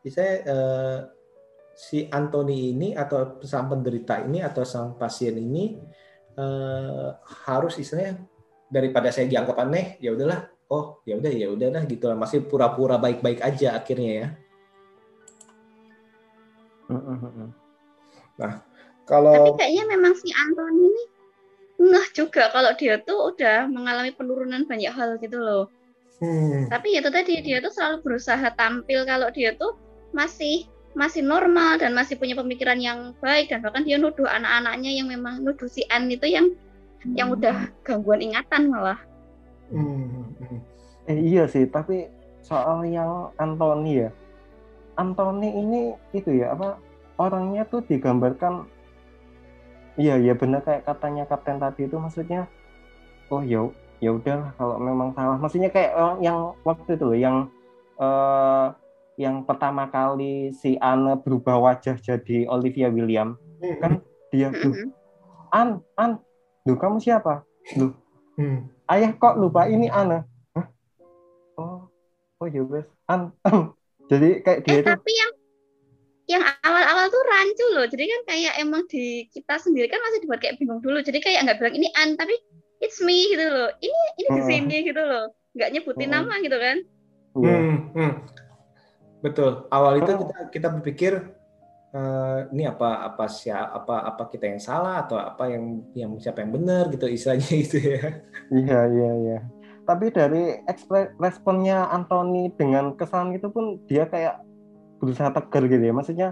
misalnya 0.02 0.34
uh, 0.50 0.98
si 1.72 2.06
Anthony 2.08 2.76
ini 2.76 2.88
atau 2.92 3.40
sang 3.42 3.68
penderita 3.72 4.20
ini 4.20 4.44
atau 4.44 4.62
sang 4.62 4.94
pasien 4.96 5.36
ini 5.36 5.76
eh, 6.36 7.08
harus 7.48 7.80
istilahnya 7.80 8.20
daripada 8.72 9.12
saya 9.12 9.28
dianggap 9.28 9.56
aneh 9.60 10.00
ya 10.00 10.16
udahlah 10.16 10.48
oh 10.72 11.04
ya 11.04 11.20
udah 11.20 11.32
ya 11.32 11.52
udahlah 11.52 11.84
gitu 11.84 12.08
lah 12.08 12.16
masih 12.16 12.44
pura-pura 12.48 12.96
baik-baik 12.96 13.44
aja 13.44 13.76
akhirnya 13.76 14.12
ya. 14.12 14.28
Tapi 18.40 18.56
kalau 19.04 19.56
kayaknya 19.60 19.84
memang 19.92 20.16
si 20.16 20.32
Anthony 20.32 20.88
ini 20.88 21.04
ngeh 21.82 22.06
juga 22.14 22.48
kalau 22.54 22.72
dia 22.78 23.00
tuh 23.02 23.34
udah 23.34 23.66
mengalami 23.66 24.14
penurunan 24.14 24.64
banyak 24.64 24.92
hal 24.92 25.18
gitu 25.18 25.36
loh. 25.36 25.66
hmm, 26.22 26.70
Tapi 26.70 26.96
ya 26.96 27.00
itu 27.02 27.10
tadi 27.10 27.32
dia 27.42 27.58
tuh 27.58 27.72
selalu 27.74 27.96
berusaha 28.06 28.48
tampil 28.54 29.02
kalau 29.04 29.28
dia 29.34 29.52
tuh 29.58 29.74
masih 30.14 30.64
masih 30.92 31.24
normal 31.24 31.80
dan 31.80 31.96
masih 31.96 32.20
punya 32.20 32.36
pemikiran 32.36 32.76
yang 32.76 33.16
baik 33.24 33.48
dan 33.48 33.64
bahkan 33.64 33.80
dia 33.80 33.96
nuduh 33.96 34.28
anak-anaknya 34.28 34.92
yang 34.92 35.08
memang 35.08 35.40
nuduh 35.40 35.68
si 35.68 35.88
An 35.88 36.08
itu 36.12 36.28
yang 36.28 36.52
yang 37.16 37.32
udah 37.32 37.66
gangguan 37.82 38.22
ingatan 38.22 38.70
malah. 38.70 39.00
hmm, 39.72 40.36
hmm. 40.38 40.60
Eh, 41.10 41.18
iya 41.18 41.50
sih, 41.50 41.66
tapi 41.66 42.06
soal 42.46 42.86
yang 42.86 43.34
Anthony 43.42 44.06
ya, 44.06 44.10
Anthony 44.94 45.50
ini 45.50 45.80
itu 46.14 46.30
ya 46.30 46.54
apa 46.54 46.78
orangnya 47.18 47.66
tuh 47.66 47.82
digambarkan, 47.82 48.70
iya 49.98 50.14
ya 50.22 50.38
benar 50.38 50.62
kayak 50.62 50.86
katanya 50.86 51.26
Kapten 51.26 51.58
tadi 51.58 51.90
itu 51.90 51.98
maksudnya, 51.98 52.46
oh 53.34 53.42
ya 53.42 53.66
ya 53.98 54.14
udahlah 54.14 54.54
kalau 54.54 54.78
memang 54.78 55.10
salah, 55.18 55.38
maksudnya 55.42 55.74
kayak 55.74 55.90
orang 55.98 56.18
yang 56.22 56.38
waktu 56.62 56.94
itu 56.94 57.02
loh 57.02 57.18
yang 57.18 57.36
eh, 57.98 58.66
yang 59.22 59.46
pertama 59.46 59.86
kali 59.86 60.50
si 60.50 60.74
Anne 60.82 61.14
berubah 61.22 61.62
wajah 61.62 61.94
jadi 62.02 62.50
Olivia 62.50 62.90
William, 62.90 63.38
kan 63.78 64.02
dia 64.34 64.50
tuh. 64.50 64.90
An 65.54 65.78
An, 65.94 66.18
lu 66.66 66.74
kamu 66.74 66.98
siapa? 66.98 67.46
Hmm. 68.34 68.66
ayah 68.88 69.12
kok 69.14 69.36
lupa 69.36 69.68
ini 69.68 69.92
Ana 69.92 70.24
Hah? 70.56 70.66
oh 71.60 71.86
oh 72.40 72.48
ya 72.48 72.64
wes 72.64 72.88
an 73.04 73.30
an. 73.44 73.76
jadi 74.08 74.40
kayak 74.40 74.60
dia 74.64 74.72
Eh 74.72 74.78
itu 74.80 74.88
tapi 74.88 75.12
yang 75.12 75.32
yang 76.30 76.42
awal-awal 76.64 77.10
tuh 77.10 77.22
rancu 77.28 77.66
loh. 77.76 77.86
Jadi 77.90 78.08
kan 78.08 78.20
kayak 78.30 78.54
emang 78.62 78.86
di 78.88 79.26
kita 79.28 79.58
sendiri 79.58 79.90
kan 79.90 80.00
masih 80.00 80.22
dibuat 80.24 80.40
kayak 80.40 80.56
bingung 80.56 80.80
dulu. 80.80 81.02
Jadi 81.02 81.18
kayak 81.18 81.44
nggak 81.44 81.58
bilang 81.60 81.74
ini 81.76 81.88
An 81.98 82.14
tapi 82.16 82.32
it's 82.80 83.02
me 83.02 83.26
gitu 83.28 83.42
loh. 83.42 83.68
Ini 83.82 84.00
ini 84.16 84.28
di 84.30 84.40
Heeh. 84.40 84.48
sini 84.48 84.76
gitu 84.86 85.02
loh. 85.02 85.28
Nggak 85.52 85.70
nyebutin 85.76 86.08
Heeh. 86.08 86.14
nama 86.14 86.34
gitu 86.40 86.56
kan. 86.56 86.76
ya, 87.36 87.56
Hmm, 87.58 87.76
hmm. 87.96 88.12
Betul. 89.22 89.64
Awal 89.68 89.92
itu 89.98 90.10
Oh. 90.12 90.18
kita 90.20 90.38
kita 90.50 90.68
berpikir 90.70 91.12
eh, 91.90 92.38
ini 92.50 92.64
apa 92.64 93.06
apa 93.06 93.24
siapa 93.26 93.68
apa 93.76 93.96
apa 94.08 94.22
kita 94.26 94.44
yang 94.46 94.58
salah 94.58 95.00
atau 95.00 95.14
apa 95.14 95.44
yang 95.46 95.64
yang 95.92 96.10
siapa 96.16 96.40
yang 96.40 96.50
benar 96.50 96.88
gitu 96.88 97.06
istilahnya 97.06 97.52
itu 97.64 97.76
ya. 97.78 98.02
Iya 98.50 98.80
iya 98.88 99.10
iya. 99.18 99.38
Tapi 99.82 100.08
dari 100.08 100.62
responnya 101.18 101.86
Anthony 101.88 102.50
dengan 102.52 102.94
kesalahan 102.94 103.34
itu 103.34 103.46
pun 103.46 103.76
dia 103.84 104.06
kayak 104.06 104.40
berusaha 104.98 105.30
tegar 105.30 105.66
gitu 105.66 105.82
ya. 105.82 105.92
Maksudnya 105.92 106.28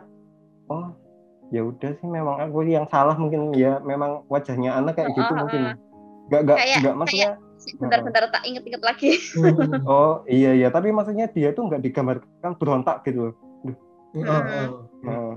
oh 0.66 0.94
ya 1.50 1.61
udah 1.61 1.90
sih 1.92 2.07
memang 2.07 2.38
aku 2.38 2.62
yang 2.62 2.87
salah 2.87 3.14
mungkin 3.14 3.50
ya. 3.53 3.79
Memang 3.81 4.22
wajahnya 4.26 4.74
anak 4.74 4.96
kayak 4.96 5.12
gitu 5.12 5.22
Heeh, 5.26 5.38
mungkin. 5.38 5.62
heeh. 5.62 5.76
nggak 6.31 6.40
nggak 6.46 6.59
Kayak- 6.59 6.79
nggak 6.81 6.96
maksudnya 6.96 7.31
Bentar-bentar 7.77 8.33
tak 8.33 8.42
inget-inget 8.49 8.83
lagi. 8.83 9.20
Hmm. 9.37 9.85
oh 9.90 10.25
iya 10.25 10.57
iya 10.57 10.68
tapi 10.73 10.88
maksudnya 10.90 11.29
dia 11.29 11.53
tuh 11.53 11.68
nggak 11.68 11.83
digambarkan 11.85 12.53
berontak 12.57 13.05
gitu 13.05 13.31
loh 13.31 13.35
Oh, 14.11 14.27
oh. 14.27 14.68
Heeh. 15.07 15.33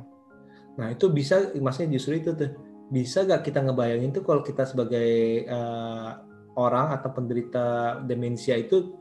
Nah 0.81 0.87
itu 0.89 1.05
bisa, 1.13 1.53
maksudnya 1.53 1.93
justru 1.93 2.17
itu 2.17 2.33
tuh 2.33 2.57
bisa 2.89 3.25
gak 3.25 3.45
kita 3.45 3.61
ngebayangin 3.61 4.09
tuh 4.09 4.25
kalau 4.25 4.41
kita 4.41 4.65
sebagai 4.65 5.45
eh, 5.45 6.09
orang 6.57 6.97
atau 6.97 7.09
penderita 7.13 7.97
demensia 8.05 8.57
itu 8.57 8.97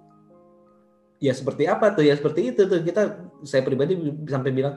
ya 1.23 1.33
seperti 1.33 1.69
apa 1.69 1.93
tuh 1.97 2.05
ya 2.05 2.17
seperti 2.17 2.53
itu 2.53 2.69
tuh 2.69 2.83
kita 2.85 3.03
saya 3.47 3.63
pribadi 3.65 3.97
sampai 4.29 4.53
bilang, 4.53 4.77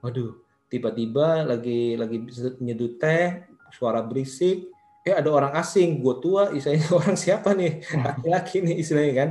waduh 0.00 0.38
tiba-tiba 0.70 1.44
lagi 1.44 1.98
lagi 1.98 2.30
nyeduh 2.62 2.96
teh 2.96 3.44
suara 3.74 4.00
berisik, 4.00 4.69
eh 5.00 5.14
ada 5.16 5.30
orang 5.32 5.52
asing, 5.56 6.04
gue 6.04 6.14
tua, 6.20 6.52
istilahnya 6.52 6.88
orang 7.00 7.16
siapa 7.16 7.56
nih? 7.56 7.80
Laki-laki 8.04 8.60
nih 8.60 8.76
istilahnya 8.84 9.14
kan, 9.16 9.30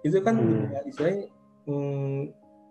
itu 0.00 0.16
kan 0.24 0.34
Hmm. 0.40 0.72
ya, 0.72 0.80
istilahnya 0.88 1.22
hmm, 1.68 2.18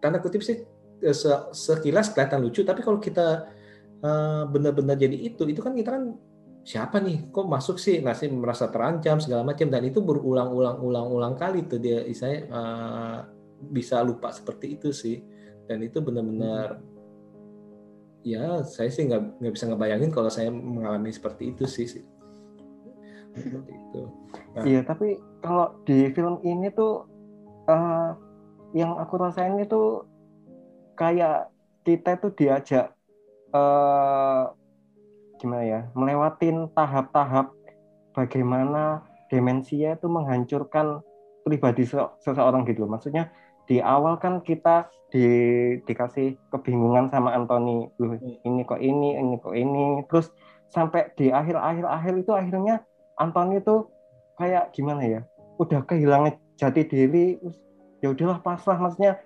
tanda 0.01 0.17
kutip 0.17 0.41
sih 0.41 0.65
eh, 1.05 1.15
se- 1.15 1.49
sekilas 1.53 2.09
kelihatan 2.09 2.41
lucu, 2.41 2.65
tapi 2.65 2.81
kalau 2.81 2.97
kita 2.97 3.53
eh, 4.01 4.43
benar-benar 4.49 4.97
jadi 4.97 5.13
itu, 5.13 5.45
itu 5.45 5.62
kan 5.62 5.77
kita 5.77 5.93
kan 5.93 6.03
siapa 6.65 6.97
nih, 7.01 7.29
kok 7.29 7.45
masuk 7.49 7.77
sih, 7.77 8.01
masih 8.01 8.33
merasa 8.33 8.65
terancam 8.69 9.21
segala 9.21 9.45
macam, 9.45 9.69
dan 9.69 9.85
itu 9.85 10.01
berulang-ulang-ulang-ulang 10.01 11.38
kali 11.38 11.69
tuh 11.69 11.77
dia, 11.77 12.01
istilahnya 12.01 12.41
eh, 12.49 13.17
bisa 13.69 14.01
lupa 14.01 14.33
seperti 14.33 14.79
itu 14.79 14.89
sih, 14.89 15.21
dan 15.69 15.85
itu 15.85 16.01
benar-benar 16.01 16.81
ya 18.19 18.59
saya 18.67 18.91
sih 18.91 19.07
nggak 19.07 19.39
nggak 19.39 19.53
bisa 19.55 19.65
ngebayangin 19.71 20.12
kalau 20.12 20.27
saya 20.27 20.51
mengalami 20.51 21.13
seperti 21.13 21.55
itu 21.55 21.63
sih. 21.69 21.88
Seperti 23.39 23.71
itu. 23.73 24.02
Nah. 24.54 24.63
Iya, 24.67 24.82
tapi 24.84 25.08
kalau 25.39 25.80
di 25.88 26.12
film 26.12 26.43
ini 26.43 26.67
tuh 26.75 27.08
eh, 27.67 28.10
yang 28.75 28.99
aku 28.99 29.17
rasain 29.17 29.58
itu 29.58 30.06
kayak 30.99 31.49
kita 31.88 32.19
tuh 32.19 32.32
diajak 32.36 32.93
eh 33.49 34.43
gimana 35.39 35.63
ya, 35.63 35.82
melewatin 35.95 36.67
tahap-tahap 36.75 37.56
bagaimana 38.12 39.08
demensia 39.32 39.95
itu 39.95 40.12
menghancurkan 40.12 40.99
pribadi 41.47 41.88
se- 41.88 42.13
seseorang 42.19 42.67
gitu. 42.67 42.84
Maksudnya 42.86 43.32
di 43.63 43.80
awal 43.80 44.19
kan 44.19 44.43
kita 44.43 44.91
di, 45.10 45.25
dikasih 45.88 46.38
kebingungan 46.52 47.10
sama 47.10 47.34
Anthony, 47.34 47.89
Loh, 47.97 48.19
ini 48.19 48.62
kok 48.67 48.82
ini, 48.84 49.15
ini 49.17 49.39
kok 49.39 49.56
ini, 49.56 50.04
terus 50.06 50.30
sampai 50.69 51.10
di 51.17 51.34
akhir-akhir-akhir 51.34 52.13
itu 52.21 52.32
akhirnya 52.36 52.86
Anthony 53.19 53.60
itu 53.60 53.86
kayak 54.39 54.71
gimana 54.71 55.01
ya? 55.03 55.21
Udah 55.60 55.84
kehilangan 55.84 56.39
jati 56.55 56.88
diri 56.88 57.36
ya 57.99 58.15
udahlah 58.15 58.39
pasrah. 58.39 58.79
Maksudnya 58.79 59.19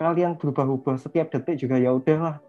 kalian 0.00 0.40
berubah-ubah 0.40 0.96
setiap 0.98 1.30
detik 1.30 1.60
juga 1.60 1.76
ya 1.76 1.92
udahlah. 1.92 2.40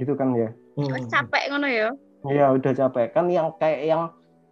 Gitu 0.00 0.16
kan 0.16 0.32
ya? 0.32 0.50
Wes 0.80 1.04
capek 1.12 1.52
ngono 1.52 1.68
ya. 1.68 1.88
ya 2.24 2.52
udah 2.56 2.72
capek. 2.72 3.12
Kan 3.12 3.28
yang 3.28 3.52
kayak 3.60 3.84
yang 3.84 4.08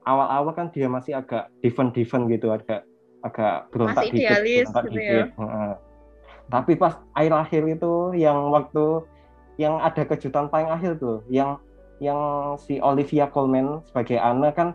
awal-awal 0.09 0.53
kan 0.57 0.73
dia 0.73 0.89
masih 0.89 1.21
agak 1.21 1.53
defend-defend 1.61 2.33
gitu 2.33 2.49
agak 2.49 2.89
agak 3.21 3.69
berontak 3.69 4.09
Masih 4.09 4.11
dikit 4.17 4.25
idealis 4.25 4.65
berontak 4.65 4.85
gitu 4.89 4.97
ya. 4.97 5.05
dikit 5.05 5.29
Heeh. 5.37 5.73
tapi 6.49 6.73
pas 6.81 6.95
akhir-akhir 7.13 7.63
itu 7.77 7.93
yang 8.17 8.39
waktu 8.49 8.85
yang 9.61 9.77
ada 9.85 10.03
kejutan 10.09 10.49
paling 10.49 10.73
akhir 10.73 10.97
tuh 10.97 11.21
yang 11.29 11.61
yang 12.01 12.17
si 12.57 12.81
Olivia 12.81 13.29
Colman 13.29 13.85
sebagai 13.91 14.17
Anna 14.17 14.55
kan 14.55 14.73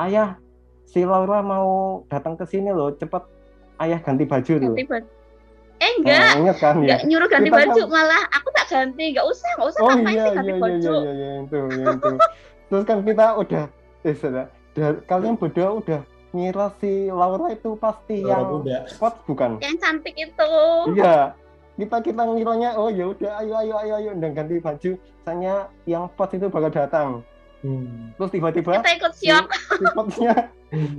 ayah 0.00 0.38
si 0.84 1.02
Laura 1.02 1.40
mau 1.40 1.68
datang 2.06 2.34
ke 2.34 2.44
sini 2.44 2.70
loh 2.70 2.92
cepet. 2.92 3.22
Ayah 3.78 3.98
ganti 3.98 4.24
baju 4.24 4.52
dulu. 4.58 4.74
Ganti 4.74 4.84
baju. 4.84 5.08
Eh 5.78 5.92
enggak, 5.94 6.34
ingat 6.36 6.56
kan 6.58 6.74
ya? 6.76 6.98
Enggak 6.98 7.00
nyuruh 7.06 7.28
ganti 7.28 7.48
Kita 7.48 7.58
baju 7.62 7.80
kan- 7.80 7.90
malah 7.92 8.22
aku 8.34 8.48
tak 8.50 8.66
ganti, 8.66 9.04
enggak 9.08 9.26
usah, 9.26 9.50
enggak 9.54 9.68
usah. 9.68 9.80
Oh 9.80 9.88
ngapain 9.88 10.02
iya 10.08 10.10
sih 10.10 10.18
iya 10.18 10.34
ganti 10.34 10.50
iya 10.50 10.58
baju. 10.58 10.90
iya 10.98 11.12
iya 11.12 11.30
itu 11.38 11.56
ya 11.70 11.84
itu. 11.88 12.10
Terus 12.68 12.82
kan 12.84 12.98
kita 13.00 13.26
udah 13.36 13.64
eh 13.98 14.14
sudah 14.14 14.46
dan 14.74 14.94
kalian 15.06 15.34
berdua 15.34 15.68
udah 15.74 16.00
ngira 16.28 16.66
si 16.76 16.92
Laura 17.08 17.46
itu 17.48 17.70
pasti 17.78 18.16
Laura 18.20 18.34
yang 18.34 18.42
muda. 18.52 18.78
spot 18.86 19.14
bukan? 19.24 19.50
Yang 19.58 19.76
cantik 19.78 20.14
itu. 20.14 20.50
iya. 20.92 21.32
Kita 21.78 21.96
kita 22.02 22.22
ngiranya 22.26 22.74
oh 22.74 22.90
ya 22.90 23.06
udah 23.06 23.38
ayo 23.38 23.54
ayo 23.56 23.74
ayo 23.78 23.92
ayo 23.96 24.10
dan 24.18 24.34
ganti 24.34 24.58
baju. 24.58 24.90
Misalnya 24.98 25.54
yang 25.86 26.10
pot 26.10 26.34
itu 26.34 26.50
bakal 26.50 26.74
datang 26.74 27.08
Hmm. 27.58 28.14
terus 28.14 28.30
tiba-tiba 28.30 28.78
Kita 28.78 28.92
ikut 28.94 29.12
si, 29.12 29.26
syok. 29.26 29.46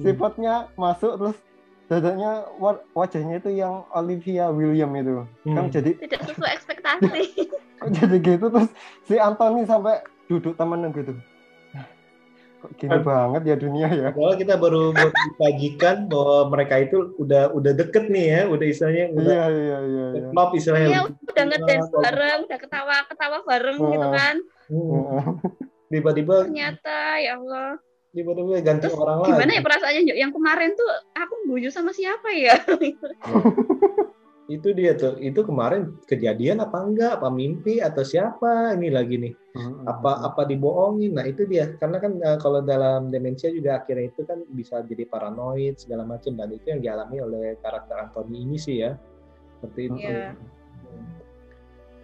si 0.02 0.10
potnya 0.12 0.56
Hmm. 0.66 0.76
masuk 0.76 1.14
terus 1.16 1.38
dadanya 1.86 2.32
wa- 2.56 2.84
wajahnya 2.94 3.38
itu 3.38 3.50
yang 3.52 3.88
Olivia 3.90 4.50
William 4.50 4.92
itu 4.94 5.24
kan 5.46 5.66
Hmm. 5.66 5.72
jadi 5.72 5.96
Tidak 5.98 6.22
sesuai 6.26 6.52
ekspektasi. 6.54 7.24
kok 7.80 7.90
jadi 7.92 8.16
gitu 8.20 8.46
terus 8.50 8.70
si 9.04 9.16
Anthony 9.16 9.64
sampai 9.64 10.00
duduk 10.26 10.54
temenan 10.54 10.92
gitu 10.92 11.16
Kok 12.60 12.76
gini 12.76 12.92
banget 13.00 13.42
ya 13.46 13.56
dunia 13.56 13.88
ya. 13.88 14.12
Kalau 14.12 14.36
kita 14.36 14.60
baru 14.60 14.92
disajikan 14.92 16.12
bahwa 16.12 16.52
mereka 16.52 16.76
itu 16.78 17.16
udah 17.16 17.56
udah 17.56 17.72
deket 17.72 18.12
nih 18.12 18.26
ya, 18.28 18.42
udah 18.46 18.66
istilahnya 18.68 19.06
udah 19.16 19.32
Iya 19.32 19.46
iya 19.48 19.78
iya. 19.80 20.06
iya. 20.12 20.28
klop 20.28 20.52
istilahnya. 20.52 20.88
Iya 20.90 21.02
udah 21.08 21.44
ngedance 21.48 21.88
bareng, 21.96 22.40
udah 22.44 22.60
ketawa-ketawa 22.60 23.38
bareng 23.48 23.78
gitu 23.80 24.08
kan. 24.12 24.36
Hmm. 24.68 25.40
Tiba-tiba 25.90 26.46
Ternyata 26.46 26.98
ya 27.20 27.36
Allah. 27.42 27.82
tiba-tiba 28.10 28.58
ganti 28.66 28.90
Terus 28.90 28.98
orang 28.98 29.22
gimana 29.22 29.46
lain. 29.46 29.58
ya 29.58 29.62
perasaannya 29.62 30.02
yang 30.18 30.34
kemarin 30.34 30.74
tuh 30.74 30.90
aku 31.14 31.34
guyu 31.46 31.70
sama 31.70 31.94
siapa 31.94 32.34
ya? 32.34 32.58
Itu 34.50 34.74
dia 34.74 34.98
tuh. 34.98 35.14
Itu 35.22 35.46
kemarin 35.46 35.94
kejadian 36.10 36.58
apa 36.66 36.82
enggak? 36.82 37.22
Apa 37.22 37.30
mimpi 37.30 37.86
atau 37.86 38.02
siapa 38.02 38.74
ini 38.74 38.90
lagi 38.90 39.22
nih? 39.22 39.34
Hmm. 39.54 39.86
Apa 39.86 40.26
apa 40.26 40.42
dibohongin? 40.50 41.22
Nah, 41.22 41.26
itu 41.30 41.46
dia. 41.46 41.70
Karena 41.78 42.02
kan 42.02 42.18
eh, 42.18 42.38
kalau 42.42 42.66
dalam 42.66 43.14
demensia 43.14 43.54
juga 43.54 43.78
akhirnya 43.78 44.10
itu 44.10 44.26
kan 44.26 44.42
bisa 44.50 44.82
jadi 44.90 45.06
paranoid 45.06 45.78
segala 45.78 46.02
macam 46.02 46.34
dan 46.34 46.50
itu 46.50 46.66
yang 46.66 46.82
dialami 46.82 47.22
oleh 47.22 47.62
karakter 47.62 48.10
Anthony 48.10 48.42
ini 48.42 48.58
sih 48.58 48.82
ya. 48.82 48.98
Seperti 49.62 49.82
itu. 49.86 50.02
Iya. 50.02 50.34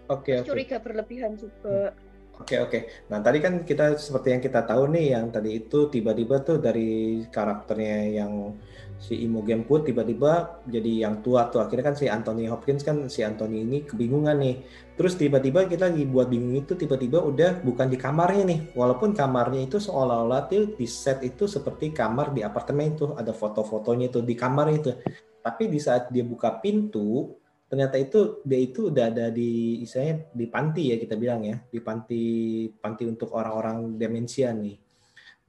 Oke, 0.06 0.38
oke. 0.38 0.46
Curiga 0.46 0.78
berlebihan 0.78 1.34
juga. 1.34 1.98
Oke 2.36 2.60
oke. 2.60 3.08
Nah 3.08 3.24
tadi 3.24 3.40
kan 3.40 3.64
kita 3.64 3.96
seperti 3.96 4.36
yang 4.36 4.42
kita 4.44 4.60
tahu 4.68 4.92
nih, 4.92 5.16
yang 5.16 5.32
tadi 5.32 5.56
itu 5.56 5.88
tiba-tiba 5.88 6.44
tuh 6.44 6.60
dari 6.60 7.24
karakternya 7.32 8.12
yang 8.12 8.52
si 9.00 9.24
Imogen 9.24 9.64
Put 9.64 9.88
tiba-tiba 9.88 10.60
jadi 10.68 11.08
yang 11.08 11.24
tua 11.24 11.48
tuh. 11.48 11.64
Akhirnya 11.64 11.92
kan 11.92 11.96
si 11.96 12.12
Anthony 12.12 12.44
Hopkins 12.44 12.84
kan 12.84 13.08
si 13.08 13.24
Anthony 13.24 13.64
ini 13.64 13.88
kebingungan 13.88 14.36
nih. 14.36 14.60
Terus 15.00 15.16
tiba-tiba 15.16 15.64
kita 15.64 15.88
lagi 15.88 16.04
buat 16.04 16.28
bingung 16.28 16.60
itu 16.60 16.76
tiba-tiba 16.76 17.24
udah 17.24 17.64
bukan 17.64 17.88
di 17.88 17.96
kamarnya 17.96 18.44
nih. 18.44 18.60
Walaupun 18.76 19.16
kamarnya 19.16 19.64
itu 19.64 19.80
seolah-olah 19.80 20.52
tuh 20.52 20.76
di 20.76 20.84
set 20.84 21.24
itu 21.24 21.48
seperti 21.48 21.96
kamar 21.96 22.36
di 22.36 22.44
apartemen 22.44 22.92
itu 22.92 23.16
ada 23.16 23.32
foto-fotonya 23.32 24.12
itu 24.12 24.20
di 24.20 24.36
kamar 24.36 24.76
itu. 24.76 24.92
Tapi 25.40 25.72
di 25.72 25.80
saat 25.80 26.12
dia 26.12 26.24
buka 26.24 26.60
pintu 26.60 27.32
ternyata 27.66 27.98
itu 27.98 28.40
dia 28.46 28.60
itu 28.62 28.94
udah 28.94 29.10
ada 29.10 29.26
di 29.34 29.82
istilahnya 29.82 30.30
di 30.30 30.46
panti 30.46 30.94
ya 30.94 30.96
kita 31.02 31.18
bilang 31.18 31.42
ya 31.42 31.56
di 31.58 31.80
panti 31.82 32.22
panti 32.70 33.02
untuk 33.06 33.34
orang-orang 33.34 33.98
demensia 33.98 34.54
nih. 34.54 34.78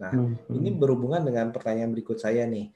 Nah 0.01 0.11
Hmm, 0.13 0.33
ini 0.53 0.73
berhubungan 0.73 1.21
dengan 1.21 1.53
pertanyaan 1.53 1.93
berikut 1.93 2.17
saya 2.17 2.49
nih. 2.49 2.73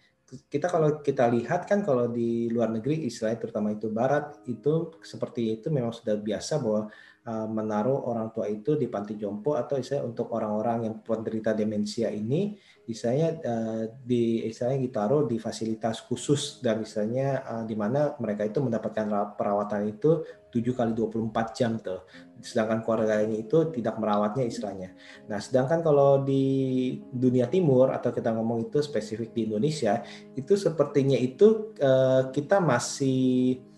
Kita 0.47 0.71
kalau 0.71 1.03
kita 1.03 1.27
lihat 1.27 1.67
kan 1.67 1.83
kalau 1.83 2.07
di 2.07 2.47
luar 2.47 2.71
negeri 2.71 3.03
istilahnya 3.03 3.43
terutama 3.43 3.75
itu 3.75 3.91
barat 3.91 4.39
itu 4.47 4.95
seperti 5.03 5.59
itu 5.59 5.67
memang 5.67 5.91
sudah 5.91 6.15
biasa 6.15 6.55
bahwa 6.63 6.87
uh, 7.27 7.47
menaruh 7.51 8.07
orang 8.07 8.31
tua 8.31 8.47
itu 8.47 8.79
di 8.79 8.87
panti 8.87 9.19
jompo 9.19 9.59
atau 9.59 9.75
istilahnya 9.75 10.07
untuk 10.07 10.31
orang-orang 10.31 10.87
yang 10.87 10.95
penderita 11.03 11.51
demensia 11.51 12.07
ini 12.09 12.55
istilahnya 12.91 13.29
uh, 13.41 13.83
di 14.03 14.45
istilahnya 14.45 14.85
ditaruh 14.85 15.23
di 15.25 15.39
fasilitas 15.39 16.03
khusus 16.03 16.59
dan 16.59 16.83
istilahnya 16.83 17.41
uh, 17.41 17.63
di 17.63 17.75
mana 17.79 18.13
mereka 18.19 18.45
itu 18.45 18.59
mendapatkan 18.59 19.07
ra- 19.07 19.31
perawatan 19.33 19.87
itu 19.89 20.21
7 20.51 20.75
kali 20.75 20.91
24 20.91 21.57
jam 21.57 21.79
tuh. 21.79 22.03
Sedangkan 22.43 22.83
keluarganya 22.83 23.39
itu 23.39 23.71
tidak 23.71 23.95
merawatnya 23.95 24.43
istilahnya. 24.43 24.91
Nah, 25.31 25.39
sedangkan 25.39 25.79
kalau 25.79 26.27
di 26.27 26.99
dunia 27.07 27.47
timur 27.47 27.95
atau 27.95 28.11
kita 28.11 28.35
ngomong 28.35 28.67
itu 28.67 28.83
spesifik 28.83 29.31
di 29.31 29.47
Indonesia, 29.47 30.03
itu 30.35 30.59
sepertinya 30.59 31.15
itu 31.15 31.71
eh, 31.79 32.27
kita 32.35 32.59
masih 32.59 33.70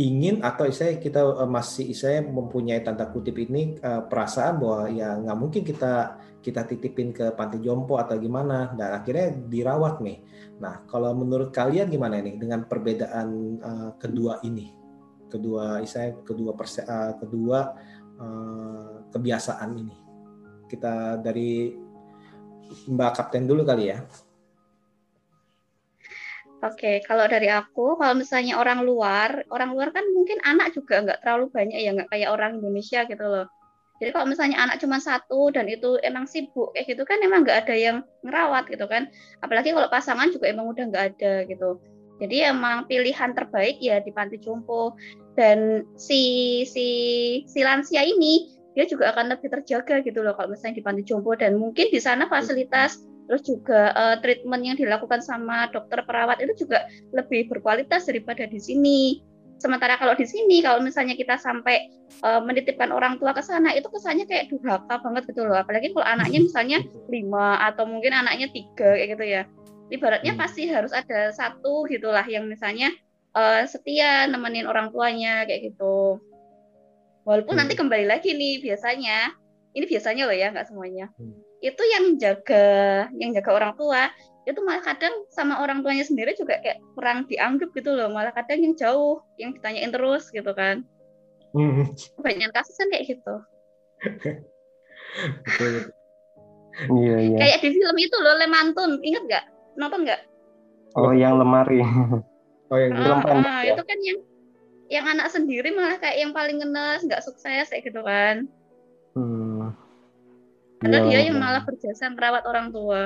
ingin 0.00 0.40
atau 0.40 0.64
istilahnya 0.64 0.98
kita 1.04 1.20
eh, 1.20 1.50
masih 1.50 1.84
istilahnya 1.92 2.22
mempunyai 2.32 2.80
tanda 2.80 3.08
kutip 3.12 3.36
ini 3.36 3.76
eh, 3.76 4.02
perasaan 4.08 4.56
bahwa 4.56 4.88
ya 4.88 5.20
nggak 5.20 5.38
mungkin 5.38 5.62
kita 5.66 6.16
kita 6.42 6.66
titipin 6.66 7.14
ke 7.14 7.30
panti 7.38 7.62
jompo 7.62 8.00
atau 8.00 8.18
gimana 8.18 8.74
dan 8.74 8.98
akhirnya 8.98 9.30
dirawat 9.46 10.02
nih. 10.02 10.18
Nah, 10.58 10.82
kalau 10.90 11.14
menurut 11.14 11.54
kalian 11.54 11.86
gimana 11.86 12.18
nih 12.18 12.34
dengan 12.40 12.64
perbedaan 12.66 13.28
eh, 13.60 13.90
kedua 14.00 14.40
ini? 14.42 14.72
Kedua 15.28 15.80
istilahnya 15.80 16.20
kedua 16.28 16.52
perse- 16.52 16.88
kedua 17.16 17.60
kebiasaan 19.10 19.70
ini. 19.74 19.96
Kita 20.68 21.18
dari 21.18 21.74
Mbak 22.86 23.12
Kapten 23.16 23.48
dulu 23.48 23.64
kali 23.66 23.90
ya. 23.90 23.98
Oke, 26.62 27.02
kalau 27.02 27.26
dari 27.26 27.50
aku, 27.50 27.98
kalau 27.98 28.14
misalnya 28.14 28.54
orang 28.54 28.86
luar, 28.86 29.42
orang 29.50 29.74
luar 29.74 29.90
kan 29.90 30.06
mungkin 30.14 30.38
anak 30.46 30.70
juga 30.70 31.02
nggak 31.02 31.18
terlalu 31.26 31.50
banyak 31.50 31.74
ya, 31.74 31.90
nggak 31.90 32.06
kayak 32.14 32.30
orang 32.30 32.62
Indonesia 32.62 33.02
gitu 33.02 33.26
loh. 33.26 33.50
Jadi 33.98 34.10
kalau 34.14 34.26
misalnya 34.30 34.58
anak 34.62 34.78
cuma 34.78 35.02
satu 35.02 35.50
dan 35.50 35.66
itu 35.66 35.98
emang 36.02 36.26
sibuk 36.26 36.74
kayak 36.74 36.90
gitu 36.90 37.02
kan 37.06 37.22
emang 37.22 37.46
nggak 37.46 37.66
ada 37.66 37.74
yang 37.74 37.96
ngerawat 38.22 38.70
gitu 38.70 38.86
kan. 38.86 39.10
Apalagi 39.42 39.74
kalau 39.74 39.90
pasangan 39.90 40.30
juga 40.30 40.50
emang 40.50 40.70
udah 40.70 40.84
nggak 40.90 41.04
ada 41.14 41.46
gitu. 41.50 41.82
Jadi 42.22 42.36
emang 42.46 42.86
pilihan 42.86 43.34
terbaik 43.34 43.82
ya 43.82 43.98
di 43.98 44.14
panti 44.14 44.38
jompo 44.38 44.94
dan 45.34 45.82
si 45.98 46.62
si 46.66 46.86
si 47.46 47.58
lansia 47.62 48.06
ini 48.06 48.54
dia 48.78 48.86
juga 48.86 49.10
akan 49.10 49.34
lebih 49.34 49.50
terjaga 49.50 50.00
gitu 50.06 50.22
loh 50.22 50.38
kalau 50.38 50.54
misalnya 50.54 50.78
di 50.78 50.84
panti 50.84 51.02
jompo 51.02 51.34
dan 51.34 51.58
mungkin 51.58 51.90
di 51.90 51.98
sana 51.98 52.30
fasilitas 52.30 53.02
terus 53.32 53.48
juga 53.48 53.96
eh, 53.96 54.16
treatment 54.20 54.60
yang 54.60 54.76
dilakukan 54.76 55.24
sama 55.24 55.64
dokter 55.72 56.04
perawat 56.04 56.36
itu 56.44 56.68
juga 56.68 56.84
lebih 57.16 57.48
berkualitas 57.48 58.04
daripada 58.04 58.44
di 58.44 58.60
sini. 58.60 59.24
Sementara 59.56 59.96
kalau 59.96 60.12
di 60.12 60.28
sini 60.28 60.60
kalau 60.60 60.84
misalnya 60.84 61.16
kita 61.16 61.40
sampai 61.40 61.88
eh, 62.12 62.40
menitipkan 62.44 62.92
orang 62.92 63.16
tua 63.16 63.32
ke 63.32 63.40
sana 63.40 63.72
itu 63.72 63.88
kesannya 63.88 64.28
kayak 64.28 64.52
durhaka 64.52 65.00
banget 65.00 65.32
gitu 65.32 65.48
loh. 65.48 65.56
Apalagi 65.56 65.96
kalau 65.96 66.04
anaknya 66.04 66.44
misalnya 66.52 66.84
lima 67.08 67.56
atau 67.72 67.88
mungkin 67.88 68.12
anaknya 68.12 68.52
tiga 68.52 69.00
kayak 69.00 69.16
gitu 69.16 69.24
ya. 69.24 69.42
Ibaratnya 69.88 70.36
Hmm. 70.36 70.42
pasti 70.44 70.68
harus 70.68 70.92
ada 70.92 71.32
satu 71.32 71.88
gitulah 71.88 72.28
yang 72.28 72.44
misalnya 72.44 72.92
eh, 73.32 73.64
setia 73.64 74.28
nemenin 74.28 74.68
orang 74.68 74.92
tuanya 74.92 75.48
kayak 75.48 75.72
gitu. 75.72 76.20
Walaupun 77.24 77.56
Hmm. 77.56 77.64
nanti 77.64 77.80
kembali 77.80 78.04
lagi 78.12 78.36
nih 78.36 78.60
biasanya, 78.60 79.32
ini 79.72 79.88
biasanya 79.88 80.28
loh 80.28 80.36
ya 80.36 80.52
nggak 80.52 80.68
semuanya. 80.68 81.08
Hmm. 81.16 81.51
Itu 81.62 81.82
yang 81.86 82.18
jaga, 82.18 83.06
yang 83.14 83.30
jaga 83.32 83.50
orang 83.54 83.72
tua 83.78 84.10
itu 84.42 84.58
malah 84.66 84.82
kadang 84.82 85.14
sama 85.30 85.62
orang 85.62 85.86
tuanya 85.86 86.02
sendiri 86.02 86.34
juga 86.34 86.58
kayak 86.58 86.82
kurang 86.98 87.30
dianggap 87.30 87.70
gitu 87.72 87.94
loh. 87.94 88.10
Malah 88.10 88.34
kadang 88.34 88.58
yang 88.58 88.74
jauh, 88.74 89.22
yang 89.38 89.54
ditanyain 89.54 89.94
terus 89.94 90.26
gitu 90.34 90.50
kan. 90.50 90.82
Banyak 92.18 92.50
kasus 92.50 92.74
kan 92.74 92.90
kayak 92.90 93.16
gitu. 93.16 93.34
Iya 96.72 97.16
iya. 97.20 97.36
Kayak 97.36 97.58
di 97.60 97.68
film 97.76 97.96
itu 98.00 98.16
loh 98.16 98.32
Lemantun, 98.40 98.96
inget 99.04 99.28
nggak? 99.28 99.44
Nonton 99.76 100.08
nggak? 100.08 100.24
Oh 100.96 101.12
yang 101.12 101.36
lemari. 101.36 101.84
Oh 102.72 102.80
yang 102.80 102.96
Film 102.96 103.20
Ah, 103.20 103.20
pendek 103.20 103.52
ah, 103.52 103.60
ya? 103.60 103.76
itu 103.76 103.82
kan 103.84 103.98
yang 104.00 104.18
yang 104.88 105.04
anak 105.04 105.28
sendiri 105.28 105.68
malah 105.76 106.00
kayak 106.00 106.24
yang 106.24 106.32
paling 106.32 106.64
ngenes, 106.64 107.04
nggak 107.04 107.20
sukses 107.20 107.68
kayak 107.68 107.84
gitu 107.84 108.00
kan. 108.00 108.48
Hmm. 110.82 110.90
Padahal 110.90 111.04
Iya, 111.04 111.10
dia 111.12 111.20
yang 111.24 111.38
iya. 111.38 111.42
malah 111.42 111.62
berjasa 111.62 112.04
merawat 112.10 112.44
orang 112.44 112.68
tua. 112.68 113.00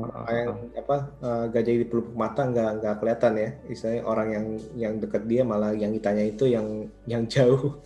Oh, 0.00 0.06
yang 0.32 0.56
apa 0.72 0.96
eh, 1.20 1.44
gajah 1.52 1.74
di 1.76 1.84
pelupuk 1.84 2.16
mata 2.16 2.48
nggak 2.48 2.80
nggak 2.80 2.94
kelihatan 2.96 3.32
ya 3.36 3.48
istilahnya 3.68 4.02
orang 4.02 4.28
yang 4.32 4.46
yang 4.72 4.92
dekat 4.96 5.28
dia 5.28 5.42
malah 5.44 5.76
yang 5.76 5.92
ditanya 5.92 6.24
itu 6.24 6.48
yang 6.48 6.88
yang 7.04 7.28
jauh 7.28 7.76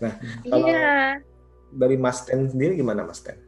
Kalau- 0.42 0.66
Iya. 0.66 1.22
dari 1.70 1.94
Mas 1.94 2.26
Ten 2.26 2.48
sendiri 2.48 2.74
gimana 2.74 3.06
Mas 3.06 3.22
Ten? 3.22 3.38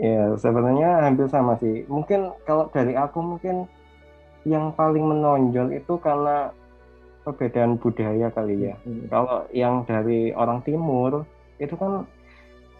Ya, 0.00 0.34
sebenarnya 0.34 1.06
hampir 1.06 1.28
sama 1.28 1.54
sih. 1.58 1.86
Mungkin 1.86 2.34
kalau 2.42 2.66
dari 2.68 2.96
aku 2.96 3.20
mungkin 3.20 3.70
yang 4.42 4.74
paling 4.74 5.06
menonjol 5.06 5.70
itu 5.70 5.94
karena 5.98 6.50
perbedaan 7.22 7.78
budaya 7.78 8.26
kali 8.28 8.66
ya. 8.66 8.74
Kalau 9.06 9.46
yang 9.54 9.86
dari 9.86 10.34
orang 10.34 10.58
timur 10.62 11.22
itu 11.58 11.78
kan 11.78 12.02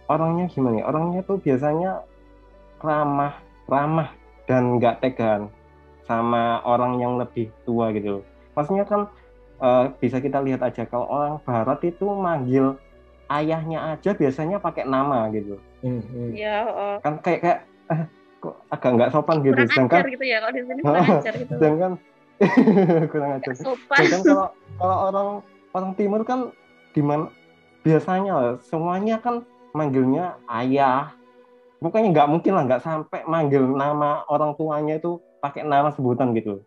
orangnya 0.09 0.45
gimana 0.51 0.81
ya? 0.81 0.85
Orangnya 0.89 1.21
tuh 1.23 1.37
biasanya 1.39 2.03
ramah, 2.83 3.39
ramah 3.67 4.09
dan 4.49 4.77
nggak 4.79 4.99
tegan 4.99 5.47
sama 6.03 6.59
orang 6.67 6.99
yang 6.99 7.15
lebih 7.15 7.47
tua 7.63 7.91
gitu. 7.95 8.19
loh. 8.19 8.23
Maksudnya 8.53 8.83
kan 8.83 9.07
eh, 9.63 9.85
bisa 9.97 10.19
kita 10.19 10.43
lihat 10.43 10.61
aja 10.61 10.83
kalau 10.83 11.07
orang 11.07 11.35
barat 11.47 11.79
itu 11.87 12.05
manggil 12.11 12.75
ayahnya 13.31 13.95
aja 13.95 14.11
biasanya 14.13 14.59
pakai 14.59 14.85
nama 14.85 15.29
gitu 15.31 15.57
Hmm, 15.83 15.99
hmm. 15.99 16.31
Iya, 16.31 16.57
kan 17.03 17.19
kayak 17.19 17.39
kayak 17.43 17.59
eh, 17.91 18.01
kok 18.39 18.55
agak 18.71 18.91
nggak 18.95 19.11
sopan 19.11 19.43
gitu 19.43 19.51
kurang 19.51 19.67
sedangkan 19.67 19.99
ajar 19.99 20.07
gitu 20.15 20.23
ya 20.23 20.37
kalau 20.39 20.53
di 20.55 20.61
sini 20.63 20.79
kurang 20.79 21.03
ajar 21.11 21.33
gitu. 21.35 21.53
sedangkan 21.59 21.91
kurang 23.11 23.31
ajar 23.35 23.53
sopan. 23.59 23.97
sedangkan 23.99 24.23
kalau 24.23 24.47
kalau 24.79 24.97
orang 25.11 25.29
orang 25.75 25.91
timur 25.99 26.21
kan 26.23 26.39
di 26.95 27.01
mana 27.03 27.27
biasanya 27.83 28.63
semuanya 28.63 29.19
kan 29.19 29.43
manggilnya 29.73 30.37
ayah 30.61 31.11
pokoknya 31.81 32.13
nggak 32.15 32.29
mungkin 32.31 32.51
lah 32.55 32.63
nggak 32.69 32.83
sampai 32.85 33.25
manggil 33.27 33.65
nama 33.67 34.23
orang 34.31 34.55
tuanya 34.55 35.01
itu 35.01 35.19
pakai 35.43 35.67
nama 35.67 35.91
sebutan 35.91 36.31
gitu 36.37 36.63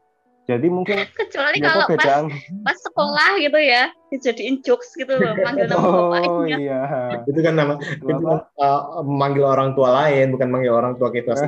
Jadi 0.47 0.71
mungkin 0.71 1.03
Kecuali 1.19 1.59
ya 1.59 1.75
kalau 1.75 1.87
pas 1.99 2.23
pas 2.63 2.79
sekolah 2.79 3.31
gitu 3.43 3.59
ya 3.59 3.91
dijadiin 4.15 4.63
jokes 4.63 4.95
gitu 4.95 5.19
loh 5.19 5.35
manggil 5.43 5.67
nama 5.67 5.83
Oh 5.83 6.11
bapaknya. 6.15 6.57
iya. 6.63 6.81
Itu 7.31 7.41
kan 7.43 7.55
nama 7.59 7.75
Itu 7.83 8.07
itu 8.07 8.27
uh, 8.63 9.03
manggil 9.03 9.43
orang 9.43 9.75
tua 9.75 9.91
lain, 9.91 10.31
bukan 10.39 10.47
manggil 10.47 10.71
orang 10.71 10.95
tua 11.03 11.11
kita. 11.11 11.35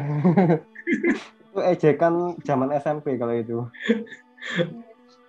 itu 1.46 1.58
ejekan 1.62 2.34
zaman 2.42 2.74
SMP 2.74 3.14
kalau 3.22 3.38
itu. 3.38 3.58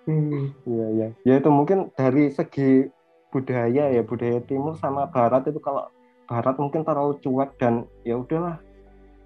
Hmm. 0.10 0.50
Iya 0.66 0.86
iya. 0.98 1.08
Ya 1.22 1.34
itu 1.38 1.50
mungkin 1.54 1.94
dari 1.94 2.34
segi 2.34 2.90
budaya 3.30 3.94
ya 3.94 4.02
budaya 4.02 4.42
timur 4.50 4.74
sama 4.82 5.06
barat 5.14 5.46
itu 5.46 5.62
kalau 5.62 5.86
barat 6.30 6.56
mungkin 6.62 6.86
terlalu 6.86 7.18
cuek 7.20 7.58
dan 7.58 7.90
ya 8.06 8.22
udahlah 8.22 8.62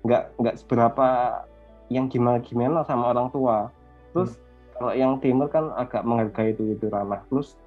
nggak 0.07 0.23
nggak 0.39 0.55
seberapa 0.55 1.07
yang 1.91 2.07
gimana 2.07 2.39
gimana 2.39 2.87
sama 2.87 3.11
orang 3.11 3.27
tua. 3.29 3.67
Terus 4.15 4.39
kalau 4.73 4.95
yang 4.95 5.19
timur 5.19 5.51
kan 5.51 5.69
agak 5.75 6.07
menghargai 6.07 6.55
itu 6.55 6.73
itu 6.73 6.87
ramah. 6.87 7.21
Terus 7.27 7.59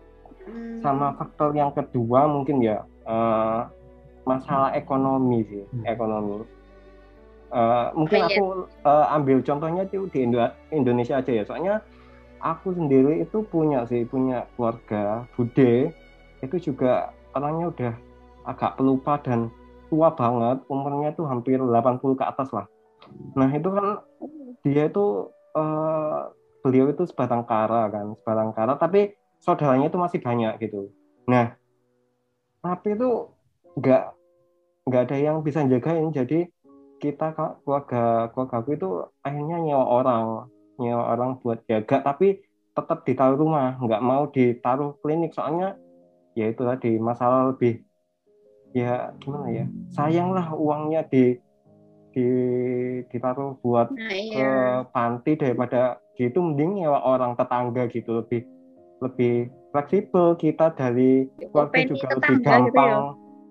Hmm. 0.47 0.79
sama 0.79 1.11
faktor 1.19 1.59
yang 1.59 1.75
kedua 1.75 2.31
mungkin 2.31 2.63
ya 2.63 2.87
eh, 3.03 3.61
masalah 4.23 4.71
ekonomi 4.75 5.43
sih 5.43 5.65
Hmm. 5.71 5.85
ekonomi 5.85 6.47
Eh, 7.47 7.89
mungkin 7.95 8.21
Oh, 8.21 8.31
iya. 8.31 8.37
aku 8.39 8.47
eh, 8.83 9.07
ambil 9.15 9.39
contohnya 9.43 9.83
itu 9.87 10.07
di 10.11 10.27
Indo- 10.27 10.55
Indonesia 10.71 11.19
aja 11.19 11.31
ya 11.31 11.47
soalnya 11.47 11.79
aku 12.39 12.75
sendiri 12.75 13.23
itu 13.23 13.43
punya 13.47 13.87
sih 13.87 14.03
punya 14.03 14.51
keluarga 14.55 15.27
bude 15.39 15.95
itu 16.43 16.57
juga 16.59 17.11
orangnya 17.35 17.71
udah 17.71 17.95
agak 18.47 18.79
pelupa 18.79 19.19
dan 19.21 19.51
tua 19.91 20.15
banget 20.15 20.63
umurnya 20.71 21.15
tuh 21.15 21.27
hampir 21.27 21.59
80 21.59 22.15
ke 22.19 22.25
atas 22.25 22.51
lah 22.55 22.67
nah 23.39 23.51
itu 23.51 23.69
kan 23.71 24.03
dia 24.67 24.91
itu 24.91 25.31
eh, 25.55 26.19
beliau 26.63 26.91
itu 26.91 27.07
sebatang 27.07 27.47
kara 27.47 27.87
kan 27.91 28.15
sebatang 28.19 28.51
kara 28.51 28.75
tapi 28.79 29.15
saudaranya 29.47 29.87
itu 29.87 29.99
masih 30.03 30.19
banyak 30.19 30.53
gitu. 30.59 30.91
Nah, 31.31 31.55
tapi 32.59 32.99
itu 32.99 33.31
nggak 33.79 34.03
nggak 34.91 35.03
ada 35.07 35.17
yang 35.17 35.37
bisa 35.47 35.63
jagain. 35.67 36.11
Jadi 36.11 36.51
kita 36.99 37.37
keluarga 37.63 38.33
keluarga 38.35 38.57
aku 38.59 38.71
itu 38.75 38.89
akhirnya 39.23 39.63
nyewa 39.63 39.87
orang, 39.87 40.25
nyewa 40.81 41.05
orang 41.15 41.31
buat 41.39 41.63
jaga, 41.71 42.03
tapi 42.03 42.41
tetap 42.75 43.07
ditaruh 43.07 43.39
rumah, 43.39 43.79
nggak 43.79 44.03
mau 44.03 44.29
ditaruh 44.29 44.99
klinik 45.01 45.33
soalnya 45.33 45.79
ya 46.37 46.53
itu 46.53 46.61
tadi 46.61 47.01
masalah 47.01 47.55
lebih 47.55 47.86
ya 48.73 49.13
gimana 49.21 49.47
ya? 49.53 49.65
Sayang 49.95 50.33
lah 50.35 50.51
uangnya 50.55 51.07
di 51.07 51.39
di 52.17 52.27
ditaruh 53.13 53.61
buat 53.61 53.93
Nah, 53.93 54.09
ke 54.09 54.41
iya. 54.41 54.83
panti 54.89 55.37
daripada 55.37 56.01
gitu 56.17 56.41
mending 56.41 56.81
nyewa 56.83 57.05
orang 57.05 57.37
tetangga 57.37 57.87
gitu. 57.93 58.25
Lebih 58.25 58.43
lebih 59.05 59.53
fleksibel 59.77 60.33
kita 60.41 60.73
dari 60.73 61.29
keluarga 61.53 61.77
Opini 61.77 61.91
juga 61.93 62.07
lebih 62.17 62.37
tetangga 62.41 62.41
gitu 62.41 62.49
gampang 62.73 62.91
ya. 62.91 63.01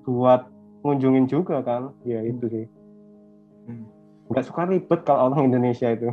buat 0.09 0.41
ngunjungin 0.81 1.25
juga 1.29 1.55
kan? 1.61 1.93
Ya 2.03 2.25
itu 2.25 2.45
sih. 2.49 2.65
Hmm. 3.65 3.85
nggak 4.29 4.45
suka 4.45 4.65
ribet 4.69 5.01
kalau 5.05 5.29
orang 5.33 5.49
Indonesia 5.49 5.89
itu 5.89 6.09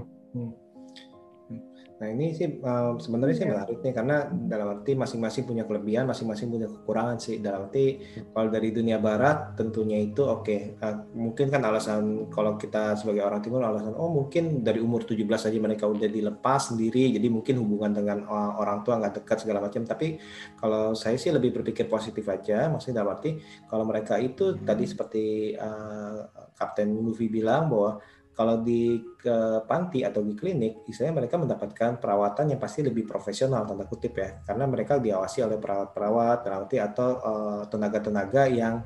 Nah 2.03 2.11
ini 2.11 2.35
sih 2.35 2.59
um, 2.59 2.99
sebenarnya 2.99 3.35
sih 3.39 3.47
Iya. 3.47 3.55
menarik 3.55 3.79
nih 3.79 3.95
karena 3.95 4.27
dalam 4.27 4.75
arti 4.75 4.99
masing-masing 4.99 5.47
punya 5.47 5.63
kelebihan, 5.63 6.03
masing-masing 6.11 6.51
punya 6.51 6.67
kekurangan 6.67 7.23
sih. 7.23 7.39
Dalam 7.39 7.71
arti 7.71 8.03
kalau 8.35 8.51
dari 8.51 8.75
dunia 8.75 8.99
barat 8.99 9.55
tentunya 9.55 10.03
itu 10.03 10.27
oke. 10.27 10.83
Uh, 10.83 11.07
mungkin 11.15 11.47
kan 11.47 11.63
alasan 11.63 12.27
kalau 12.27 12.59
kita 12.59 12.99
sebagai 12.99 13.23
orang 13.23 13.39
timur 13.39 13.63
alasan 13.63 13.95
oh 13.95 14.11
mungkin 14.11 14.67
dari 14.67 14.83
umur 14.83 15.07
17 15.07 15.31
aja 15.31 15.59
mereka 15.63 15.87
udah 15.87 16.11
dilepas 16.11 16.75
sendiri 16.75 17.15
jadi 17.15 17.31
mungkin 17.31 17.63
hubungan 17.63 17.95
dengan 17.95 18.27
orang 18.33 18.83
tua 18.83 18.99
nggak 18.99 19.23
dekat 19.23 19.47
segala 19.47 19.63
macam. 19.63 19.87
Tapi 19.87 20.19
kalau 20.59 20.99
saya 20.99 21.15
sih 21.15 21.31
lebih 21.31 21.55
berpikir 21.55 21.87
positif 21.87 22.27
aja. 22.27 22.67
Maksudnya 22.67 23.07
dalam 23.07 23.15
arti 23.15 23.39
kalau 23.71 23.87
mereka 23.87 24.19
itu 24.19 24.59
tadi 24.59 24.91
seperti 24.91 25.55
uh, 25.55 26.51
Kapten 26.59 26.99
Luffy 26.99 27.31
bilang 27.31 27.71
bahwa 27.71 28.03
kalau 28.33 28.65
di 28.65 28.97
ke 29.21 29.61
panti 29.69 30.01
atau 30.09 30.25
di 30.25 30.33
klinik, 30.33 30.89
istilahnya 30.89 31.21
mereka 31.21 31.37
mendapatkan 31.37 32.01
perawatan 32.01 32.57
yang 32.57 32.61
pasti 32.61 32.81
lebih 32.81 33.05
profesional 33.05 33.69
tanda 33.69 33.85
kutip 33.85 34.17
ya, 34.17 34.41
karena 34.49 34.65
mereka 34.65 34.97
diawasi 34.97 35.45
oleh 35.45 35.61
perawat-perawat 35.61 36.39
berarti 36.41 36.77
atau 36.81 37.09
eh, 37.21 37.63
tenaga-tenaga 37.69 38.49
yang 38.49 38.81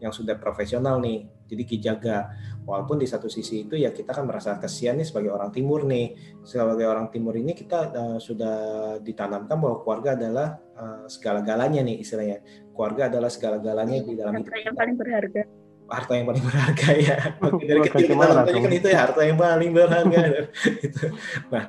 yang 0.00 0.12
sudah 0.16 0.36
profesional 0.40 0.96
nih, 1.00 1.28
jadi 1.44 1.62
kijaga. 1.64 2.18
Walaupun 2.64 3.00
di 3.00 3.08
satu 3.08 3.28
sisi 3.28 3.68
itu 3.68 3.76
ya 3.76 3.92
kita 3.92 4.16
kan 4.16 4.24
merasa 4.24 4.56
kasihan 4.56 4.96
nih 4.96 5.04
sebagai 5.04 5.32
orang 5.32 5.52
timur 5.52 5.84
nih, 5.84 6.16
sebagai 6.44 6.88
orang 6.88 7.12
timur 7.12 7.36
ini 7.36 7.56
kita 7.56 7.78
eh, 7.92 8.18
sudah 8.20 8.56
ditanamkan 9.00 9.56
bahwa 9.56 9.80
keluarga 9.80 10.16
adalah 10.16 10.60
eh, 10.76 11.04
segala-galanya 11.08 11.80
nih 11.84 11.96
istilahnya. 12.04 12.44
Keluarga 12.72 13.08
adalah 13.12 13.32
segala-galanya 13.32 14.04
di 14.04 14.12
dalam 14.12 14.40
hidup 14.40 14.56
yang 14.60 14.76
paling 14.76 14.96
berharga. 14.96 15.44
Harta 15.90 16.12
yang 16.14 16.26
paling 16.30 16.44
berharga 16.46 16.88
ya. 16.94 17.18
Oke, 17.50 17.64
dari 17.66 17.80
kecil 17.84 18.06
kita 18.14 18.24
nontonnya 18.30 18.62
kan 18.62 18.72
itu 18.72 18.88
ya 18.88 18.98
harta 19.04 19.20
yang 19.26 19.38
paling 19.38 19.70
berharga. 19.74 20.20
itu. 20.86 21.04
Nah, 21.50 21.64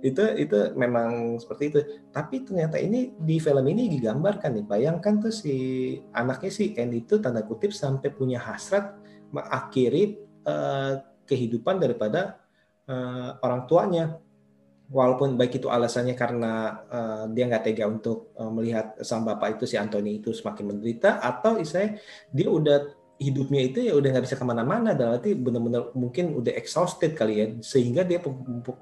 itu 0.00 0.22
itu 0.38 0.58
memang 0.78 1.36
seperti 1.42 1.64
itu. 1.70 1.80
Tapi 2.10 2.46
ternyata 2.46 2.80
ini 2.80 3.12
di 3.18 3.36
film 3.38 3.66
ini 3.66 3.90
digambarkan 3.92 4.58
nih. 4.58 4.66
Bayangkan 4.66 5.20
tuh 5.20 5.34
si 5.34 5.56
anaknya 6.14 6.50
si 6.50 6.74
N 6.74 6.90
itu 6.94 7.18
tanda 7.20 7.44
kutip 7.44 7.74
sampai 7.74 8.08
punya 8.10 8.40
hasrat 8.40 8.96
mengakhiri 9.34 10.18
eh, 10.46 10.92
kehidupan 11.28 11.82
daripada 11.82 12.40
eh, 12.88 13.30
orang 13.42 13.68
tuanya. 13.68 14.16
Walaupun 14.88 15.36
baik 15.36 15.60
itu 15.60 15.68
alasannya 15.68 16.16
karena 16.16 16.80
eh, 16.88 17.24
dia 17.36 17.44
nggak 17.44 17.64
tega 17.66 17.84
untuk 17.90 18.32
eh, 18.38 18.48
melihat 18.48 18.96
sang 19.04 19.26
bapak 19.26 19.60
itu 19.60 19.68
si 19.68 19.76
Anthony 19.76 20.22
itu 20.22 20.32
semakin 20.32 20.64
menderita 20.72 21.20
atau 21.20 21.60
istilahnya 21.60 22.00
dia 22.32 22.48
udah 22.48 22.78
hidupnya 23.18 23.66
itu 23.66 23.78
ya 23.82 23.98
udah 23.98 24.14
nggak 24.14 24.24
bisa 24.30 24.38
ke 24.38 24.46
mana-mana 24.46 24.94
dalam 24.94 25.18
arti 25.18 25.34
benar-benar 25.34 25.90
mungkin 25.98 26.38
udah 26.38 26.54
exhausted 26.54 27.18
kali 27.18 27.34
ya 27.42 27.46
sehingga 27.58 28.06
dia 28.06 28.22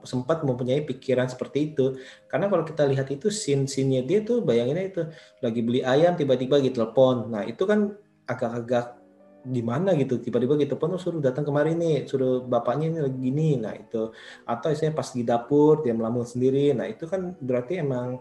sempat 0.04 0.44
mempunyai 0.44 0.84
pikiran 0.84 1.24
seperti 1.24 1.72
itu. 1.72 1.96
Karena 2.28 2.52
kalau 2.52 2.68
kita 2.68 2.84
lihat 2.84 3.08
itu 3.08 3.32
scene-scene-nya 3.32 4.04
dia 4.04 4.20
tuh 4.20 4.44
bayanginnya 4.44 4.84
itu 4.92 5.02
lagi 5.40 5.60
beli 5.64 5.80
ayam 5.80 6.20
tiba-tiba 6.20 6.60
gitu 6.60 6.84
telepon. 6.84 7.32
Nah 7.32 7.48
itu 7.48 7.64
kan 7.64 7.96
agak-agak 8.28 9.00
gimana 9.46 9.96
gitu 9.96 10.20
tiba-tiba 10.20 10.58
gitu 10.60 10.76
telepon 10.76 10.98
oh, 10.98 11.00
suruh 11.00 11.22
datang 11.22 11.46
kemari 11.46 11.78
nih 11.78 12.04
suruh 12.04 12.44
bapaknya 12.44 12.92
ini 12.92 12.98
lagi 13.08 13.18
gini. 13.18 13.50
Nah 13.56 13.72
itu. 13.72 14.12
Atau 14.44 14.68
istilahnya 14.68 15.00
pas 15.00 15.08
di 15.16 15.24
dapur 15.24 15.80
dia 15.80 15.96
melamun 15.96 16.28
sendiri. 16.28 16.76
Nah 16.76 16.84
itu 16.84 17.08
kan 17.08 17.32
berarti 17.40 17.80
emang 17.80 18.20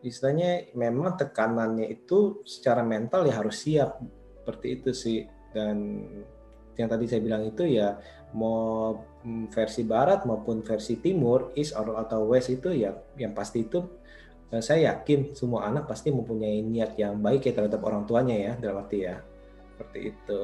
istilahnya 0.00 0.72
memang 0.72 1.20
tekanannya 1.20 1.84
itu 1.92 2.40
secara 2.48 2.80
mental 2.80 3.28
ya 3.28 3.44
harus 3.44 3.60
siap 3.60 4.23
seperti 4.44 4.66
itu 4.76 4.90
sih. 4.92 5.24
Dan 5.56 6.04
yang 6.76 6.88
tadi 6.92 7.08
saya 7.08 7.24
bilang 7.24 7.48
itu 7.48 7.64
ya 7.64 7.96
mau 8.36 8.92
mm, 9.24 9.48
versi 9.48 9.86
barat 9.88 10.28
maupun 10.28 10.60
versi 10.60 11.00
timur 11.00 11.56
east 11.56 11.72
or 11.78 11.96
atau 11.96 12.28
west 12.28 12.50
itu 12.50 12.74
ya 12.74 12.92
yang 13.14 13.30
pasti 13.32 13.62
itu 13.64 13.80
eh, 14.52 14.60
saya 14.60 14.92
yakin 14.92 15.32
semua 15.32 15.70
anak 15.70 15.88
pasti 15.88 16.10
mempunyai 16.12 16.60
niat 16.60 16.98
yang 16.98 17.22
baik 17.22 17.46
ya 17.48 17.56
terhadap 17.56 17.80
orang 17.80 18.04
tuanya 18.04 18.36
ya 18.36 18.52
dalam 18.60 18.84
arti 18.84 19.08
ya. 19.08 19.16
Seperti 19.72 19.98
itu. 20.12 20.42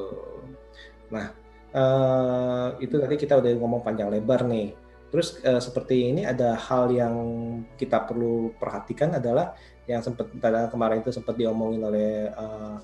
Nah 1.13 1.27
eh, 1.75 2.69
itu 2.81 2.95
tadi 2.97 3.15
kita 3.21 3.37
udah 3.37 3.51
ngomong 3.61 3.83
panjang 3.85 4.09
lebar 4.09 4.49
nih. 4.49 4.73
Terus 5.11 5.43
eh, 5.43 5.59
seperti 5.59 6.15
ini 6.15 6.23
ada 6.23 6.55
hal 6.55 6.95
yang 6.95 7.15
kita 7.75 8.07
perlu 8.07 8.55
perhatikan 8.55 9.19
adalah 9.19 9.59
yang 9.91 9.99
sempat 10.07 10.31
kemarin 10.71 11.03
itu 11.03 11.11
sempat 11.11 11.35
diomongin 11.35 11.83
oleh 11.83 12.31
eh, 12.31 12.77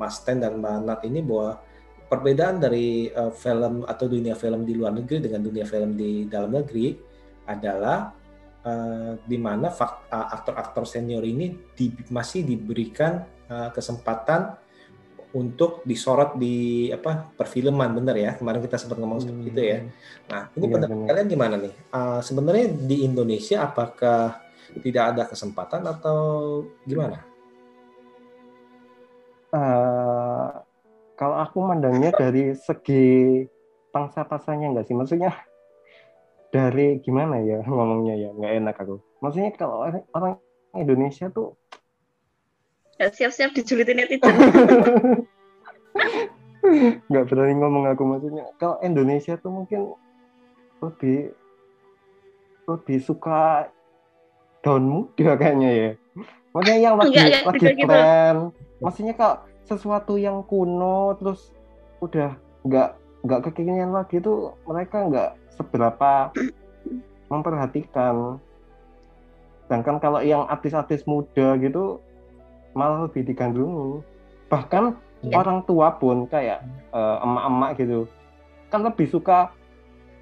Mas 0.00 0.24
Ten 0.24 0.40
dan 0.40 0.56
Mbak 0.56 0.76
Nat 0.88 1.00
ini 1.04 1.20
bahwa 1.20 1.60
perbedaan 2.08 2.56
dari 2.56 3.12
uh, 3.12 3.30
film 3.30 3.84
atau 3.84 4.08
dunia 4.08 4.32
film 4.32 4.64
di 4.64 4.72
luar 4.72 4.96
negeri 4.96 5.20
dengan 5.20 5.44
dunia 5.44 5.68
film 5.68 5.94
di 5.94 6.24
dalam 6.24 6.50
negeri 6.56 6.96
adalah 7.44 8.10
uh, 8.64 9.14
di 9.20 9.38
mana 9.38 9.68
uh, 9.68 10.26
aktor-aktor 10.34 10.88
senior 10.88 11.22
ini 11.22 11.52
di- 11.76 11.94
masih 12.08 12.42
diberikan 12.48 13.22
uh, 13.46 13.68
kesempatan 13.70 14.56
untuk 15.30 15.86
disorot 15.86 16.34
di 16.34 16.90
apa 16.90 17.30
perfilman 17.38 17.94
bener 17.94 18.16
ya? 18.18 18.30
Kemarin 18.34 18.58
kita 18.66 18.82
sempat 18.82 18.98
ngomong 18.98 19.22
seperti 19.22 19.46
itu 19.46 19.62
ya. 19.62 19.78
Nah 20.26 20.50
ini 20.58 20.66
Iya, 20.66 20.74
pendapat 20.74 20.98
kalian 21.06 21.28
gimana 21.30 21.54
nih? 21.62 21.74
Uh, 21.94 22.18
sebenarnya 22.18 22.66
di 22.74 22.96
Indonesia 23.06 23.62
apakah 23.62 24.42
tidak 24.82 25.04
ada 25.14 25.22
kesempatan 25.30 25.86
atau 25.86 26.18
gimana 26.82 27.29
Eh, 29.50 30.48
kalau 31.18 31.36
aku 31.42 31.58
mandangnya 31.58 32.14
dari 32.14 32.54
segi 32.54 33.42
pangsa 33.90 34.22
pasarnya 34.22 34.70
enggak 34.70 34.86
sih 34.86 34.94
maksudnya 34.94 35.34
dari 36.54 37.02
gimana 37.02 37.42
ya 37.42 37.58
ngomongnya 37.66 38.14
ya 38.14 38.30
nggak 38.30 38.52
enak 38.62 38.76
aku 38.78 39.02
maksudnya 39.18 39.50
kalau 39.58 39.90
orang- 40.14 40.38
Indonesia 40.70 41.26
tuh 41.34 41.58
Ya, 42.94 43.10
siap-siap 43.10 43.50
dijulitin 43.56 43.96
netizen. 43.98 44.30
nggak 47.10 47.24
berani 47.26 47.58
ngomong 47.58 47.90
aku 47.90 48.06
maksudnya 48.06 48.46
kalau 48.54 48.78
Indonesia 48.84 49.34
tuh 49.34 49.50
mungkin 49.50 49.90
lebih 50.78 51.34
lebih 52.70 52.98
suka 53.02 53.66
daun 54.62 54.84
muda 54.86 55.34
kayaknya 55.34 55.70
ya. 55.72 55.90
Maksudnya 56.54 56.78
yang 56.78 56.94
lagi 57.00 57.08
Enggak, 57.08 57.26
enggak 57.26 57.44
lagi 57.50 57.66
gitu. 57.74 57.98
Tren. 58.80 58.84
Maksudnya 58.88 59.14
kalau 59.14 59.36
sesuatu 59.68 60.16
yang 60.16 60.42
kuno 60.48 61.14
terus 61.20 61.52
udah 62.00 62.32
nggak 62.64 62.96
nggak 63.20 63.40
kekinian 63.52 63.92
lagi 63.92 64.18
itu 64.18 64.50
mereka 64.64 65.04
nggak 65.04 65.30
seberapa 65.52 66.32
memperhatikan. 67.28 68.40
Sedangkan 69.68 70.02
kalau 70.02 70.24
yang 70.24 70.48
artis-artis 70.48 71.04
muda 71.06 71.54
gitu 71.60 72.00
malah 72.74 73.06
lebih 73.06 73.28
digandrungi. 73.28 74.02
Bahkan 74.48 74.96
Iya. 75.20 75.36
orang 75.36 75.60
tua 75.68 75.92
pun 76.00 76.24
kayak 76.24 76.64
eh, 76.96 77.16
emak-emak 77.20 77.76
gitu 77.76 78.08
kan 78.72 78.80
lebih 78.86 79.04
suka 79.04 79.52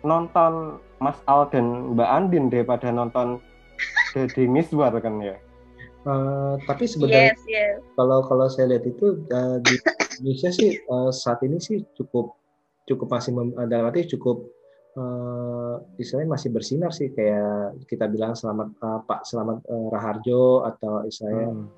nonton 0.03 0.83
Mas 0.99 1.21
Al 1.31 1.47
dan 1.55 1.95
Mbak 1.95 2.11
Andin 2.11 2.51
daripada 2.51 2.91
nonton 2.91 3.39
Deddy 4.11 4.51
Miswar 4.51 4.91
kan 4.99 5.23
ya. 5.23 5.39
Eh, 6.09 6.55
tapi 6.65 6.89
sebenarnya 6.89 7.37
Yes, 7.37 7.43
yes. 7.45 7.77
kalau 7.93 8.25
kalau 8.25 8.49
saya 8.49 8.73
lihat 8.73 8.89
itu 8.89 9.21
eh, 9.29 9.57
di 9.61 9.75
Indonesia 10.25 10.49
sih 10.49 10.81
eh, 10.81 11.11
saat 11.13 11.45
ini 11.45 11.61
sih 11.61 11.85
cukup 11.93 12.33
cukup 12.89 13.13
masih 13.13 13.37
mem, 13.37 13.53
dalam 13.69 13.93
arti 13.93 14.09
cukup 14.17 14.49
eh, 14.97 15.75
istilahnya 16.01 16.33
masih 16.33 16.49
bersinar 16.49 16.97
sih 16.97 17.13
kayak 17.13 17.85
kita 17.85 18.09
bilang 18.09 18.33
selamat 18.33 18.73
eh, 18.73 19.01
Pak 19.05 19.21
Selamat 19.29 19.61
eh, 19.69 19.89
Raharjo 19.93 20.65
atau 20.65 21.05
istilahnya 21.05 21.53
Hmm. 21.53 21.69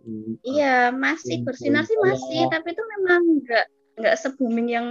mm, 0.00 0.32
Iya, 0.42 0.90
masih 0.90 1.46
bersinar 1.46 1.86
sih 1.86 1.94
masih, 2.00 2.50
tapi 2.50 2.74
itu 2.74 2.82
memang 2.98 3.20
nggak 3.44 3.66
nggak 4.00 4.16
se-booming 4.18 4.68
yang 4.72 4.86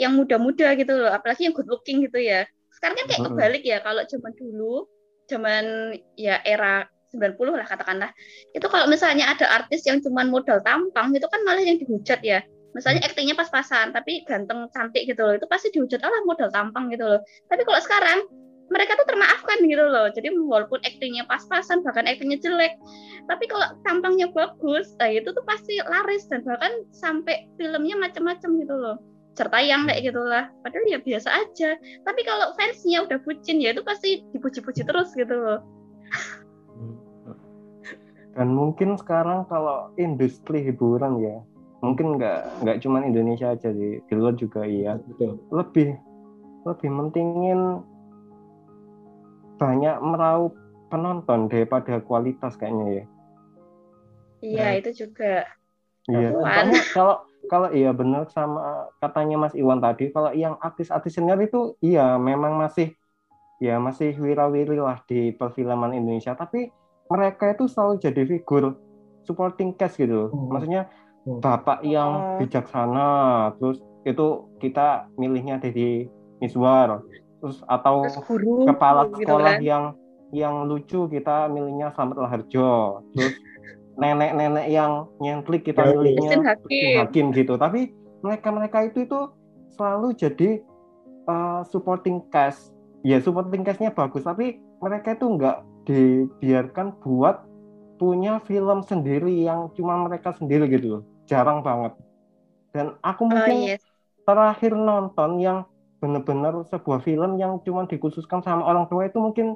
yang 0.00 0.16
muda-muda 0.16 0.72
gitu 0.72 0.88
loh, 0.94 1.12
apalagi 1.12 1.44
yang 1.50 1.52
good 1.52 1.68
looking 1.68 2.00
gitu 2.06 2.16
ya. 2.16 2.48
Sekarang 2.72 2.96
kan 2.96 3.06
kayak 3.12 3.20
Mm-mm. 3.28 3.36
kebalik 3.36 3.62
ya, 3.66 3.78
kalau 3.84 4.02
zaman 4.08 4.32
dulu, 4.40 4.88
zaman 5.28 5.64
ya 6.16 6.40
era 6.48 6.88
90 7.12 7.60
lah 7.60 7.68
katakanlah. 7.68 8.10
Itu 8.56 8.66
kalau 8.72 8.88
misalnya 8.88 9.28
ada 9.28 9.46
artis 9.62 9.84
yang 9.84 10.00
cuman 10.00 10.32
modal 10.32 10.64
tampang 10.64 11.12
itu 11.12 11.28
kan 11.28 11.40
malah 11.44 11.62
yang 11.62 11.76
dihujat 11.76 12.20
ya. 12.24 12.40
Misalnya 12.72 13.04
aktingnya 13.04 13.36
pas-pasan 13.36 13.92
tapi 13.92 14.24
ganteng 14.24 14.64
cantik 14.72 15.04
gitu 15.04 15.20
loh, 15.20 15.36
itu 15.36 15.44
pasti 15.44 15.68
dihujat 15.76 16.00
Allah 16.00 16.24
modal 16.24 16.48
tampang 16.48 16.88
gitu 16.88 17.04
loh. 17.04 17.20
Tapi 17.52 17.62
kalau 17.68 17.80
sekarang 17.84 18.18
mereka 18.72 18.96
tuh 18.96 19.04
termaafkan 19.04 19.60
gitu 19.68 19.84
loh. 19.84 20.08
Jadi 20.08 20.32
walaupun 20.32 20.80
aktingnya 20.80 21.28
pas-pasan 21.28 21.84
bahkan 21.84 22.08
aktingnya 22.08 22.40
jelek, 22.40 22.72
tapi 23.28 23.44
kalau 23.44 23.76
tampangnya 23.84 24.32
bagus, 24.32 24.96
nah 24.96 25.12
itu 25.12 25.28
tuh 25.28 25.44
pasti 25.44 25.76
laris 25.84 26.24
dan 26.32 26.40
bahkan 26.48 26.72
sampai 26.96 27.44
filmnya 27.60 28.00
macam-macam 28.00 28.50
gitu 28.56 28.74
loh. 28.74 28.96
Serta 29.36 29.60
yang 29.60 29.84
kayak 29.88 30.12
gitulah. 30.12 30.48
Padahal 30.64 30.84
ya 30.88 30.98
biasa 31.00 31.28
aja. 31.28 31.76
Tapi 32.04 32.20
kalau 32.24 32.52
fansnya 32.56 33.04
udah 33.04 33.20
bucin 33.24 33.60
ya 33.60 33.76
itu 33.76 33.84
pasti 33.84 34.24
dipuji-puji 34.32 34.84
terus 34.88 35.12
gitu 35.12 35.36
loh. 35.36 35.60
Dan 38.32 38.56
mungkin 38.56 38.96
sekarang 38.96 39.44
kalau 39.46 39.92
industri 40.00 40.64
hiburan 40.64 41.20
ya, 41.20 41.36
mungkin 41.84 42.16
nggak 42.16 42.64
nggak 42.64 42.78
cuma 42.80 43.04
Indonesia 43.04 43.52
aja 43.52 43.68
di 43.68 44.00
di 44.00 44.12
luar 44.16 44.32
juga 44.36 44.64
iya. 44.64 44.96
betul. 44.96 45.36
Lebih 45.52 45.96
lebih 46.64 46.90
mentingin 46.90 47.82
banyak 49.60 49.96
meraup 50.00 50.56
penonton 50.88 51.48
daripada 51.52 52.00
kualitas 52.00 52.56
kayaknya 52.56 52.86
ya. 53.02 53.04
Iya, 54.42 54.66
Nah. 54.66 54.72
itu 54.80 54.90
juga. 55.06 55.46
Iya, 56.10 56.34
kalau 56.90 57.22
kalau 57.46 57.68
iya 57.70 57.90
benar 57.94 58.26
sama 58.30 58.90
katanya 58.98 59.46
Mas 59.46 59.54
Iwan 59.54 59.78
tadi, 59.78 60.10
kalau 60.10 60.34
yang 60.34 60.58
artis-artis 60.58 61.14
senior 61.14 61.38
itu 61.38 61.78
iya 61.78 62.18
memang 62.18 62.58
masih 62.58 62.94
ya 63.62 63.78
masih 63.78 64.18
wira-wiri 64.18 64.78
lah 64.78 64.98
di 65.06 65.30
perfilman 65.30 65.94
Indonesia, 65.94 66.34
tapi 66.34 66.74
mereka 67.06 67.50
itu 67.50 67.64
selalu 67.66 67.98
jadi 67.98 68.22
figur 68.24 68.76
supporting 69.22 69.72
cast 69.72 69.96
gitu. 69.96 70.28
Hmm. 70.28 70.48
Maksudnya 70.50 70.82
Hmm. 71.22 71.38
bapak 71.38 71.86
yang 71.86 72.10
Oh. 72.10 72.38
bijaksana, 72.38 73.10
terus 73.56 73.78
itu 74.02 74.26
kita 74.58 75.06
milihnya 75.14 75.56
Deddy 75.56 76.10
Miswar, 76.38 76.98
terus 77.38 77.62
atau 77.64 78.02
Terus 78.02 78.18
guru 78.26 78.66
kepala 78.66 79.06
gitu 79.08 79.22
sekolah 79.22 79.54
kan. 79.54 79.62
yang 79.62 79.84
yang 80.32 80.64
lucu 80.64 81.06
kita 81.06 81.46
milihnya 81.46 81.92
Slamet 81.92 82.16
Laharjo 82.16 83.04
terus 83.12 83.36
nenek-nenek 84.00 84.66
yang 84.66 85.06
nyentrik 85.18 85.62
kita 85.62 85.84
Ya, 85.84 85.92
milihnya 85.92 86.40
Hakim. 86.42 86.96
Hakim 86.98 87.26
gitu 87.30 87.54
tapi 87.54 87.92
mereka-mereka 88.18 88.88
itu 88.88 89.04
itu 89.04 89.20
selalu 89.70 90.16
jadi 90.16 90.50
uh, 91.28 91.60
supporting 91.64 92.24
cast 92.26 92.72
ya 93.02 93.20
supporting 93.20 93.60
castnya 93.60 93.92
bagus 93.92 94.24
tapi 94.24 94.56
mereka 94.80 95.12
itu 95.12 95.26
nggak 95.28 95.60
dibiarkan 95.84 96.98
buat 97.00 97.42
punya 97.96 98.42
film 98.42 98.82
sendiri 98.82 99.46
yang 99.46 99.70
cuma 99.72 99.94
mereka 100.00 100.34
sendiri 100.34 100.66
gitu 100.66 100.98
loh 100.98 101.02
jarang 101.24 101.62
banget 101.62 101.94
dan 102.74 102.98
aku 103.00 103.26
Oh 103.26 103.30
mungkin 103.30 103.56
yes. 103.70 103.82
terakhir 104.24 104.74
nonton 104.74 105.38
yang 105.38 105.58
benar-benar 106.02 106.66
sebuah 106.66 106.98
film 107.00 107.38
yang 107.38 107.62
cuma 107.62 107.86
dikhususkan 107.86 108.42
sama 108.42 108.66
orang 108.66 108.90
tua 108.90 109.06
itu 109.06 109.22
mungkin 109.22 109.54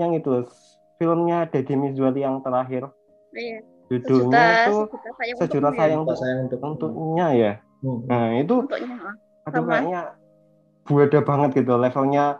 yang 0.00 0.16
itu 0.16 0.48
filmnya 0.96 1.44
Deddy 1.52 1.76
Mizwar 1.76 2.16
yang 2.16 2.40
terakhir 2.40 2.88
Iya. 3.32 3.60
judulnya 3.88 4.44
itu 4.64 4.76
sejuta 4.88 5.10
sayang 5.20 5.36
sejuta 5.36 5.68
ya. 5.68 5.76
sayang 5.76 6.00
Kita 6.02 6.16
sayang 6.16 6.38
untuk 6.48 6.60
untuknya 6.62 7.28
ya 7.32 7.52
Hmm. 7.82 8.06
nah 8.06 8.30
itu 8.32 8.62
Untuknya. 8.62 8.94
oh. 8.94 9.48
aduh 9.50 9.64
kayaknya 9.66 10.00
buada 10.86 11.20
banget 11.20 11.50
gitu 11.58 11.74
levelnya 11.74 12.38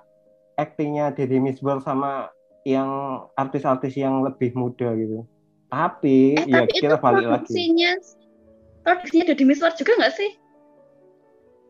aktingnya 0.54 1.10
Deddy 1.10 1.42
Mizwar 1.42 1.82
sama 1.82 2.30
yang 2.62 2.88
artis-artis 3.34 3.94
yang 3.94 4.22
lebih 4.22 4.54
muda 4.54 4.94
gitu 4.94 5.26
tapi 5.66 6.36
Eh, 6.36 6.46
ya 6.46 6.62
tapi 6.62 6.72
itu 6.72 6.84
kita 6.84 6.96
balik 6.96 7.24
lagi 7.24 7.32
produksinya 7.48 7.90
produksinya 8.82 9.24
Deddy 9.30 9.44
Miswar 9.44 9.72
juga 9.74 9.92
nggak 9.96 10.14
sih? 10.14 10.30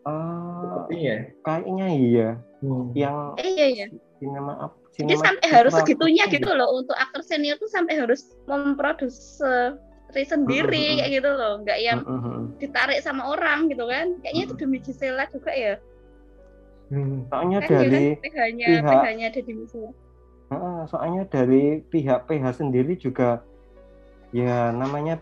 Sepertinya. 0.02 1.16
kayaknya 1.42 1.86
iya 1.90 2.28
Hmm. 2.58 2.90
yang 2.94 3.34
Eh, 3.38 3.46
iya 3.48 3.66
iya. 3.68 3.86
sinema 4.16 4.54
up 4.60 4.72
Jadi 4.92 5.14
sampai 5.16 5.46
harus 5.48 5.72
segitunya 5.74 6.26
Putra 6.26 6.34
gitu 6.36 6.50
loh 6.52 6.68
untuk 6.76 6.94
aktor 6.94 7.22
senior 7.22 7.56
tuh 7.56 7.66
sampai 7.66 7.96
harus 7.96 8.22
memproduksi 8.44 9.40
sendiri 10.12 11.00
kayak 11.00 11.10
gitu 11.16 11.30
loh, 11.32 11.64
nggak 11.64 11.78
yang 11.80 12.04
ditarik 12.60 13.00
sama 13.00 13.24
orang 13.26 13.72
gitu 13.72 13.88
kan? 13.88 14.20
Kayaknya 14.20 14.42
itu 14.44 14.54
demi 14.54 14.78
Gisela 14.78 15.24
juga 15.32 15.50
ya. 15.50 15.74
Hmm. 16.92 17.24
soalnya 17.26 17.64
Kan 17.64 17.66
ya 17.66 17.72
kan 17.72 17.82
dari 17.88 18.04
PH-nya 18.20 18.66
pihak- 18.68 18.84
PH-nya 18.92 19.26
Deddy 19.32 19.52
Miswar. 19.56 19.92
Soalnya 20.84 21.22
dari 21.24 21.80
pihak 21.82 22.24
PH 22.24 22.58
sendiri 22.58 22.94
juga 22.94 23.42
ya 24.30 24.70
namanya 24.70 25.20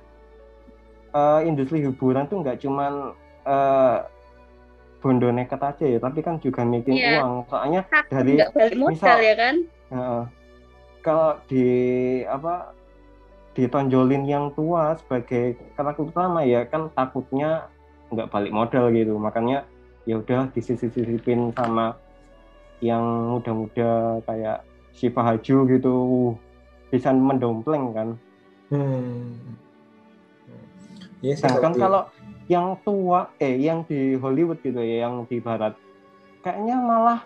eh, 1.11 1.41
industri 1.45 1.83
hiburan 1.83 2.27
tuh 2.27 2.41
nggak 2.41 2.61
cuman 2.61 3.13
eh, 3.43 3.97
bondo 5.01 5.29
nekat 5.29 5.59
aja 5.59 5.85
ya, 5.87 5.99
tapi 5.99 6.21
kan 6.21 6.37
juga 6.39 6.61
making 6.61 6.93
Iya. 6.95 7.19
uang. 7.19 7.49
Soalnya 7.49 7.81
Takut 7.89 8.13
dari 8.13 8.35
modal 8.77 8.93
misal- 8.93 9.21
ya 9.21 9.35
kan? 9.35 9.55
Heeh. 9.91 10.23
kalau 11.01 11.33
di 11.49 11.65
apa 12.29 12.77
ditonjolin 13.51 14.23
yang 14.23 14.53
tua 14.53 14.95
sebagai 14.95 15.57
karakter 15.73 16.05
utama 16.07 16.45
ya 16.45 16.63
kan 16.63 16.93
takutnya 16.93 17.73
nggak 18.13 18.29
balik 18.29 18.53
modal 18.53 18.93
gitu 18.93 19.17
makanya 19.17 19.65
ya 20.05 20.21
udah 20.21 20.53
disisip-sisipin 20.53 21.57
sama 21.57 21.97
yang 22.79 23.01
muda-muda 23.33 24.21
kayak 24.23 24.61
Shiva 24.93 25.23
Haju 25.25 25.57
gitu. 25.67 25.97
Bisa 26.89 27.11
mendompleng 27.11 27.93
kan. 27.93 28.09
Hmm. 28.69 29.59
Ya, 31.21 31.35
sih, 31.35 31.43
sedangkan 31.43 31.73
kalau- 31.75 32.07
kalau 32.09 32.29
yang 32.47 32.75
tua 32.81 33.31
eh 33.37 33.55
yang 33.57 33.85
di 33.85 34.17
Hollywood 34.17 34.59
gitu 34.59 34.79
ya 34.79 35.07
yang 35.07 35.23
di 35.25 35.39
Barat 35.39 35.77
kayaknya 36.41 36.77
malah 36.77 37.21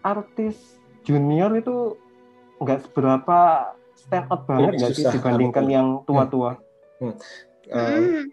artis 0.00 0.76
junior 1.02 1.52
itu 1.52 1.94
nggak 2.58 2.80
seberapa 2.82 3.38
stand 3.94 4.26
out 4.26 4.42
banget 4.44 4.64
Iya, 4.66 4.78
nggak 4.80 4.92
sih 4.92 5.04
dibandingkan 5.06 5.66
yang 5.68 5.88
tua-tua? 6.02 6.58
Eh, 6.98 7.12
Hmm. 7.70 8.24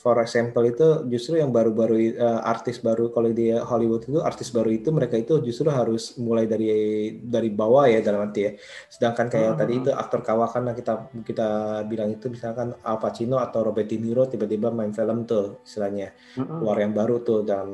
For 0.00 0.16
example 0.24 0.64
itu 0.64 1.04
justru 1.12 1.36
yang 1.36 1.52
baru-baru 1.52 2.16
eh, 2.16 2.40
artis 2.40 2.80
baru 2.80 3.12
kalau 3.12 3.28
di 3.36 3.52
Hollywood 3.52 4.08
itu 4.08 4.16
artis 4.24 4.48
baru 4.48 4.72
itu 4.72 4.88
mereka 4.88 5.20
itu 5.20 5.36
justru 5.44 5.68
harus 5.68 6.16
mulai 6.16 6.48
dari 6.48 6.72
dari 7.20 7.52
bawah 7.52 7.84
ya 7.84 8.00
dalam 8.00 8.24
arti 8.24 8.40
ya. 8.48 8.52
Sedangkan 8.88 9.28
kayak 9.28 9.52
Hmm. 9.54 9.60
tadi 9.60 9.72
itu 9.76 9.90
aktor 9.92 10.20
kawakan 10.24 10.72
yang 10.72 10.76
kita 10.80 10.94
kita 11.20 11.48
bilang 11.84 12.16
itu 12.16 12.32
misalkan 12.32 12.72
Al 12.80 12.96
Pacino 12.96 13.36
atau 13.36 13.60
Robert 13.60 13.88
De 13.92 14.00
Niro 14.00 14.24
tiba-tiba 14.24 14.72
main 14.72 14.96
film 14.96 15.28
tuh 15.28 15.60
istilahnya 15.68 16.16
Mm-mm. 16.40 16.64
keluar 16.64 16.80
yang 16.80 16.96
baru 16.96 17.20
tuh 17.20 17.44
dan 17.44 17.68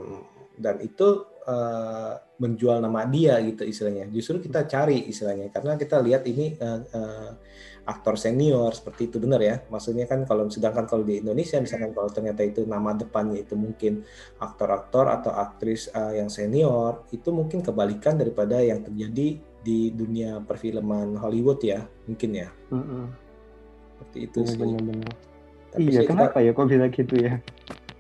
dan 0.59 0.83
itu 0.83 1.09
eh, 1.47 2.12
menjual 2.43 2.83
nama 2.83 3.07
dia 3.07 3.39
gitu 3.39 3.62
istilahnya. 3.62 4.11
Justru 4.11 4.43
kita 4.43 4.66
cari 4.66 5.07
istilahnya 5.07 5.55
karena 5.55 5.79
kita 5.79 6.03
lihat 6.03 6.27
ini 6.27 6.59
eh, 6.59 6.81
eh, 6.91 7.31
aktor 7.87 8.18
senior 8.18 8.74
seperti 8.74 9.07
itu 9.07 9.22
benar 9.22 9.39
ya. 9.39 9.62
Maksudnya 9.70 10.11
kan 10.11 10.26
kalau 10.26 10.51
sedangkan 10.51 10.91
kalau 10.91 11.07
di 11.07 11.22
Indonesia 11.22 11.62
misalkan 11.62 11.95
kalau 11.95 12.11
ternyata 12.11 12.43
itu 12.43 12.66
nama 12.66 12.91
depannya 12.93 13.39
itu 13.39 13.55
mungkin 13.55 14.03
aktor-aktor 14.43 15.07
atau 15.07 15.30
aktris 15.30 15.87
eh, 15.95 16.18
yang 16.18 16.26
senior 16.26 17.07
itu 17.14 17.30
mungkin 17.30 17.62
kebalikan 17.62 18.18
daripada 18.18 18.59
yang 18.59 18.82
terjadi 18.82 19.39
di 19.62 19.78
dunia 19.91 20.43
perfilman 20.43 21.14
Hollywood 21.18 21.59
ya 21.62 21.82
mungkin 22.07 22.30
ya 22.39 22.49
Mm-mm. 22.70 23.07
seperti 23.99 24.18
itu 24.30 24.39
Iya, 24.43 24.51
sih 24.51 24.59
benar-benar. 24.59 25.12
Tapi 25.70 25.80
Iya, 25.82 25.91
sih 25.91 26.07
kita- 26.07 26.12
kenapa 26.14 26.39
ya 26.43 26.51
kok 26.55 26.66
bisa 26.66 26.87
gitu 26.91 27.14
ya? 27.18 27.34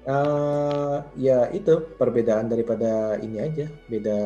Eh, 0.06 0.96
ya 1.18 1.38
itu 1.50 1.72
perbedaan 1.98 2.46
daripada 2.46 3.18
ini 3.18 3.42
aja 3.42 3.66
beda 3.90 4.18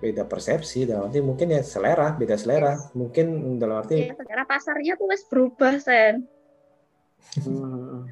beda 0.00 0.24
persepsi 0.24 0.88
dalam 0.88 1.06
arti 1.06 1.20
mungkin 1.20 1.52
ya 1.52 1.60
selera 1.60 2.12
beda 2.12 2.34
selera 2.34 2.74
mungkin 2.92 3.26
dalam 3.56 3.84
arti 3.84 4.08
Ya, 4.08 4.16
secara 4.16 4.42
pasarnya 4.42 4.96
tuh 4.96 5.06
wes 5.06 5.22
berubah 5.28 5.76
sen. 5.76 6.24
Hmm. 7.38 8.08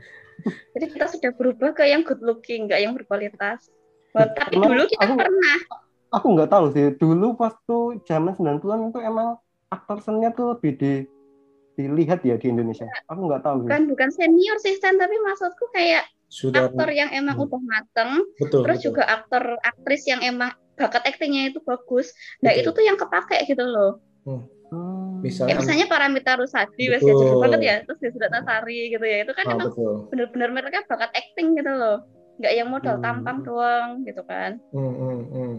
Jadi 0.77 0.87
kita 0.93 1.07
sudah 1.09 1.31
berubah 1.33 1.73
ke 1.73 1.83
yang 1.83 2.05
good 2.05 2.21
looking, 2.21 2.69
nggak 2.69 2.79
yang 2.79 2.93
berkualitas. 2.93 3.67
Wah, 4.13 4.29
tapi 4.29 4.55
Emang 4.55 4.71
dulu 4.71 4.83
kita 4.87 5.03
aku- 5.03 5.19
pernah. 5.19 5.59
Aku 6.11 6.27
nggak 6.33 6.49
tahu 6.49 6.65
sih. 6.73 6.85
Dulu 6.95 7.37
waktu 7.37 7.77
zaman 8.05 8.33
90-an 8.33 8.89
itu 8.89 9.01
emang 9.03 9.37
aktor 9.69 9.99
senior 9.99 10.33
tuh 10.33 10.55
lebih 10.55 10.73
di 10.77 10.93
dilihat 11.75 12.21
ya 12.23 12.35
di 12.35 12.49
Indonesia. 12.49 12.89
Aku 13.07 13.27
nggak 13.27 13.43
tahu 13.43 13.57
sih. 13.61 13.69
Bukan 13.69 13.83
bukan 13.89 14.11
senior 14.11 14.57
sih 14.59 14.75
Sen, 14.77 14.97
tapi 14.97 15.17
maksudku 15.19 15.69
kayak 15.71 16.05
sudah 16.29 16.69
aktor 16.69 16.89
yang 16.91 17.09
emang 17.11 17.37
Hmm. 17.37 17.45
udah 17.45 17.61
mateng, 17.63 18.11
betul 18.37 18.61
terus 18.61 18.79
betul. 18.79 18.87
juga 18.91 19.03
aktor 19.09 19.43
aktris 19.63 20.05
yang 20.05 20.21
emang 20.21 20.53
bakat 20.79 21.03
aktingnya 21.05 21.51
itu 21.51 21.59
bagus. 21.61 22.15
Nah 22.41 22.55
Betul. 22.55 22.63
itu 22.63 22.71
tuh 22.73 22.85
yang 22.87 22.97
kepake 22.97 23.39
gitu 23.45 23.65
loh. 23.67 23.99
Hmm. 24.25 24.47
Misalnya- 25.19 25.57
Ya, 25.57 25.59
misalnya 25.59 25.87
Paramita 25.89 26.37
Rusadi, 26.39 26.85
wes 26.93 27.03
ya 27.03 27.15
banget 27.41 27.61
ya. 27.65 27.77
Terus 27.83 27.99
Desra 27.99 28.29
Tasari 28.29 28.93
gitu 28.93 29.03
ya. 29.03 29.25
Itu 29.27 29.33
kan 29.35 29.45
Ah, 29.49 29.55
emang 29.57 29.69
bener-bener 30.09 30.51
mereka 30.53 30.85
bakat 30.87 31.11
acting 31.11 31.57
gitu 31.57 31.73
loh. 31.73 32.05
Nggak 32.39 32.53
yang 32.55 32.69
modal 32.71 32.97
Hmm. 32.97 33.05
tampang 33.05 33.39
doang 33.43 33.89
gitu 34.05 34.23
kan. 34.23 34.61
Hmm, 34.71 34.95
hmm, 34.95 35.21
hmm. 35.33 35.55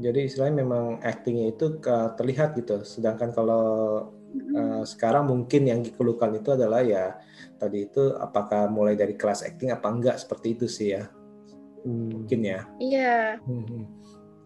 Jadi 0.00 0.20
istilahnya 0.24 0.64
memang 0.64 0.84
actingnya 1.04 1.52
itu 1.52 1.76
terlihat 2.16 2.56
gitu. 2.56 2.80
Sedangkan 2.80 3.30
kalau 3.30 3.64
eh, 4.30 4.82
sekarang 4.86 5.26
mungkin 5.26 5.66
yang 5.66 5.82
dikeluhkan 5.82 6.30
itu 6.32 6.54
adalah 6.54 6.86
ya 6.86 7.18
tadi 7.58 7.90
itu 7.90 8.14
apakah 8.14 8.70
mulai 8.70 8.94
dari 8.94 9.18
kelas 9.18 9.42
acting 9.42 9.74
apa 9.74 9.90
enggak 9.90 10.22
seperti 10.22 10.54
itu 10.54 10.66
sih 10.70 10.94
ya 10.94 11.10
Hmm. 11.82 12.14
mungkin 12.14 12.38
ya. 12.46 12.62
Iya. 12.78 13.42
Hmm, 13.42 13.64
hmm. 13.66 13.84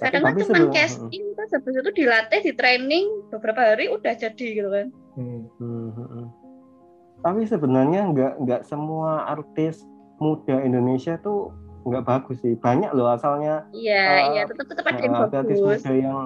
Kadang 0.04 0.20
kan 0.20 0.30
tapi 0.30 0.40
cuma 0.40 0.48
sebelum- 0.54 0.74
casting, 0.74 1.24
terus 1.32 1.50
habis 1.50 1.74
itu 1.74 1.90
dilatih, 1.94 2.40
di 2.42 2.52
training 2.52 3.04
beberapa 3.28 3.60
hari 3.64 3.84
udah 3.88 4.12
jadi 4.12 4.46
gitu 4.52 4.68
kan. 4.68 4.86
hmm, 5.14 5.40
Hmm, 5.56 5.88
hmm, 5.90 6.08
hmm. 6.08 6.26
Tapi 7.20 7.40
sebenarnya 7.44 8.00
nggak 8.06 8.32
nggak 8.38 8.62
semua 8.62 9.24
artis 9.26 9.80
muda 10.16 10.60
Indonesia 10.60 11.16
tuh 11.18 11.48
nggak 11.82 12.04
bagus 12.04 12.36
sih. 12.38 12.52
Banyak 12.54 12.92
loh 12.92 13.08
asalnya 13.08 13.64
Iya, 13.70 14.04
Eh, 14.04 14.24
iya 14.30 14.42
tetap 14.44 14.66
tetap 14.66 14.84
ada 14.86 15.00
yang 15.00 15.14
uh, 15.14 15.24
artis 15.24 15.58
bagus. 15.58 15.80
muda 15.80 15.92
yang 15.92 16.18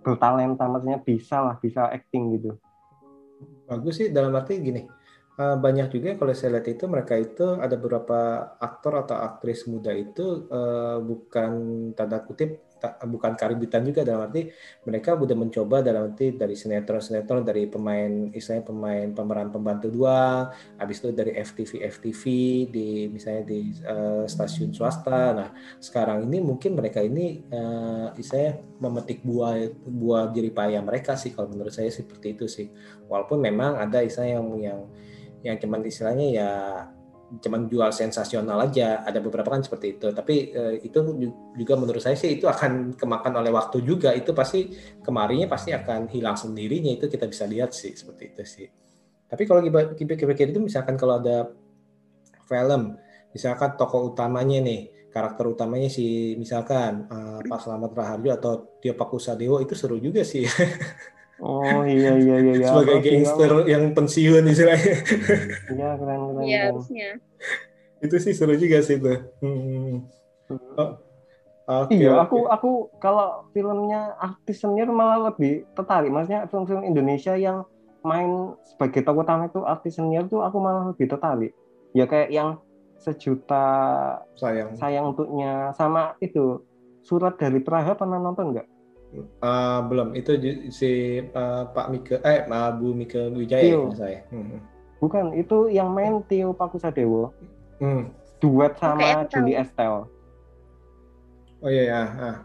bertalenta, 0.00 0.64
maksudnya 0.66 0.98
bisa 0.98 1.36
lah, 1.38 1.56
bisa 1.56 1.86
acting 1.86 2.34
gitu. 2.34 2.56
bagus 3.64 3.94
sih 3.96 4.08
dalam 4.08 4.32
arti 4.32 4.58
gini. 4.58 4.84
eh, 5.32 5.56
banyak 5.56 5.88
juga 5.88 6.12
kalau 6.14 6.36
saya 6.36 6.60
lihat 6.60 6.68
itu 6.68 6.84
mereka 6.84 7.16
itu 7.16 7.56
ada 7.56 7.72
beberapa 7.72 8.18
aktor 8.58 9.00
atau 9.00 9.16
aktris 9.16 9.64
muda 9.64 9.88
itu 9.90 10.44
eh, 10.44 10.98
bukan 11.00 11.50
tanda 11.92 12.20
kutip 12.20 12.60
bukan 13.06 13.32
karibitan 13.38 13.86
juga 13.86 14.02
dalam 14.02 14.26
arti 14.26 14.50
mereka 14.86 15.14
udah 15.14 15.36
mencoba 15.38 15.80
dalam 15.80 16.10
arti 16.10 16.34
dari 16.34 16.58
sinetron-sinetron 16.58 17.46
dari 17.46 17.70
pemain 17.70 18.30
istilahnya 18.34 18.64
pemain 18.66 19.08
pemeran 19.14 19.48
pembantu 19.54 19.86
doang. 19.90 20.50
Habis 20.78 21.02
itu 21.02 21.08
dari 21.14 21.32
FTV 21.38 21.70
FTV 21.86 22.22
di 22.70 22.88
misalnya 23.08 23.42
di 23.46 23.70
eh, 23.70 24.24
stasiun 24.26 24.74
swasta. 24.74 25.22
Nah 25.34 25.48
sekarang 25.78 26.26
ini 26.26 26.42
mungkin 26.42 26.74
mereka 26.74 26.98
ini 27.02 27.42
eh, 27.46 28.06
istilahnya 28.18 28.62
memetik 28.82 29.22
buah 29.22 29.54
buah 29.86 30.34
jeripaya 30.34 30.82
mereka 30.82 31.14
sih 31.14 31.30
kalau 31.30 31.50
menurut 31.50 31.70
saya 31.74 31.90
seperti 31.90 32.34
itu 32.34 32.46
sih. 32.50 32.66
Walaupun 33.06 33.38
memang 33.38 33.78
ada 33.78 34.02
istilahnya 34.02 34.40
yang 34.42 34.48
yang 34.58 34.80
yang 35.42 35.56
cuman 35.58 35.82
istilahnya 35.82 36.26
ya 36.30 36.50
cuman 37.40 37.70
jual 37.70 37.90
sensasional 37.94 38.58
aja. 38.60 39.00
Ada 39.06 39.22
beberapa 39.24 39.48
kan 39.48 39.62
seperti 39.64 39.96
itu. 39.96 40.12
Tapi 40.12 40.34
eh, 40.52 40.74
itu 40.84 40.98
ju- 41.00 41.36
juga 41.56 41.74
menurut 41.80 42.02
saya 42.02 42.18
sih 42.18 42.36
itu 42.36 42.44
akan 42.50 42.98
kemakan 42.98 43.32
oleh 43.40 43.52
waktu 43.54 43.80
juga. 43.86 44.12
Itu 44.12 44.36
pasti 44.36 44.68
kemarinya 45.00 45.48
pasti 45.48 45.72
akan 45.72 46.10
hilang 46.12 46.36
sendirinya. 46.36 46.92
Itu 46.92 47.08
kita 47.08 47.24
bisa 47.30 47.48
lihat 47.48 47.72
sih 47.72 47.94
seperti 47.96 48.22
itu 48.36 48.42
sih. 48.44 48.66
Tapi 49.30 49.42
kalau 49.48 49.64
kira-kira 49.96 50.48
itu 50.52 50.60
misalkan 50.60 51.00
kalau 51.00 51.16
ada 51.22 51.48
film 52.46 52.98
misalkan 53.32 53.80
tokoh 53.80 54.12
utamanya 54.12 54.60
nih 54.60 55.08
karakter 55.12 55.44
utamanya 55.48 55.88
si 55.88 56.36
misalkan 56.36 57.08
eh, 57.08 57.40
Pak 57.48 57.60
Slamet 57.64 57.92
Raharjo 57.96 58.30
atau 58.32 58.52
Tio 58.80 58.92
Pakusadewo 58.96 59.60
itu 59.64 59.72
seru 59.76 59.96
juga 60.00 60.24
sih 60.24 60.44
Oh 61.42 61.82
iya 61.82 62.14
iya 62.14 62.36
iya. 62.38 62.54
iya. 62.54 62.66
sebagai 62.70 62.96
Apa 62.96 63.02
sih, 63.02 63.10
gangster 63.10 63.52
yang 63.66 63.84
pensiun 63.98 64.42
istilahnya? 64.46 64.94
Iya 65.74 65.88
keren 65.98 66.20
keren. 66.30 66.44
Iya 66.46 66.60
harusnya. 66.70 67.10
itu 68.02 68.16
sih 68.18 68.32
seru 68.34 68.54
juga 68.54 68.78
sih 68.82 68.98
itu. 68.98 69.14
Hmm. 69.42 70.06
Oh, 70.78 70.90
Oke. 71.62 71.94
Iya, 71.94 72.18
oke. 72.18 72.22
aku 72.26 72.38
aku 72.50 72.70
kalau 72.98 73.46
filmnya 73.54 74.18
artis 74.18 74.62
senior 74.62 74.90
malah 74.90 75.30
lebih 75.30 75.62
tertarik. 75.78 76.10
Maksudnya 76.10 76.50
film-film 76.50 76.82
Indonesia 76.82 77.38
yang 77.38 77.62
main 78.02 78.58
sebagai 78.66 79.06
tokoh 79.06 79.22
utama 79.22 79.46
itu 79.46 79.62
artis 79.62 79.94
senior 79.94 80.26
tuh 80.26 80.42
aku 80.42 80.58
malah 80.58 80.90
lebih 80.90 81.06
tertarik. 81.06 81.54
Ya 81.94 82.10
kayak 82.10 82.34
yang 82.34 82.58
sejuta 82.98 83.66
sayang. 84.38 84.74
sayang 84.78 85.14
untuknya 85.14 85.74
sama 85.74 86.14
itu 86.22 86.62
surat 87.02 87.34
dari 87.34 87.58
Praha 87.62 87.94
pernah 87.94 88.18
nonton 88.18 88.54
nggak? 88.54 88.66
Eh, 89.12 89.78
belum 89.92 90.16
itu 90.16 90.32
si 90.72 91.20
eh, 91.20 91.62
Pak 91.68 91.86
Mika 91.92 92.16
eh 92.24 92.48
Bu 92.72 92.96
Mika 92.96 93.28
Wijaya 93.28 93.60
Tio. 93.60 93.92
ya 93.92 93.96
saya. 93.96 94.20
Hmm. 94.32 94.56
Bukan, 95.04 95.36
itu 95.36 95.68
yang 95.68 95.92
main 95.92 96.24
Tio 96.24 96.56
Pakusadewo 96.56 97.28
Hmm. 97.76 98.08
duet 98.40 98.72
sama 98.78 99.02
aku 99.02 99.22
tahu. 99.28 99.30
Julie 99.36 99.58
Estelle. 99.58 100.06
Oh 101.60 101.68
iya 101.68 101.82
ya. 101.92 102.02
ah. 102.16 102.36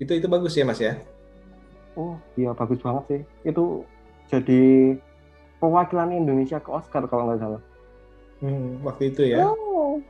Itu 0.00 0.16
itu 0.16 0.26
bagus 0.26 0.56
ya 0.56 0.64
Mas 0.64 0.80
ya. 0.80 0.96
Oh 1.92 2.16
iya 2.40 2.56
bagus 2.56 2.80
banget 2.80 3.04
sih. 3.10 3.20
Itu 3.44 3.84
jadi 4.32 4.96
perwakilan 5.60 6.14
Indonesia 6.14 6.56
ke 6.56 6.72
Oscar 6.72 7.04
kalau 7.04 7.28
nggak 7.28 7.40
salah. 7.42 7.62
Hmm, 8.40 8.80
waktu 8.80 9.12
itu 9.12 9.22
ya. 9.28 9.44
Oh, 9.44 10.00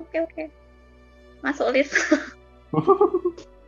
oke 0.00 0.16
oke. 0.24 0.44
Masuk 1.44 1.68
list. 1.76 1.92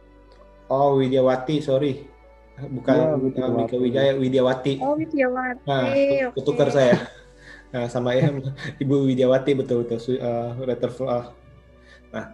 Oh 0.73 0.97
Widyawati, 0.97 1.61
sorry. 1.61 2.09
Bukan 2.57 2.97
Iya, 2.97 3.05
eh, 3.13 3.21
Widyawati. 3.21 3.57
Mika 3.61 3.77
Wijaya, 3.77 4.13
Widyawati. 4.17 4.73
Oh, 4.81 4.97
Widyawati. 4.97 5.69
Nah, 5.69 5.85
ketukar 6.33 6.69
saya. 6.73 6.97
Nah, 7.73 7.89
sama 7.89 8.13
ya 8.13 8.29
Ibu 8.85 9.09
Widyawati 9.09 9.53
betul 9.57 9.85
betul 9.85 10.01
Rutherford. 10.65 11.09
ah. 11.09 11.25
Nah, 12.13 12.25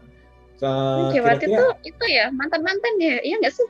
eh, 0.62 0.98
Widyawati 1.10 1.46
kira-kira 1.46 1.58
tuh 1.62 1.70
itu 1.86 2.04
ya 2.10 2.30
mantan-mantan 2.34 2.92
ya, 2.98 3.18
iya 3.26 3.38
nggak 3.42 3.54
sih? 3.54 3.68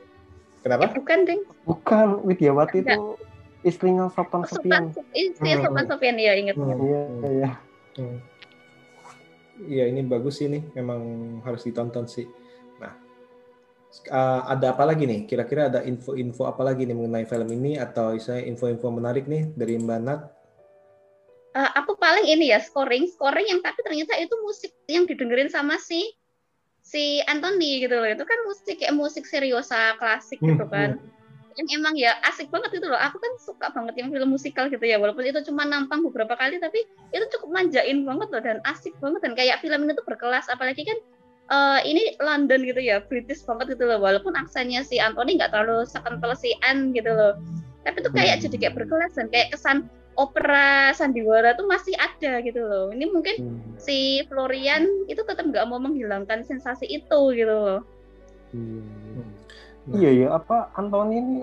kenapa? 0.59 0.91
Eh, 0.91 0.93
bukan 0.97 1.19
ding. 1.25 1.41
Bukan 1.65 2.07
Widyawati 2.25 2.77
Enggak. 2.83 2.97
itu 2.97 3.05
istrinya 3.65 4.05
Sopan 4.11 4.45
Sopan, 4.45 4.93
Sopian. 4.93 5.13
istri 5.13 5.49
Hmm. 5.55 5.61
Sopan 5.65 5.85
Sopian 5.87 6.15
ya 6.17 6.33
inget. 6.37 6.55
Hmm. 6.57 6.77
Iya 6.77 7.01
iya. 7.29 7.49
Hmm. 7.97 8.17
Iya 9.59 9.83
ini 9.91 10.01
bagus 10.07 10.39
sih 10.39 10.47
nih, 10.47 10.63
memang 10.73 11.01
harus 11.43 11.61
ditonton 11.67 12.07
sih. 12.07 12.25
Uh, 13.89 14.45
ada 14.45 14.77
apa 14.77 14.85
lagi 14.85 15.09
nih? 15.09 15.25
Kira-kira 15.25 15.65
ada 15.65 15.81
info-info 15.81 16.45
apa 16.45 16.61
lagi 16.61 16.85
nih 16.85 16.93
mengenai 16.93 17.25
film 17.25 17.49
ini 17.49 17.81
atau 17.81 18.13
misalnya 18.13 18.45
info-info 18.45 18.87
menarik 18.93 19.25
nih 19.25 19.49
dari 19.57 19.81
Mbak 19.81 19.99
Nat? 20.05 20.21
Eh, 21.57 21.69
aku 21.73 21.97
paling 21.97 22.29
ini 22.29 22.53
ya 22.53 22.61
scoring, 22.61 23.09
scoring 23.09 23.49
yang 23.49 23.59
tapi 23.65 23.81
ternyata 23.81 24.13
itu 24.21 24.37
musik 24.45 24.69
yang 24.85 25.09
didengerin 25.09 25.49
sama 25.49 25.81
si 25.81 26.05
si 26.85 27.17
Anthony 27.25 27.81
gitu 27.81 27.97
loh. 27.97 28.05
Itu 28.05 28.29
kan 28.29 28.45
musik 28.45 28.77
kayak 28.77 28.93
musik 28.93 29.25
seriosa 29.25 29.97
klasik 29.97 30.37
gitu 30.37 30.61
Hmm, 30.61 30.69
kan. 30.69 30.89
Yang 31.57 31.67
emang 31.81 31.97
ya 31.97 32.13
asik 32.29 32.53
banget 32.53 32.77
gitu 32.77 32.93
loh. 32.93 33.01
Aku 33.01 33.17
kan 33.17 33.33
suka 33.41 33.73
banget 33.73 33.97
yang 33.97 34.13
film 34.13 34.29
musikal 34.29 34.69
gitu 34.69 34.85
ya. 34.85 35.01
Walaupun 35.01 35.25
itu 35.25 35.41
cuma 35.49 35.65
nampang 35.65 36.05
beberapa 36.05 36.37
kali 36.37 36.61
tapi 36.61 36.85
itu 37.09 37.25
cukup 37.33 37.49
manjain 37.49 38.05
banget 38.05 38.27
loh 38.29 38.41
dan 38.45 38.57
asik 38.69 38.93
banget 39.01 39.19
dan 39.25 39.33
kayak 39.33 39.57
film 39.65 39.89
ini 39.89 39.97
tuh 39.97 40.05
berkelas 40.05 40.45
apalagi 40.53 40.85
kan 40.85 40.97
eh, 41.49 41.79
ini 41.83 42.15
London 42.17 42.61
gitu 42.61 42.77
ya, 42.77 43.01
British 43.01 43.41
banget 43.43 43.73
gitu 43.73 43.85
loh. 43.85 43.99
Walaupun 43.99 44.33
aksennya 44.33 44.85
si 44.85 44.97
Anthony 44.97 45.35
nggak 45.35 45.51
terlalu 45.51 45.85
sekental 45.85 46.33
si 46.33 46.53
Anne 46.61 46.93
gitu 46.93 47.09
loh. 47.09 47.37
Tapi 47.81 48.01
tuh 48.01 48.11
kayak 48.11 48.37
Hmm. 48.37 48.43
jadi 48.45 48.55
kayak 48.61 48.75
berkelas 48.77 49.13
dan 49.15 49.27
kayak 49.29 49.55
kesan 49.55 49.77
opera 50.13 50.91
sandiwara 50.91 51.55
tuh 51.55 51.63
masih 51.65 51.95
ada 51.95 52.43
gitu 52.43 52.59
loh. 52.59 52.91
Ini 52.91 53.05
mungkin 53.07 53.35
Hmm. 53.39 53.59
si 53.79 54.21
Florian 54.27 54.83
itu 55.07 55.23
tetap 55.23 55.47
nggak 55.47 55.65
mau 55.65 55.79
menghilangkan 55.79 56.43
sensasi 56.43 56.85
itu 56.85 57.19
gitu 57.33 57.49
loh. 57.49 57.81
Iya, 58.51 58.81
iya. 58.83 59.23
Nah. 59.89 59.95
Iya 59.95 60.09
ya 60.11 60.27
apa 60.35 60.69
Anthony 60.75 61.15
ini 61.17 61.37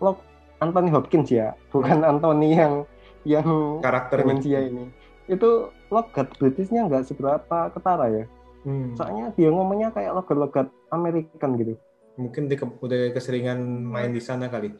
lo 0.00 0.18
Anthony 0.58 0.90
Hopkins 0.90 1.30
ya, 1.30 1.54
bukan 1.70 2.02
Anthony 2.02 2.56
yang 2.56 2.82
yang 3.22 3.46
Karakternya. 3.78 4.24
demensia 4.24 4.58
ini. 4.64 4.90
Itu 5.28 5.68
logat 5.92 6.32
Britishnya 6.40 6.88
nggak 6.88 7.06
seberapa 7.06 7.70
ketara 7.70 8.08
ya. 8.10 8.24
Hmm. 8.68 8.92
Soalnya 8.92 9.32
dia 9.32 9.48
ngomongnya 9.48 9.88
kayak 9.96 10.12
logat-logat 10.12 10.68
American 10.92 11.50
gitu. 11.56 11.72
Mungkin 12.20 12.52
dia 12.52 12.60
ke- 12.60 12.68
udah 12.84 13.16
keseringan 13.16 13.56
main 13.64 14.12
di 14.12 14.20
sana 14.20 14.52
kali. 14.52 14.76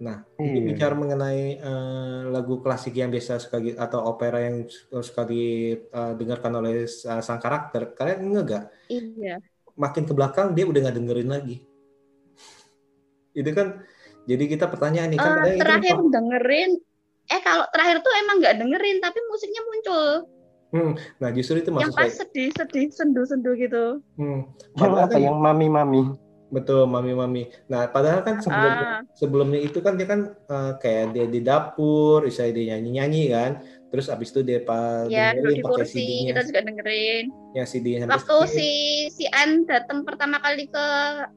Nah, 0.00 0.24
ini 0.36 0.60
Iya. 0.60 0.66
bicara 0.68 0.94
mengenai 0.96 1.60
eh, 1.60 2.20
lagu 2.28 2.60
klasik 2.60 2.92
yang 2.92 3.08
biasa 3.08 3.40
suka 3.40 3.56
atau 3.80 4.04
opera 4.04 4.40
yang 4.44 4.68
su- 4.68 4.84
suka 5.00 5.24
didengarkan 5.24 6.60
oleh 6.60 6.84
uh, 6.84 7.22
sang 7.24 7.40
karakter, 7.40 7.96
kalian 7.96 8.20
enggak 8.28 8.44
gak? 8.44 8.64
Iya. 8.92 9.40
Makin 9.76 10.04
ke 10.04 10.12
belakang 10.12 10.52
dia 10.52 10.68
udah 10.68 10.80
nggak 10.84 10.96
dengerin 11.00 11.30
lagi. 11.30 11.56
Itu 13.32 13.50
kan 13.52 13.80
jadi 14.24 14.44
kita 14.44 14.68
pertanyaan 14.68 15.08
nih 15.14 15.20
kan 15.20 15.32
Eh, 15.46 15.56
itu 15.56 15.62
terakhir 15.64 15.96
kan- 15.96 16.12
dengerin 16.12 16.70
eh 17.30 17.40
kalau 17.40 17.64
terakhir 17.70 18.02
tuh 18.02 18.12
emang 18.18 18.36
nggak 18.42 18.56
dengerin 18.58 18.96
tapi 18.98 19.18
musiknya 19.30 19.62
muncul 19.62 20.26
Hmm, 20.70 20.92
nah 21.18 21.30
justru 21.30 21.58
itu 21.58 21.68
yang 21.68 21.82
maksud 21.82 21.94
pas 21.94 22.06
saya. 22.06 22.14
sedih 22.20 22.48
sedih 22.54 22.86
sendu 22.88 23.22
sendu 23.22 23.50
gitu 23.54 23.98
Hmm, 24.14 24.46
Yang 24.72 24.78
padahal 24.78 24.98
apa 25.00 25.12
kan- 25.12 25.22
yang 25.22 25.36
mami-mami. 25.36 26.02
Betul, 26.48 26.82
mami-mami. 26.84 27.46
Nah, 27.64 27.86
padahal 27.86 28.20
kan 28.20 28.38
sebelumnya, 28.38 28.82
Ah. 28.82 29.00
sebelumnya 29.12 29.60
itu 29.60 29.78
kan 29.78 29.94
dia 29.94 30.02
kan 30.04 30.20
eh, 30.34 30.72
kayak 30.76 31.14
dia 31.14 31.26
di 31.26 31.40
dapur, 31.40 32.22
misalnya 32.22 32.52
dia 32.52 32.66
nyanyi-nyanyi 32.74 33.24
kan. 33.28 33.50
Terus 33.86 34.06
abis 34.06 34.30
itu 34.30 34.42
dia 34.42 34.58
pa, 34.60 35.06
ya 35.06 35.30
duduk 35.32 35.46
dengerin 35.46 35.50
di 35.52 35.62
pakai 35.64 35.74
kursi 35.76 35.94
CD-nya, 35.96 36.26
kita 36.28 36.42
juga 36.44 36.60
dengerin 36.64 37.24
yang 37.52 37.66
CD-nya 37.66 38.04
waktu 38.04 38.34
segini. 38.40 38.50
si 38.52 38.68
si 39.12 39.24
An 39.28 39.62
datang 39.64 40.02
pertama 40.02 40.38
kali 40.38 40.66
ke 40.66 40.86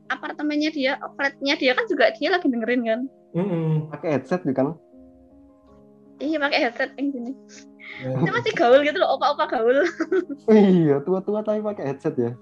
apartemennya 0.07 0.69
dia 0.69 0.93
flatnya 1.11 1.53
dia 1.55 1.73
kan 1.73 1.85
juga 1.85 2.09
dia 2.11 2.29
lagi 2.29 2.45
dengerin 2.47 2.81
kan 2.83 2.99
Mm-mm. 3.33 3.89
Pakai 3.89 4.09
headset 4.13 4.45
kan? 4.47 4.77
iya 6.19 6.37
pakai 6.37 6.59
headset 6.59 6.93
yang 6.95 7.09
gini 7.11 7.31
Nah, 8.01 8.25
dia 8.25 8.31
masih 8.33 8.53
gaul 8.57 8.81
gitu 8.81 8.97
loh 8.97 9.15
opa-opa 9.15 9.45
gaul. 9.45 9.85
Iya, 10.49 10.99
tua-tua 11.05 11.45
tapi 11.45 11.61
pakai 11.61 11.93
headset 11.93 12.15
ya. 12.17 12.33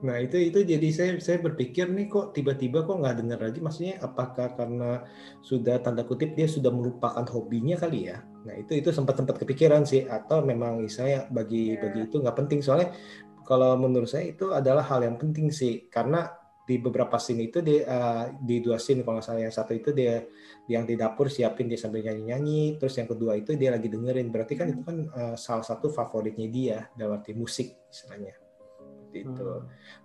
Nah 0.00 0.16
itu 0.16 0.40
itu 0.40 0.64
jadi 0.64 0.88
saya 0.96 1.10
saya 1.20 1.44
berpikir 1.44 1.92
nih 1.92 2.08
kok 2.08 2.32
tiba-tiba 2.32 2.88
kok 2.88 3.04
nggak 3.04 3.20
dengar 3.20 3.38
lagi. 3.44 3.60
Maksudnya 3.60 4.00
apakah 4.00 4.56
karena 4.56 5.04
sudah 5.44 5.76
tanda 5.84 6.08
kutip 6.08 6.32
dia 6.32 6.48
sudah 6.48 6.72
melupakan 6.72 7.24
hobinya 7.28 7.76
kali 7.76 8.08
ya? 8.08 8.24
Nah 8.48 8.56
itu 8.56 8.80
itu 8.80 8.88
sempat 8.96 9.20
sempat 9.20 9.36
kepikiran 9.36 9.84
sih. 9.84 10.08
Atau 10.08 10.40
memang 10.40 10.80
saya 10.88 11.28
bagi 11.28 11.76
Ya. 11.76 11.84
bagi 11.84 12.08
itu 12.08 12.16
nggak 12.16 12.36
penting. 12.36 12.64
Soalnya 12.64 12.96
kalau 13.44 13.76
menurut 13.76 14.08
saya 14.08 14.32
itu 14.32 14.56
adalah 14.56 14.84
hal 14.88 15.04
yang 15.04 15.20
penting 15.20 15.52
sih. 15.52 15.84
Karena 15.92 16.32
di 16.64 16.80
beberapa 16.80 17.20
scene 17.20 17.52
itu 17.52 17.60
di 17.60 17.76
eh, 17.76 18.24
di 18.40 18.64
dua 18.64 18.80
scene 18.80 19.04
kalau 19.04 19.20
nggak 19.20 19.26
salah 19.28 19.40
yang 19.44 19.52
satu 19.52 19.76
itu 19.76 19.92
dia 19.92 20.24
yang 20.64 20.88
di 20.88 20.96
dapur 20.96 21.28
siapin 21.28 21.68
dia 21.68 21.76
sambil 21.76 22.00
nyanyi-nyanyi 22.00 22.80
terus 22.80 22.96
yang 22.96 23.04
kedua 23.04 23.36
itu 23.36 23.52
dia 23.54 23.68
lagi 23.68 23.92
dengerin. 23.92 24.32
Berarti 24.32 24.54
kan 24.56 24.72
itu 24.72 24.80
kan 24.80 24.96
eh, 25.04 25.36
salah 25.36 25.64
satu 25.64 25.92
favoritnya 25.92 26.48
dia 26.48 26.78
dalam 26.96 27.20
arti 27.20 27.36
musik 27.36 27.84
istilahnya. 27.92 28.32
Seperti 28.80 29.18
itu. 29.28 29.48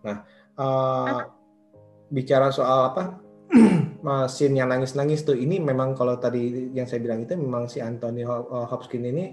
Nah, 0.04 0.18
eh, 0.60 1.22
bicara 2.12 2.52
soal 2.52 2.92
apa 2.92 3.04
scene 4.34 4.60
yang 4.60 4.70
nangis-nangis 4.70 5.24
tuh 5.24 5.40
ini 5.40 5.64
memang 5.64 5.96
kalau 5.96 6.20
tadi 6.20 6.72
yang 6.76 6.86
saya 6.86 7.00
bilang 7.00 7.24
itu 7.24 7.40
memang 7.40 7.72
si 7.72 7.80
Anthony 7.80 8.28
Ho- 8.28 8.68
Hopkins 8.68 9.08
ini 9.08 9.26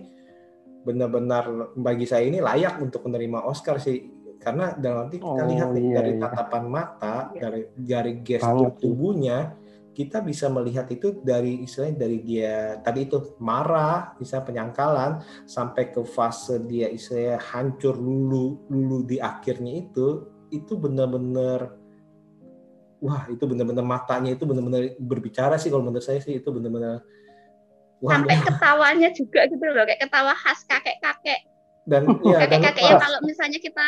benar-benar 0.87 1.75
bagi 1.75 2.07
saya 2.07 2.31
ini 2.31 2.39
layak 2.39 2.79
untuk 2.79 3.03
menerima 3.11 3.43
Oscar 3.43 3.83
sih 3.83 4.16
karena 4.47 4.79
dalam 4.79 5.11
arti 5.11 5.19
kita 5.19 5.43
Oh, 5.43 5.49
lihat 5.51 5.69
nih, 5.75 5.83
iya, 5.91 5.95
dari 5.99 6.13
iya. 6.15 6.23
tatapan 6.23 6.65
mata 6.71 7.17
Iya. 7.35 7.41
dari 7.43 7.61
dari 7.75 8.13
gestur 8.23 8.71
tubuhnya 8.79 9.59
kita 9.91 10.21
bisa 10.23 10.47
melihat 10.53 10.87
itu 10.93 11.19
dari 11.25 11.65
istilahnya 11.67 11.97
dari 11.99 12.19
dia 12.23 12.79
tadi 12.79 13.11
itu 13.11 13.35
marah 13.43 14.15
bisa 14.21 14.39
penyangkalan 14.45 15.19
sampai 15.51 15.91
ke 15.91 16.05
fase 16.07 16.63
dia 16.63 16.87
istilahnya 16.87 17.43
hancur 17.43 17.99
lulu 17.99 18.61
lulu 18.71 19.03
di 19.03 19.19
akhirnya 19.19 19.83
itu 19.83 20.31
itu 20.55 20.79
benar-benar 20.79 21.75
wah 23.03 23.27
itu 23.27 23.43
benar-benar 23.51 23.83
matanya 23.83 24.37
itu 24.37 24.47
benar-benar 24.47 24.95
berbicara 25.01 25.59
sih 25.59 25.73
kalau 25.75 25.83
menurut 25.83 26.05
saya 26.05 26.23
sih 26.23 26.39
itu 26.39 26.49
benar-benar 26.55 27.03
wah 28.05 28.21
sampai 28.21 28.37
ketawanya 28.47 29.09
juga 29.11 29.49
gitu 29.49 29.65
loh 29.65 29.83
kayak 29.89 30.07
ketawa 30.07 30.37
khas 30.39 30.61
kakek 30.69 31.01
kakek 31.03 31.41
dan 31.89 32.05
ya 32.31 32.45
dan 32.47 32.61
kakek 32.61 32.63
kakek 32.69 32.85
yang 32.85 33.01
wah, 33.01 33.05
kalau 33.11 33.19
misalnya 33.25 33.59
kita 33.65 33.87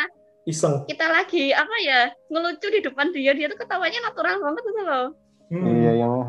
iseng. 0.48 0.88
Kita 0.88 1.06
lagi 1.12 1.52
apa 1.52 1.76
ya 1.84 2.00
ngelucu 2.32 2.72
di 2.72 2.80
depan 2.80 3.12
dia. 3.12 3.36
Dia 3.36 3.52
tuh 3.52 3.60
ketawanya 3.60 4.00
natural 4.08 4.40
banget 4.40 4.62
gitu 4.64 4.82
loh. 4.82 5.06
Hmm. 5.52 5.64
Iya, 5.64 5.92
yang 6.00 6.12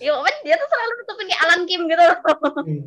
ya 0.00 0.12
kan 0.16 0.34
dia 0.40 0.54
tuh 0.56 0.68
selalu 0.68 0.92
tutupin 1.04 1.26
kayak 1.28 1.42
Alan 1.44 1.62
Kim 1.68 1.82
gitu 1.88 2.02
loh. 2.04 2.18
Hmm. 2.64 2.80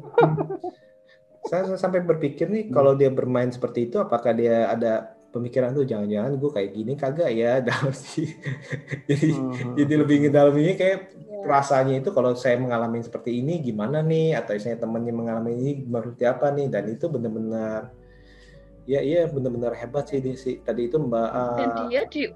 saya, 1.45 1.61
saya 1.69 1.77
sampai 1.77 2.01
berpikir 2.01 2.49
nih 2.49 2.73
kalau 2.73 2.97
dia 2.97 3.13
bermain 3.13 3.49
seperti 3.53 3.89
itu 3.89 4.01
apakah 4.01 4.33
dia 4.33 4.65
ada 4.65 5.13
pemikiran 5.29 5.75
tuh 5.75 5.85
jangan-jangan 5.85 6.39
gue 6.39 6.49
kayak 6.49 6.71
gini 6.73 6.93
kagak 6.97 7.29
ya? 7.29 7.59
Dalam 7.67 7.93
sih. 7.93 8.29
Jadi 9.05 9.29
Hmm. 9.35 9.75
jadi 9.77 9.93
lebih 10.01 10.15
ngedalaminya 10.25 10.73
kayak 10.77 10.99
Iya. 11.13 11.45
rasanya 11.45 12.01
itu 12.01 12.09
kalau 12.09 12.33
saya 12.33 12.57
mengalami 12.57 13.05
seperti 13.05 13.43
ini 13.43 13.61
gimana 13.61 14.01
nih? 14.01 14.33
Atau 14.33 14.57
saya 14.57 14.79
temannya 14.81 15.13
mengalami 15.13 15.53
ini 15.53 15.71
seperti 15.85 16.23
apa 16.25 16.49
nih? 16.49 16.73
Dan 16.73 16.83
itu 16.89 17.05
benar-benar 17.05 17.93
ya 18.85 19.01
iya 19.01 19.25
benar-benar 19.25 19.73
hebat 19.73 20.09
sih 20.09 20.21
dia 20.21 20.37
sih 20.37 20.61
tadi 20.61 20.89
itu 20.89 21.01
mbak 21.01 21.29
dan 21.57 21.69
ah, 21.73 21.87
dia 21.89 22.03
di 22.05 22.29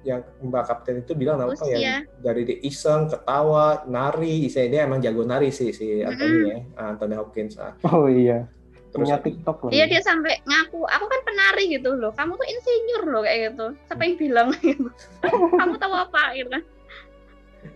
yang 0.00 0.24
mbak 0.40 0.64
kapten 0.64 1.04
itu 1.04 1.12
bilang 1.12 1.44
apa 1.44 1.60
ya 1.68 2.00
dari 2.24 2.48
dia 2.48 2.58
iseng 2.64 3.12
ketawa 3.12 3.84
nari 3.84 4.48
saya 4.48 4.72
dia 4.72 4.80
emang 4.88 5.00
jago 5.04 5.24
nari 5.28 5.52
sih 5.52 5.72
si 5.76 6.00
Anthony 6.00 6.38
ya 6.48 6.58
Anthony 6.80 7.14
Hopkins 7.20 7.60
ah. 7.60 7.76
Oh 7.84 8.08
iya, 8.08 8.48
terus 8.92 9.12
punya 9.12 9.20
TikTok 9.20 9.68
loh. 9.68 9.70
Iya 9.72 9.84
dia 9.92 10.00
sampai 10.00 10.40
ngaku, 10.40 10.88
aku 10.88 11.04
kan 11.04 11.20
penari 11.20 11.64
gitu 11.68 11.92
loh. 12.00 12.16
Kamu 12.16 12.32
tuh 12.40 12.48
insinyur 12.48 13.02
loh 13.12 13.22
kayak 13.22 13.52
gitu. 13.52 13.66
Siapa 13.86 14.02
yang 14.08 14.16
bilang 14.16 14.48
gitu? 14.64 14.88
Kamu 15.28 15.76
tahu 15.76 15.94
apa 15.94 16.32
gitu 16.32 16.48
kan? 16.48 16.64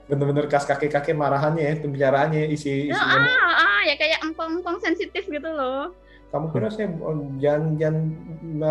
bener-bener 0.09 0.49
kas 0.49 0.65
kakek-kakek 0.69 1.17
marahannya 1.17 1.65
ya 1.65 1.75
pembicaraannya 1.81 2.49
isi 2.53 2.89
Ya, 2.89 2.97
isinya 2.97 3.21
ah, 3.25 3.53
ah, 3.57 3.81
ya 3.89 3.95
kayak 3.97 4.21
empong-empong 4.25 4.81
sensitif 4.81 5.25
gitu 5.29 5.49
loh. 5.49 5.93
Kamu 6.35 6.51
kira 6.51 6.67
saya 6.67 6.91
oh, 6.99 7.15
jangan 7.39 7.79
jangan 7.79 8.11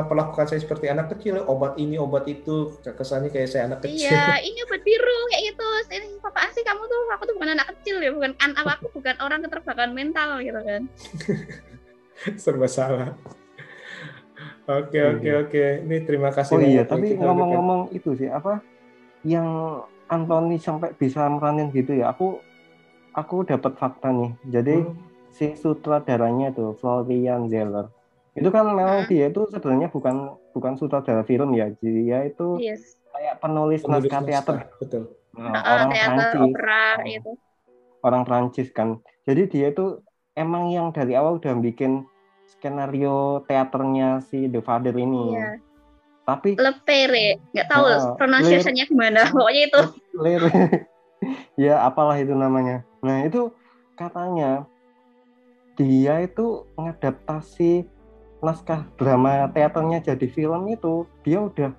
perlakukan 0.04 0.52
saya 0.52 0.60
seperti 0.60 0.92
anak 0.92 1.16
kecil 1.16 1.48
obat 1.48 1.80
ini 1.80 1.96
obat 1.96 2.28
itu 2.28 2.76
kesannya 2.84 3.32
kayak 3.32 3.48
saya 3.48 3.72
anak 3.72 3.80
kecil 3.88 4.12
Iya, 4.12 4.36
ini 4.52 4.60
obat 4.68 4.84
biru 4.84 5.20
kayak 5.32 5.44
gitu. 5.56 5.68
Ini 5.88 6.08
apaan 6.20 6.52
sih 6.52 6.60
kamu 6.62 6.84
tuh? 6.84 7.02
Aku 7.16 7.24
tuh 7.24 7.34
bukan 7.40 7.56
anak 7.56 7.68
kecil 7.72 8.04
ya, 8.04 8.12
bukan 8.12 8.36
an 8.38 8.52
aku 8.52 8.92
bukan 8.92 9.16
orang 9.24 9.40
keterbelakangan 9.40 9.96
mental 9.96 10.44
gitu 10.44 10.60
kan. 10.60 10.82
serba 12.44 12.68
salah 12.68 13.16
oke 14.64 14.96
oke 14.96 15.24
Iya. 15.24 15.44
oke 15.44 15.64
ini 15.84 15.98
terima 16.08 16.30
kasih 16.32 16.56
Oh 16.56 16.62
iya, 16.62 16.84
tapi 16.88 17.16
ngomong-ngomong 17.16 17.92
itu 17.92 18.16
sih 18.16 18.32
apa 18.32 18.64
yang 19.24 19.48
Anthony 20.08 20.60
sampai 20.60 20.92
bisa 20.94 21.26
meranin 21.28 21.72
gitu 21.72 21.96
ya. 21.96 22.12
Aku 22.12 22.40
aku 23.12 23.44
dapat 23.44 23.76
fakta 23.76 24.12
nih. 24.12 24.32
Jadi 24.46 24.76
Hmm. 24.78 25.13
Si 25.34 25.58
sutradaranya 25.58 26.54
tuh 26.54 26.78
Florian 26.78 27.50
Zeller 27.50 27.90
itu 28.34 28.50
kan 28.50 28.66
memang 28.66 29.06
Hmm. 29.06 29.10
dia 29.10 29.30
itu 29.30 29.46
sebenarnya 29.46 29.90
bukan 29.90 30.34
bukan 30.54 30.74
sutradara 30.74 31.22
film 31.22 31.54
ya. 31.54 31.70
Dia 31.78 32.26
itu 32.26 32.58
Yes. 32.58 32.98
kayak 33.10 33.38
penulis 33.38 33.82
Penulis 33.82 34.10
naskah 34.10 34.22
teater. 34.26 34.56
betul 34.78 35.04
Nah, 35.34 35.50
Ah, 35.50 35.62
orang 35.82 35.90
teater, 35.90 36.14
Prancis. 36.14 36.42
opera 36.46 36.84
Oh. 36.94 37.06
gitu. 37.06 37.32
orang 38.04 38.22
Prancis 38.28 38.70
kan. 38.70 38.90
Jadi 39.24 39.42
dia 39.48 39.72
itu 39.72 39.98
emang 40.34 40.68
yang 40.70 40.92
dari 40.92 41.16
awal 41.16 41.40
udah 41.40 41.56
bikin 41.56 42.04
skenario 42.46 43.42
teaternya 43.48 44.20
si 44.20 44.46
The 44.46 44.60
Father 44.60 44.92
ini. 44.92 45.34
Iya. 45.34 45.58
Tapi 46.24 46.56
Lepere, 46.56 47.40
nggak 47.52 47.68
tahu 47.68 47.86
Ah, 47.86 48.14
pronunciation-nya 48.16 48.86
gimana. 48.86 49.24
Pokoknya 49.32 49.62
itu. 49.68 49.82
Lir. 50.20 50.42
ya 51.64 51.80
apalah 51.82 52.20
itu 52.20 52.34
namanya. 52.34 52.84
Nah 53.00 53.24
itu 53.24 53.52
katanya 53.94 54.68
dia 55.74 56.22
itu 56.22 56.66
mengadaptasi 56.78 57.88
naskah 58.44 58.86
drama 59.00 59.48
teaternya 59.56 60.04
jadi 60.04 60.28
film 60.30 60.68
itu 60.70 61.08
dia 61.24 61.40
udah 61.40 61.72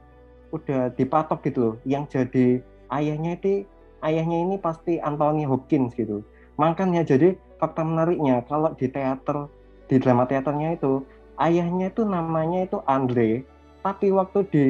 udah 0.51 0.91
dipatok 0.97 1.45
gitu 1.47 1.59
loh. 1.61 1.77
Yang 1.85 2.05
jadi 2.15 2.47
ayahnya 2.95 3.37
itu 3.37 3.67
ayahnya 4.03 4.39
ini 4.49 4.57
pasti 4.59 4.99
Anthony 5.03 5.45
Hopkins 5.45 5.95
gitu. 5.95 6.23
Makanya 6.57 7.03
jadi 7.03 7.35
fakta 7.59 7.83
menariknya 7.83 8.43
kalau 8.47 8.73
di 8.79 8.87
teater 8.87 9.51
di 9.91 9.97
drama 10.01 10.25
teaternya 10.25 10.79
itu 10.79 11.03
ayahnya 11.43 11.91
itu 11.91 12.03
namanya 12.07 12.65
itu 12.65 12.79
Andre, 12.87 13.43
tapi 13.83 14.15
waktu 14.15 14.39
di 14.49 14.65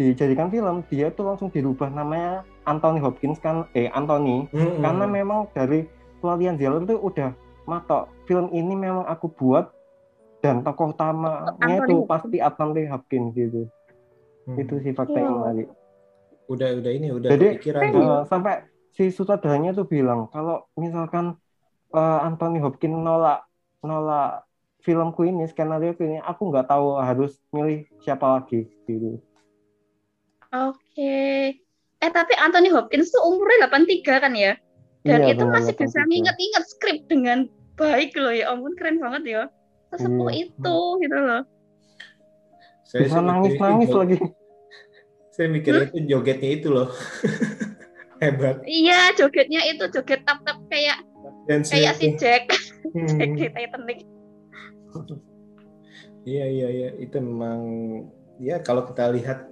dijadikan 0.00 0.48
film 0.48 0.80
dia 0.88 1.12
tuh 1.12 1.28
langsung 1.28 1.52
dirubah 1.52 1.92
namanya 1.92 2.40
Anthony 2.64 3.04
Hopkins 3.04 3.36
kan 3.36 3.68
eh 3.76 3.92
Anthony 3.92 4.48
Hmm, 4.48 4.80
karena 4.80 5.04
memang 5.04 5.44
dari 5.52 5.84
Florian 6.24 6.56
Zeller 6.56 6.88
itu 6.88 6.96
udah 6.96 7.36
matok 7.70 8.10
film 8.26 8.50
ini 8.50 8.74
memang 8.74 9.06
aku 9.06 9.30
buat 9.30 9.70
dan 10.42 10.66
tokoh 10.66 10.90
utamanya 10.90 11.86
itu 11.86 12.02
pasti 12.10 12.42
Anthony 12.42 12.90
Hopkins 12.90 13.30
gitu 13.38 13.70
Hmm. 14.48 14.56
itu 14.56 14.80
sih 14.80 14.96
fakta 14.96 15.20
yang 15.20 15.36
menarik 15.36 15.68
udah 16.48 16.80
udah 16.80 16.92
ini 16.96 17.12
udah 17.12 17.28
Jadi. 17.28 17.60
Eh, 17.60 18.20
sampai 18.24 18.64
si 18.88 19.12
sutradaranya 19.12 19.76
tuh 19.76 19.84
bilang 19.84 20.32
kalau 20.32 20.64
misalkan 20.80 21.36
eh, 21.92 22.18
Anthony 22.24 22.56
Hopkins 22.58 22.96
nolak 22.96 23.44
nolak 23.84 24.48
filmku 24.80 25.28
ini 25.28 25.44
skenario 25.44 25.92
ini 26.00 26.24
aku 26.24 26.48
nggak 26.48 26.72
tahu 26.72 26.96
harus 26.98 27.36
milih 27.52 27.84
siapa 28.00 28.40
lagi 28.40 28.64
gitu 28.88 29.20
Oke. 30.50 31.16
Eh 32.00 32.10
tapi 32.10 32.32
Anthony 32.34 32.72
Hopkins 32.74 33.12
tuh 33.12 33.22
umurnya 33.22 33.68
83 33.70 34.24
kan 34.24 34.32
ya? 34.34 34.56
Dan 35.04 35.20
Iya, 35.24 35.36
itu 35.36 35.44
benar, 35.46 35.54
masih 35.62 35.74
bisa 35.78 36.00
83. 36.00 36.10
nginget-inget 36.10 36.64
skrip 36.66 36.98
dengan 37.06 37.38
baik 37.80 38.12
loh 38.14 38.28
ya 38.30 38.52
ampun 38.52 38.76
keren 38.76 39.00
banget 39.00 39.22
ya. 39.24 39.42
Sesepuh 39.88 40.28
Iya. 40.28 40.44
itu 40.46 40.76
gitu 41.00 41.16
loh. 41.16 41.42
Saya 42.84 43.00
Bisa 43.08 43.18
nangis-nangis 43.18 43.88
itu- 43.88 43.96
lagi. 43.96 44.16
Saya 45.30 45.46
mikir 45.48 45.72
itu 45.88 45.98
jogetnya 46.06 46.50
itu 46.52 46.68
loh. 46.68 46.88
Hebat. 48.22 48.60
Iya, 48.68 49.16
jogetnya 49.16 49.64
itu 49.64 49.88
joget 49.88 50.20
tap-tap 50.22 50.60
kayak 50.68 51.00
Dance 51.48 51.72
kayak 51.72 51.96
si 51.96 52.12
Jack, 52.14 52.44
Hmm. 52.94 53.08
Jack 53.08 53.30
di 53.32 53.46
Titanic. 53.48 53.98
Iya 56.20 56.44
iya 56.44 56.68
iya 56.68 56.88
itu 57.00 57.16
memang 57.16 57.60
ya 58.36 58.60
kalau 58.60 58.84
kita 58.84 59.08
lihat 59.08 59.48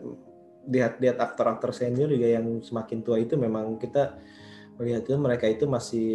lihat 0.68 1.00
lihat 1.00 1.16
aktor-aktor 1.16 1.72
senior 1.72 2.12
juga 2.12 2.28
yang 2.28 2.60
semakin 2.60 3.00
tua 3.00 3.16
itu 3.16 3.40
memang 3.40 3.80
kita 3.80 4.20
melihat 4.76 5.00
itu 5.00 5.16
mereka 5.16 5.48
itu 5.48 5.64
masih 5.64 6.08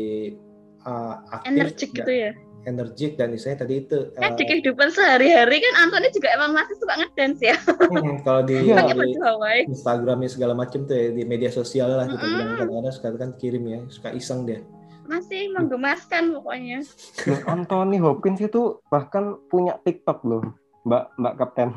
uh, 0.83 1.13
aktif 1.31 1.49
Energik 1.49 1.89
dan- 1.89 1.97
gitu 1.99 2.13
ya. 2.13 2.31
energik 2.63 3.19
dan 3.19 3.27
misalnya 3.27 3.67
tadi 3.67 3.83
itu 3.83 4.07
Kan 4.15 4.23
uh, 4.23 4.37
di 4.39 4.43
kehidupan 4.45 4.87
sehari-hari 4.87 5.59
kan 5.59 5.83
Anthony 5.83 6.07
juga 6.09 6.31
emang 6.31 6.55
masih 6.55 6.79
suka 6.79 6.95
ngedance 6.95 7.43
ya. 7.43 7.59
hmm, 7.59 8.23
kalau 8.23 8.39
di. 8.41 8.55
Pakai 8.71 8.95
di. 8.95 9.67
Instagramnya 9.67 10.29
segala 10.31 10.55
macam 10.55 10.83
tuh 10.83 10.95
ya 10.95 11.11
di 11.11 11.23
media 11.23 11.51
sosial 11.51 11.91
lah 11.91 12.07
kita 12.07 12.17
Mm-mm. 12.17 12.31
bilang 12.33 12.49
kadang-kadang 12.55 12.93
suka 12.95 13.07
kan 13.17 13.31
kirim 13.35 13.63
ya 13.67 13.79
suka 13.87 14.09
iseng 14.11 14.47
dia 14.47 14.63
Masih 15.03 15.51
menggemaskan 15.51 16.31
pokoknya. 16.31 16.79
Loh, 17.27 17.39
Anthony 17.45 17.99
Hopkins 17.99 18.39
itu 18.39 18.79
bahkan 18.87 19.35
punya 19.47 19.75
TikTok 19.83 20.23
loh, 20.23 20.55
Mbak 20.87 21.19
Mbak 21.19 21.33
Kapten. 21.35 21.69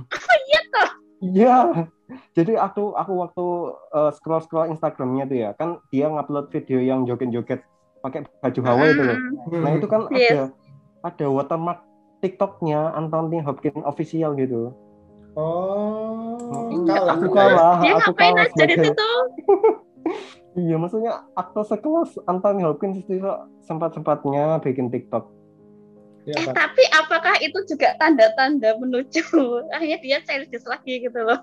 iya 0.46 0.60
toh? 0.70 0.88
Iya. 1.18 1.56
Jadi 2.30 2.54
aku 2.54 2.94
aku 2.94 3.12
waktu 3.18 3.46
scroll 4.14 4.38
scroll 4.38 4.70
Instagramnya 4.70 5.26
tuh 5.26 5.38
ya, 5.42 5.50
kan 5.52 5.82
dia 5.90 6.06
ngupload 6.06 6.54
video 6.54 6.78
yang 6.78 7.02
joget-joget 7.02 7.66
pakai 8.06 8.20
baju 8.38 8.60
Hawaii 8.62 8.92
itu 8.94 9.02
loh. 9.02 9.18
Nah 9.58 9.70
itu 9.74 9.86
kan 9.90 10.00
Yes. 10.14 10.30
ada 10.30 10.40
ada 11.02 11.26
watermark 11.26 11.82
TikToknya 12.22 12.94
Anthony 12.94 13.42
Hopkins 13.42 13.82
official 13.82 14.38
gitu. 14.38 14.70
oh 15.34 16.70
Enggak, 16.72 17.02
kalah 17.02 17.14
aku 17.18 17.26
ya. 17.26 17.34
kalah. 17.34 17.74
Dia 17.82 17.92
aku 17.92 18.10
ngapain 18.14 18.32
kalah 18.32 18.46
aja 18.48 18.64
di 18.64 18.76
situ? 18.78 19.10
Iya, 20.56 20.80
maksudnya 20.80 21.28
aktor 21.36 21.68
sekelas 21.68 22.16
Anthony 22.24 22.64
Hopkins 22.64 23.04
itu 23.04 23.20
sempat-sempatnya 23.60 24.56
bikin 24.64 24.88
TikTok. 24.88 25.28
Ya, 26.24 26.32
Eh 26.32 26.48
tapi 26.50 26.80
apakah 26.96 27.36
itu 27.38 27.60
juga 27.68 27.92
tanda-tanda 28.00 28.80
menuju 28.80 29.20
akhirnya 29.76 29.98
dia 30.00 30.18
childish 30.24 30.64
lagi 30.64 31.04
gitu 31.04 31.20
loh? 31.20 31.36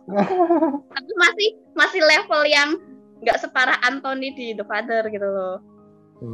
tapi 0.98 1.12
masih 1.14 1.50
masih 1.78 2.02
level 2.02 2.42
yang 2.50 2.70
nggak 3.22 3.38
separah 3.38 3.78
Anthony 3.86 4.34
di 4.34 4.58
The 4.58 4.66
Father 4.66 5.06
gitu 5.08 5.24
loh. 5.24 5.62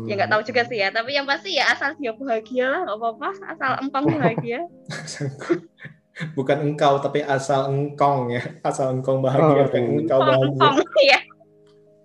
Ya 0.05 0.13
nggak 0.21 0.31
tahu 0.31 0.41
juga 0.45 0.61
sih 0.69 0.77
ya. 0.77 0.93
Tapi 0.93 1.17
yang 1.17 1.25
pasti 1.25 1.57
ya 1.57 1.73
asal 1.73 1.97
dia 1.97 2.13
bahagia 2.13 2.65
lah, 2.69 2.79
nggak 2.85 2.97
apa-apa. 3.01 3.29
Asal 3.49 3.71
empang 3.81 4.05
bahagia. 4.05 4.59
bukan 6.35 6.57
engkau 6.67 6.99
tapi 6.99 7.23
asal 7.23 7.71
engkong 7.71 8.35
ya 8.35 8.43
asal 8.67 8.91
engkong 8.91 9.23
bahagia 9.23 9.63
Oh, 9.63 9.65
bukan 9.71 9.83
iya. 9.87 9.95
engkau 10.03 10.19
bahagia 10.19 10.51
Empang 10.51 10.75
ya. 10.99 11.19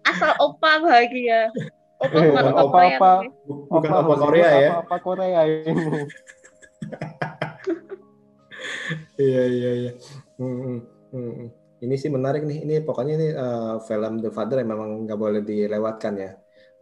Asal 0.05 0.32
opa 0.39 0.72
bahagia. 0.85 1.41
Opa 1.99 2.14
Eh, 2.14 2.28
bukan 2.30 2.45
bukan 2.45 2.55
opa 2.55 2.70
Korea. 2.70 2.99
tapi. 3.01 3.26
Bu- 3.43 3.64
bukan 3.72 3.91
apa 3.91 4.03
Hollywood, 4.05 4.22
Korea 4.22 4.49
ya 4.55 4.70
Apa, 4.85 4.97
Korea 5.01 5.41
ini? 5.49 5.85
Iya 9.18 9.43
iya 9.49 9.70
iya. 9.80 9.93
Hmm, 10.39 10.55
hmm, 10.62 10.78
hmm. 11.11 11.49
Ini 11.85 11.95
sih 11.99 12.11
menarik 12.12 12.43
nih. 12.47 12.59
Ini 12.68 12.74
pokoknya 12.87 13.12
ini 13.18 13.28
eh, 13.35 13.74
film 13.89 14.12
The 14.22 14.30
Father 14.30 14.61
yang 14.62 14.70
memang 14.76 14.91
nggak 15.09 15.18
boleh 15.18 15.41
dilewatkan 15.43 16.14
ya. 16.20 16.30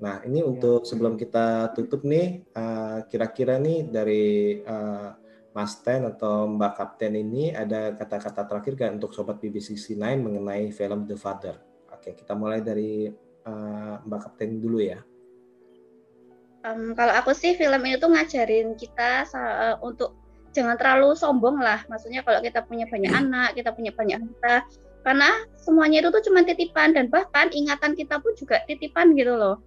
Nah 0.03 0.19
ini 0.27 0.43
untuk 0.43 0.83
sebelum 0.83 1.15
kita 1.15 1.71
tutup 1.79 2.03
nih, 2.03 2.43
eh, 2.43 2.99
kira-kira 3.07 3.63
nih 3.63 3.87
dari 3.87 4.59
eh, 4.59 5.09
Mas 5.55 5.79
Ten 5.79 6.11
atau 6.11 6.51
Mbak 6.51 6.73
Kapten 6.75 7.15
ini 7.15 7.55
ada 7.55 7.95
kata-kata 7.95 8.51
terakhir 8.51 8.75
kan 8.75 8.91
untuk 8.99 9.15
sobat 9.15 9.39
BBC9 9.39 9.95
mengenai 10.19 10.75
film 10.75 11.07
The 11.07 11.15
Father. 11.15 11.55
Oke, 11.95 12.19
kita 12.19 12.35
mulai 12.35 12.59
dari 12.59 13.07
eh, 13.47 13.95
Mbak 14.03 14.21
Kapten 14.27 14.59
dulu 14.59 14.83
ya. 14.83 14.99
Em, 16.63 16.95
kalau 16.99 17.15
aku 17.15 17.31
sih 17.35 17.55
film 17.55 17.83
ini 17.87 17.99
tuh 18.03 18.11
ngajarin 18.11 18.75
kita 18.75 19.23
eh, 19.31 19.77
untuk 19.87 20.19
jangan 20.51 20.75
terlalu 20.75 21.15
sombong 21.15 21.63
lah. 21.63 21.87
Maksudnya 21.87 22.27
kalau 22.27 22.43
kita 22.43 22.67
punya 22.67 22.91
banyak 22.91 23.13
anak, 23.15 23.55
kita 23.55 23.71
punya 23.71 23.95
banyak 23.95 24.19
harta, 24.19 24.67
karena 25.07 25.31
semuanya 25.59 26.03
itu 26.03 26.11
tuh 26.11 26.23
cuma 26.27 26.43
titipan 26.43 26.91
dan 26.91 27.07
bahkan 27.07 27.51
ingatan 27.55 27.95
kita 27.95 28.19
pun 28.19 28.35
juga 28.35 28.67
titipan 28.67 29.15
gitu 29.15 29.39
loh. 29.39 29.63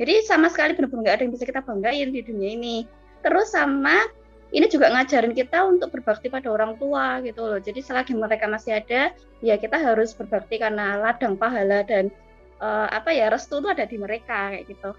Jadi 0.00 0.24
sama 0.24 0.48
sekali 0.48 0.72
benar-benar 0.72 1.04
nggak 1.04 1.16
ada 1.20 1.22
yang 1.28 1.34
bisa 1.36 1.44
kita 1.44 1.60
banggain 1.60 2.08
di 2.08 2.24
dunia 2.24 2.50
ini. 2.56 2.76
Terus 3.20 3.52
sama 3.52 4.08
ini 4.50 4.64
juga 4.72 4.88
ngajarin 4.88 5.36
kita 5.36 5.60
untuk 5.68 5.92
berbakti 5.92 6.32
pada 6.32 6.48
orang 6.48 6.80
tua 6.80 7.20
gitu 7.20 7.44
loh. 7.44 7.60
Jadi 7.60 7.84
selagi 7.84 8.16
mereka 8.16 8.48
masih 8.48 8.80
ada, 8.80 9.12
ya 9.44 9.60
kita 9.60 9.76
harus 9.76 10.16
berbakti 10.16 10.56
karena 10.56 10.96
ladang 10.96 11.36
pahala 11.36 11.84
dan 11.84 12.08
eh, 12.64 12.88
apa 12.88 13.12
ya 13.12 13.28
restu 13.28 13.60
itu 13.60 13.68
ada 13.68 13.84
di 13.84 14.00
mereka 14.00 14.56
kayak 14.56 14.72
gitu. 14.72 14.90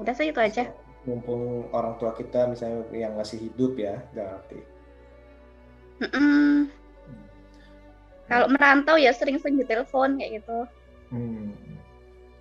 Udah 0.00 0.16
sih 0.16 0.32
itu 0.32 0.40
aja. 0.40 0.72
Mumpung 1.04 1.68
orang 1.76 2.00
tua 2.00 2.16
kita 2.16 2.48
misalnya 2.48 2.88
yang 2.96 3.12
masih 3.12 3.44
hidup 3.44 3.76
ya, 3.76 4.00
berarti. 4.16 4.60
Mm-mm. 6.00 6.72
Kalau 8.24 8.46
merantau 8.48 8.96
ya 8.96 9.12
sering-sering 9.12 9.60
ditelepon 9.60 10.16
kayak 10.16 10.40
gitu. 10.40 10.58
Hmm. 11.12 11.52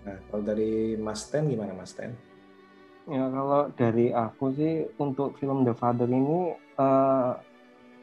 Nah, 0.10 0.18
kalau 0.34 0.42
dari 0.42 0.98
Mas 0.98 1.30
Ten 1.30 1.46
gimana 1.46 1.78
Mas 1.78 1.94
Ten? 1.94 2.18
Ya 3.06 3.30
kalau 3.30 3.70
dari 3.78 4.10
aku 4.10 4.50
sih 4.58 4.90
untuk 4.98 5.38
film 5.38 5.62
The 5.62 5.78
Father 5.78 6.10
ini 6.10 6.58
eh, 6.58 7.32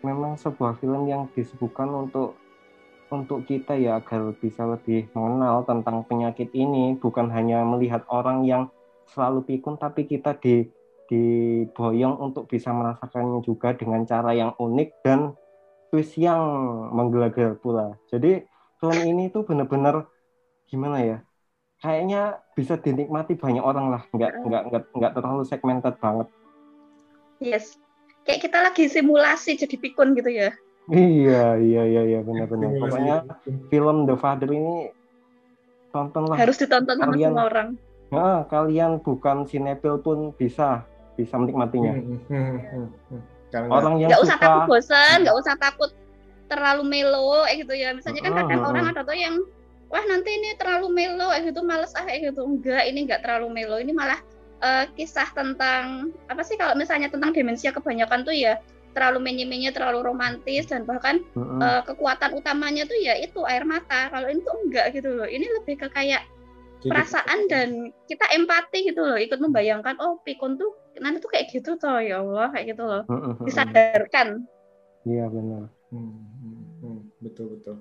memang 0.06 0.38
sebuah 0.38 0.78
film 0.78 1.10
yang 1.10 1.26
disebutkan 1.34 1.90
untuk 1.90 2.38
untuk 3.10 3.42
kita 3.46 3.74
ya 3.74 3.98
agar 3.98 4.34
bisa 4.38 4.66
lebih 4.66 5.10
mengenal 5.14 5.66
tentang 5.66 6.06
penyakit 6.06 6.50
ini 6.54 6.94
bukan 6.98 7.30
hanya 7.30 7.62
melihat 7.62 8.02
orang 8.10 8.46
yang 8.46 8.70
selalu 9.10 9.46
pikun 9.46 9.78
tapi 9.78 10.06
kita 10.06 10.34
di 10.38 10.66
diboyong 11.06 12.18
untuk 12.18 12.50
bisa 12.50 12.74
merasakannya 12.74 13.38
juga 13.46 13.74
dengan 13.78 14.02
cara 14.02 14.34
yang 14.34 14.58
unik 14.58 14.88
dan 15.06 15.38
twist 15.90 16.18
yang 16.18 16.42
menggila-gila 16.90 17.54
pula. 17.62 17.94
Jadi 18.10 18.42
film 18.82 18.98
ini 19.06 19.30
tuh 19.30 19.46
benar-benar 19.46 20.10
gimana 20.66 20.98
ya? 21.06 21.18
Kayaknya 21.86 22.22
bisa 22.58 22.74
dinikmati 22.74 23.38
banyak 23.38 23.62
orang 23.62 23.94
lah, 23.94 24.02
nggak 24.10 24.42
nggak 24.42 24.62
nggak 24.74 24.82
nggak 24.90 25.12
terlalu 25.14 25.42
segmented 25.46 25.94
banget. 26.02 26.26
Yes. 27.38 27.78
Kayak 28.26 28.40
kita 28.42 28.58
lagi 28.58 28.90
simulasi 28.90 29.54
jadi 29.54 29.76
pikun 29.78 30.18
gitu 30.18 30.34
ya. 30.34 30.50
Iya 30.90 31.62
iya 31.62 31.82
iya 31.86 32.02
iya 32.02 32.20
benar-benar. 32.26 32.74
Pokoknya 32.82 33.16
film 33.70 34.10
The 34.10 34.18
Father 34.18 34.50
ini 34.50 34.90
tontonlah. 35.94 36.34
Harus 36.34 36.58
ditonton 36.58 36.98
sama 36.98 37.14
Kalian- 37.14 37.30
semua 37.38 37.46
orang. 37.46 37.68
Nah, 38.06 38.46
kalian 38.46 39.02
bukan 39.02 39.46
sinetron 39.46 39.98
pun 40.02 40.18
bisa 40.34 40.82
bisa 41.14 41.34
menikmatinya. 41.38 41.94
Hmm, 41.94 42.18
hmm, 42.26 42.58
hmm, 42.66 42.86
hmm. 43.10 43.20
Karena 43.50 43.70
Orang 43.70 43.94
yang 44.02 44.10
Nggak 44.10 44.22
usah 44.26 44.36
suka 44.38 44.46
takut 44.46 44.62
bosan, 44.70 45.16
nggak 45.22 45.36
usah 45.38 45.54
takut 45.58 45.90
terlalu 46.46 46.82
melo 46.86 47.46
kayak 47.46 47.56
gitu 47.62 47.74
ya. 47.78 47.88
Misalnya 47.94 48.20
kan 48.26 48.32
kadang 48.42 48.58
Mm-mm. 48.62 48.70
orang 48.74 48.84
ada 48.90 49.00
tuh 49.06 49.18
yang 49.18 49.34
wah 49.86 50.04
nanti 50.06 50.34
ini 50.34 50.58
terlalu 50.58 50.90
melo 50.90 51.30
kayak 51.30 51.54
gitu 51.54 51.60
males 51.62 51.92
ah 51.94 52.04
kayak 52.04 52.32
gitu. 52.32 52.42
Enggak, 52.42 52.82
ini 52.90 53.06
enggak 53.06 53.22
terlalu 53.22 53.48
melo. 53.54 53.76
Ini 53.78 53.92
malah 53.94 54.18
eh, 54.62 54.84
kisah 54.96 55.28
tentang 55.36 56.10
apa 56.26 56.42
sih 56.42 56.56
kalau 56.58 56.74
misalnya 56.74 57.12
tentang 57.12 57.30
demensia 57.30 57.70
kebanyakan 57.70 58.26
tuh 58.26 58.34
ya 58.34 58.58
terlalu 58.96 59.28
menye-menye, 59.28 59.76
terlalu 59.76 60.08
romantis 60.08 60.64
dan 60.72 60.88
bahkan 60.88 61.20
Mm-mm. 61.36 61.60
eh, 61.60 61.82
kekuatan 61.84 62.32
utamanya 62.32 62.88
tuh 62.88 62.96
ya 62.96 63.14
itu 63.20 63.44
air 63.44 63.68
mata. 63.68 64.08
Kalau 64.08 64.26
ini 64.26 64.40
tuh 64.40 64.56
enggak 64.64 64.96
gitu 64.96 65.12
loh. 65.12 65.28
Ini 65.28 65.46
lebih 65.60 65.76
ke 65.84 65.88
kayak 65.92 66.24
jadi- 66.80 66.90
perasaan 66.92 67.38
dan 67.46 67.92
kita 68.08 68.24
empati 68.32 68.88
gitu 68.88 69.04
loh, 69.04 69.20
ikut 69.20 69.36
membayangkan 69.36 70.00
oh 70.00 70.18
pikun 70.24 70.56
tuh 70.56 70.72
nanti 70.96 71.20
tuh 71.20 71.28
kayak 71.28 71.52
gitu 71.52 71.76
toh 71.76 72.00
ya 72.00 72.24
Allah 72.24 72.48
kayak 72.56 72.72
gitu 72.72 72.82
loh. 72.88 73.02
Mm-mm. 73.06 73.44
Disadarkan. 73.44 74.48
Iya 75.06 75.28
benar. 75.30 75.70
Hmm, 75.92 76.18
hmm, 76.42 76.62
hmm, 76.82 77.00
betul 77.22 77.46
betul. 77.54 77.76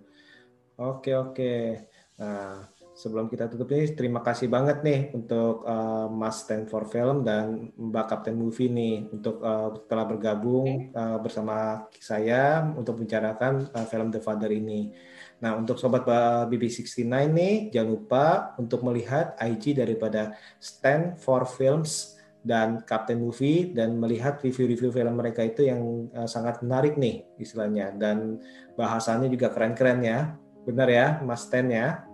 Oke 0.76 1.16
oke. 1.16 1.80
Nah 2.16 2.64
sebelum 2.96 3.28
kita 3.28 3.52
tutup 3.52 3.68
ini 3.76 3.92
terima 3.92 4.24
kasih 4.24 4.48
banget 4.48 4.80
nih 4.80 5.12
untuk 5.12 5.68
eh, 5.68 6.08
Mas 6.08 6.48
Stanford 6.48 6.88
Film 6.88 7.18
dan 7.28 7.76
Mbak 7.76 8.06
Kapten 8.08 8.40
Movie 8.40 8.72
nih 8.72 8.96
untuk 9.12 9.44
eh, 9.44 9.70
telah 9.92 10.06
bergabung 10.08 10.96
eh, 10.96 11.18
bersama 11.20 11.86
saya 12.00 12.64
untuk 12.72 13.04
membicarakan 13.04 13.68
eh, 13.68 13.86
film 13.92 14.08
The 14.16 14.24
Father 14.24 14.48
ini. 14.48 14.96
Nah 15.44 15.60
untuk 15.60 15.76
sobat 15.76 16.08
eh, 16.08 16.44
BB69 16.48 17.04
nih 17.36 17.56
jangan 17.76 17.90
lupa 17.92 18.26
untuk 18.56 18.80
melihat 18.88 19.36
IG 19.44 19.76
daripada 19.76 20.40
Stanford 20.64 21.52
Films 21.52 22.16
dan 22.46 22.86
Captain 22.86 23.18
Movie 23.18 23.74
dan 23.74 23.98
melihat 23.98 24.38
review-review 24.40 24.94
film 24.94 25.18
mereka 25.18 25.44
itu 25.44 25.68
yang 25.68 26.08
eh, 26.16 26.30
sangat 26.32 26.64
menarik 26.64 26.96
nih 26.96 27.28
istilahnya 27.42 27.92
dan 27.98 28.40
bahasanya 28.80 29.28
juga 29.28 29.52
keren-keren 29.52 30.00
ya. 30.00 30.20
Benar 30.66 30.90
ya, 30.90 31.08
Mas 31.22 31.46
Ten 31.50 31.70
ya. 31.70 32.05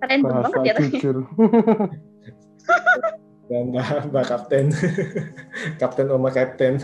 Keren 0.00 0.20
banget 0.24 0.60
ya. 0.64 0.74
tadi. 0.76 0.88
jujur. 0.96 1.16
Dan 3.50 3.74
Mbak, 3.74 4.14
Mbak 4.14 4.24
Kapten. 4.30 4.66
Kapten 5.82 6.06
Oma 6.14 6.30
Kapten. 6.30 6.78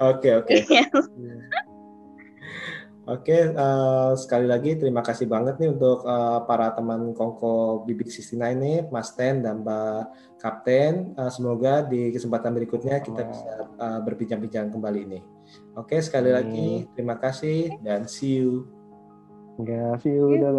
Oke, 0.00 0.32
oke. 0.32 0.54
Iya. 0.64 0.88
Oke, 3.06 3.54
eh, 3.54 4.12
sekali 4.18 4.50
lagi 4.50 4.74
terima 4.74 4.98
kasih 4.98 5.30
banget 5.30 5.62
nih 5.62 5.70
untuk 5.70 6.02
eh, 6.02 6.40
para 6.42 6.74
teman 6.74 7.14
Kongko 7.14 7.86
Bibik 7.86 8.10
69 8.10 8.34
nih, 8.58 8.78
Mas 8.90 9.14
Ten 9.14 9.46
dan 9.46 9.62
Mbak 9.62 10.00
Kapten. 10.42 11.14
Eh, 11.14 11.30
semoga 11.30 11.86
di 11.86 12.10
kesempatan 12.10 12.50
berikutnya 12.50 12.98
kita 12.98 13.22
bisa 13.30 13.52
eh, 13.78 14.00
berbincang-bincang 14.02 14.74
kembali 14.74 15.02
nih. 15.06 15.22
Oke, 15.78 16.02
sekali 16.02 16.34
lagi 16.34 16.90
terima 16.98 17.14
kasih 17.14 17.78
dan 17.84 18.10
see 18.10 18.42
you. 18.42 18.66
Enggak 19.56 20.04
sih, 20.04 20.16
udah. 20.20 20.56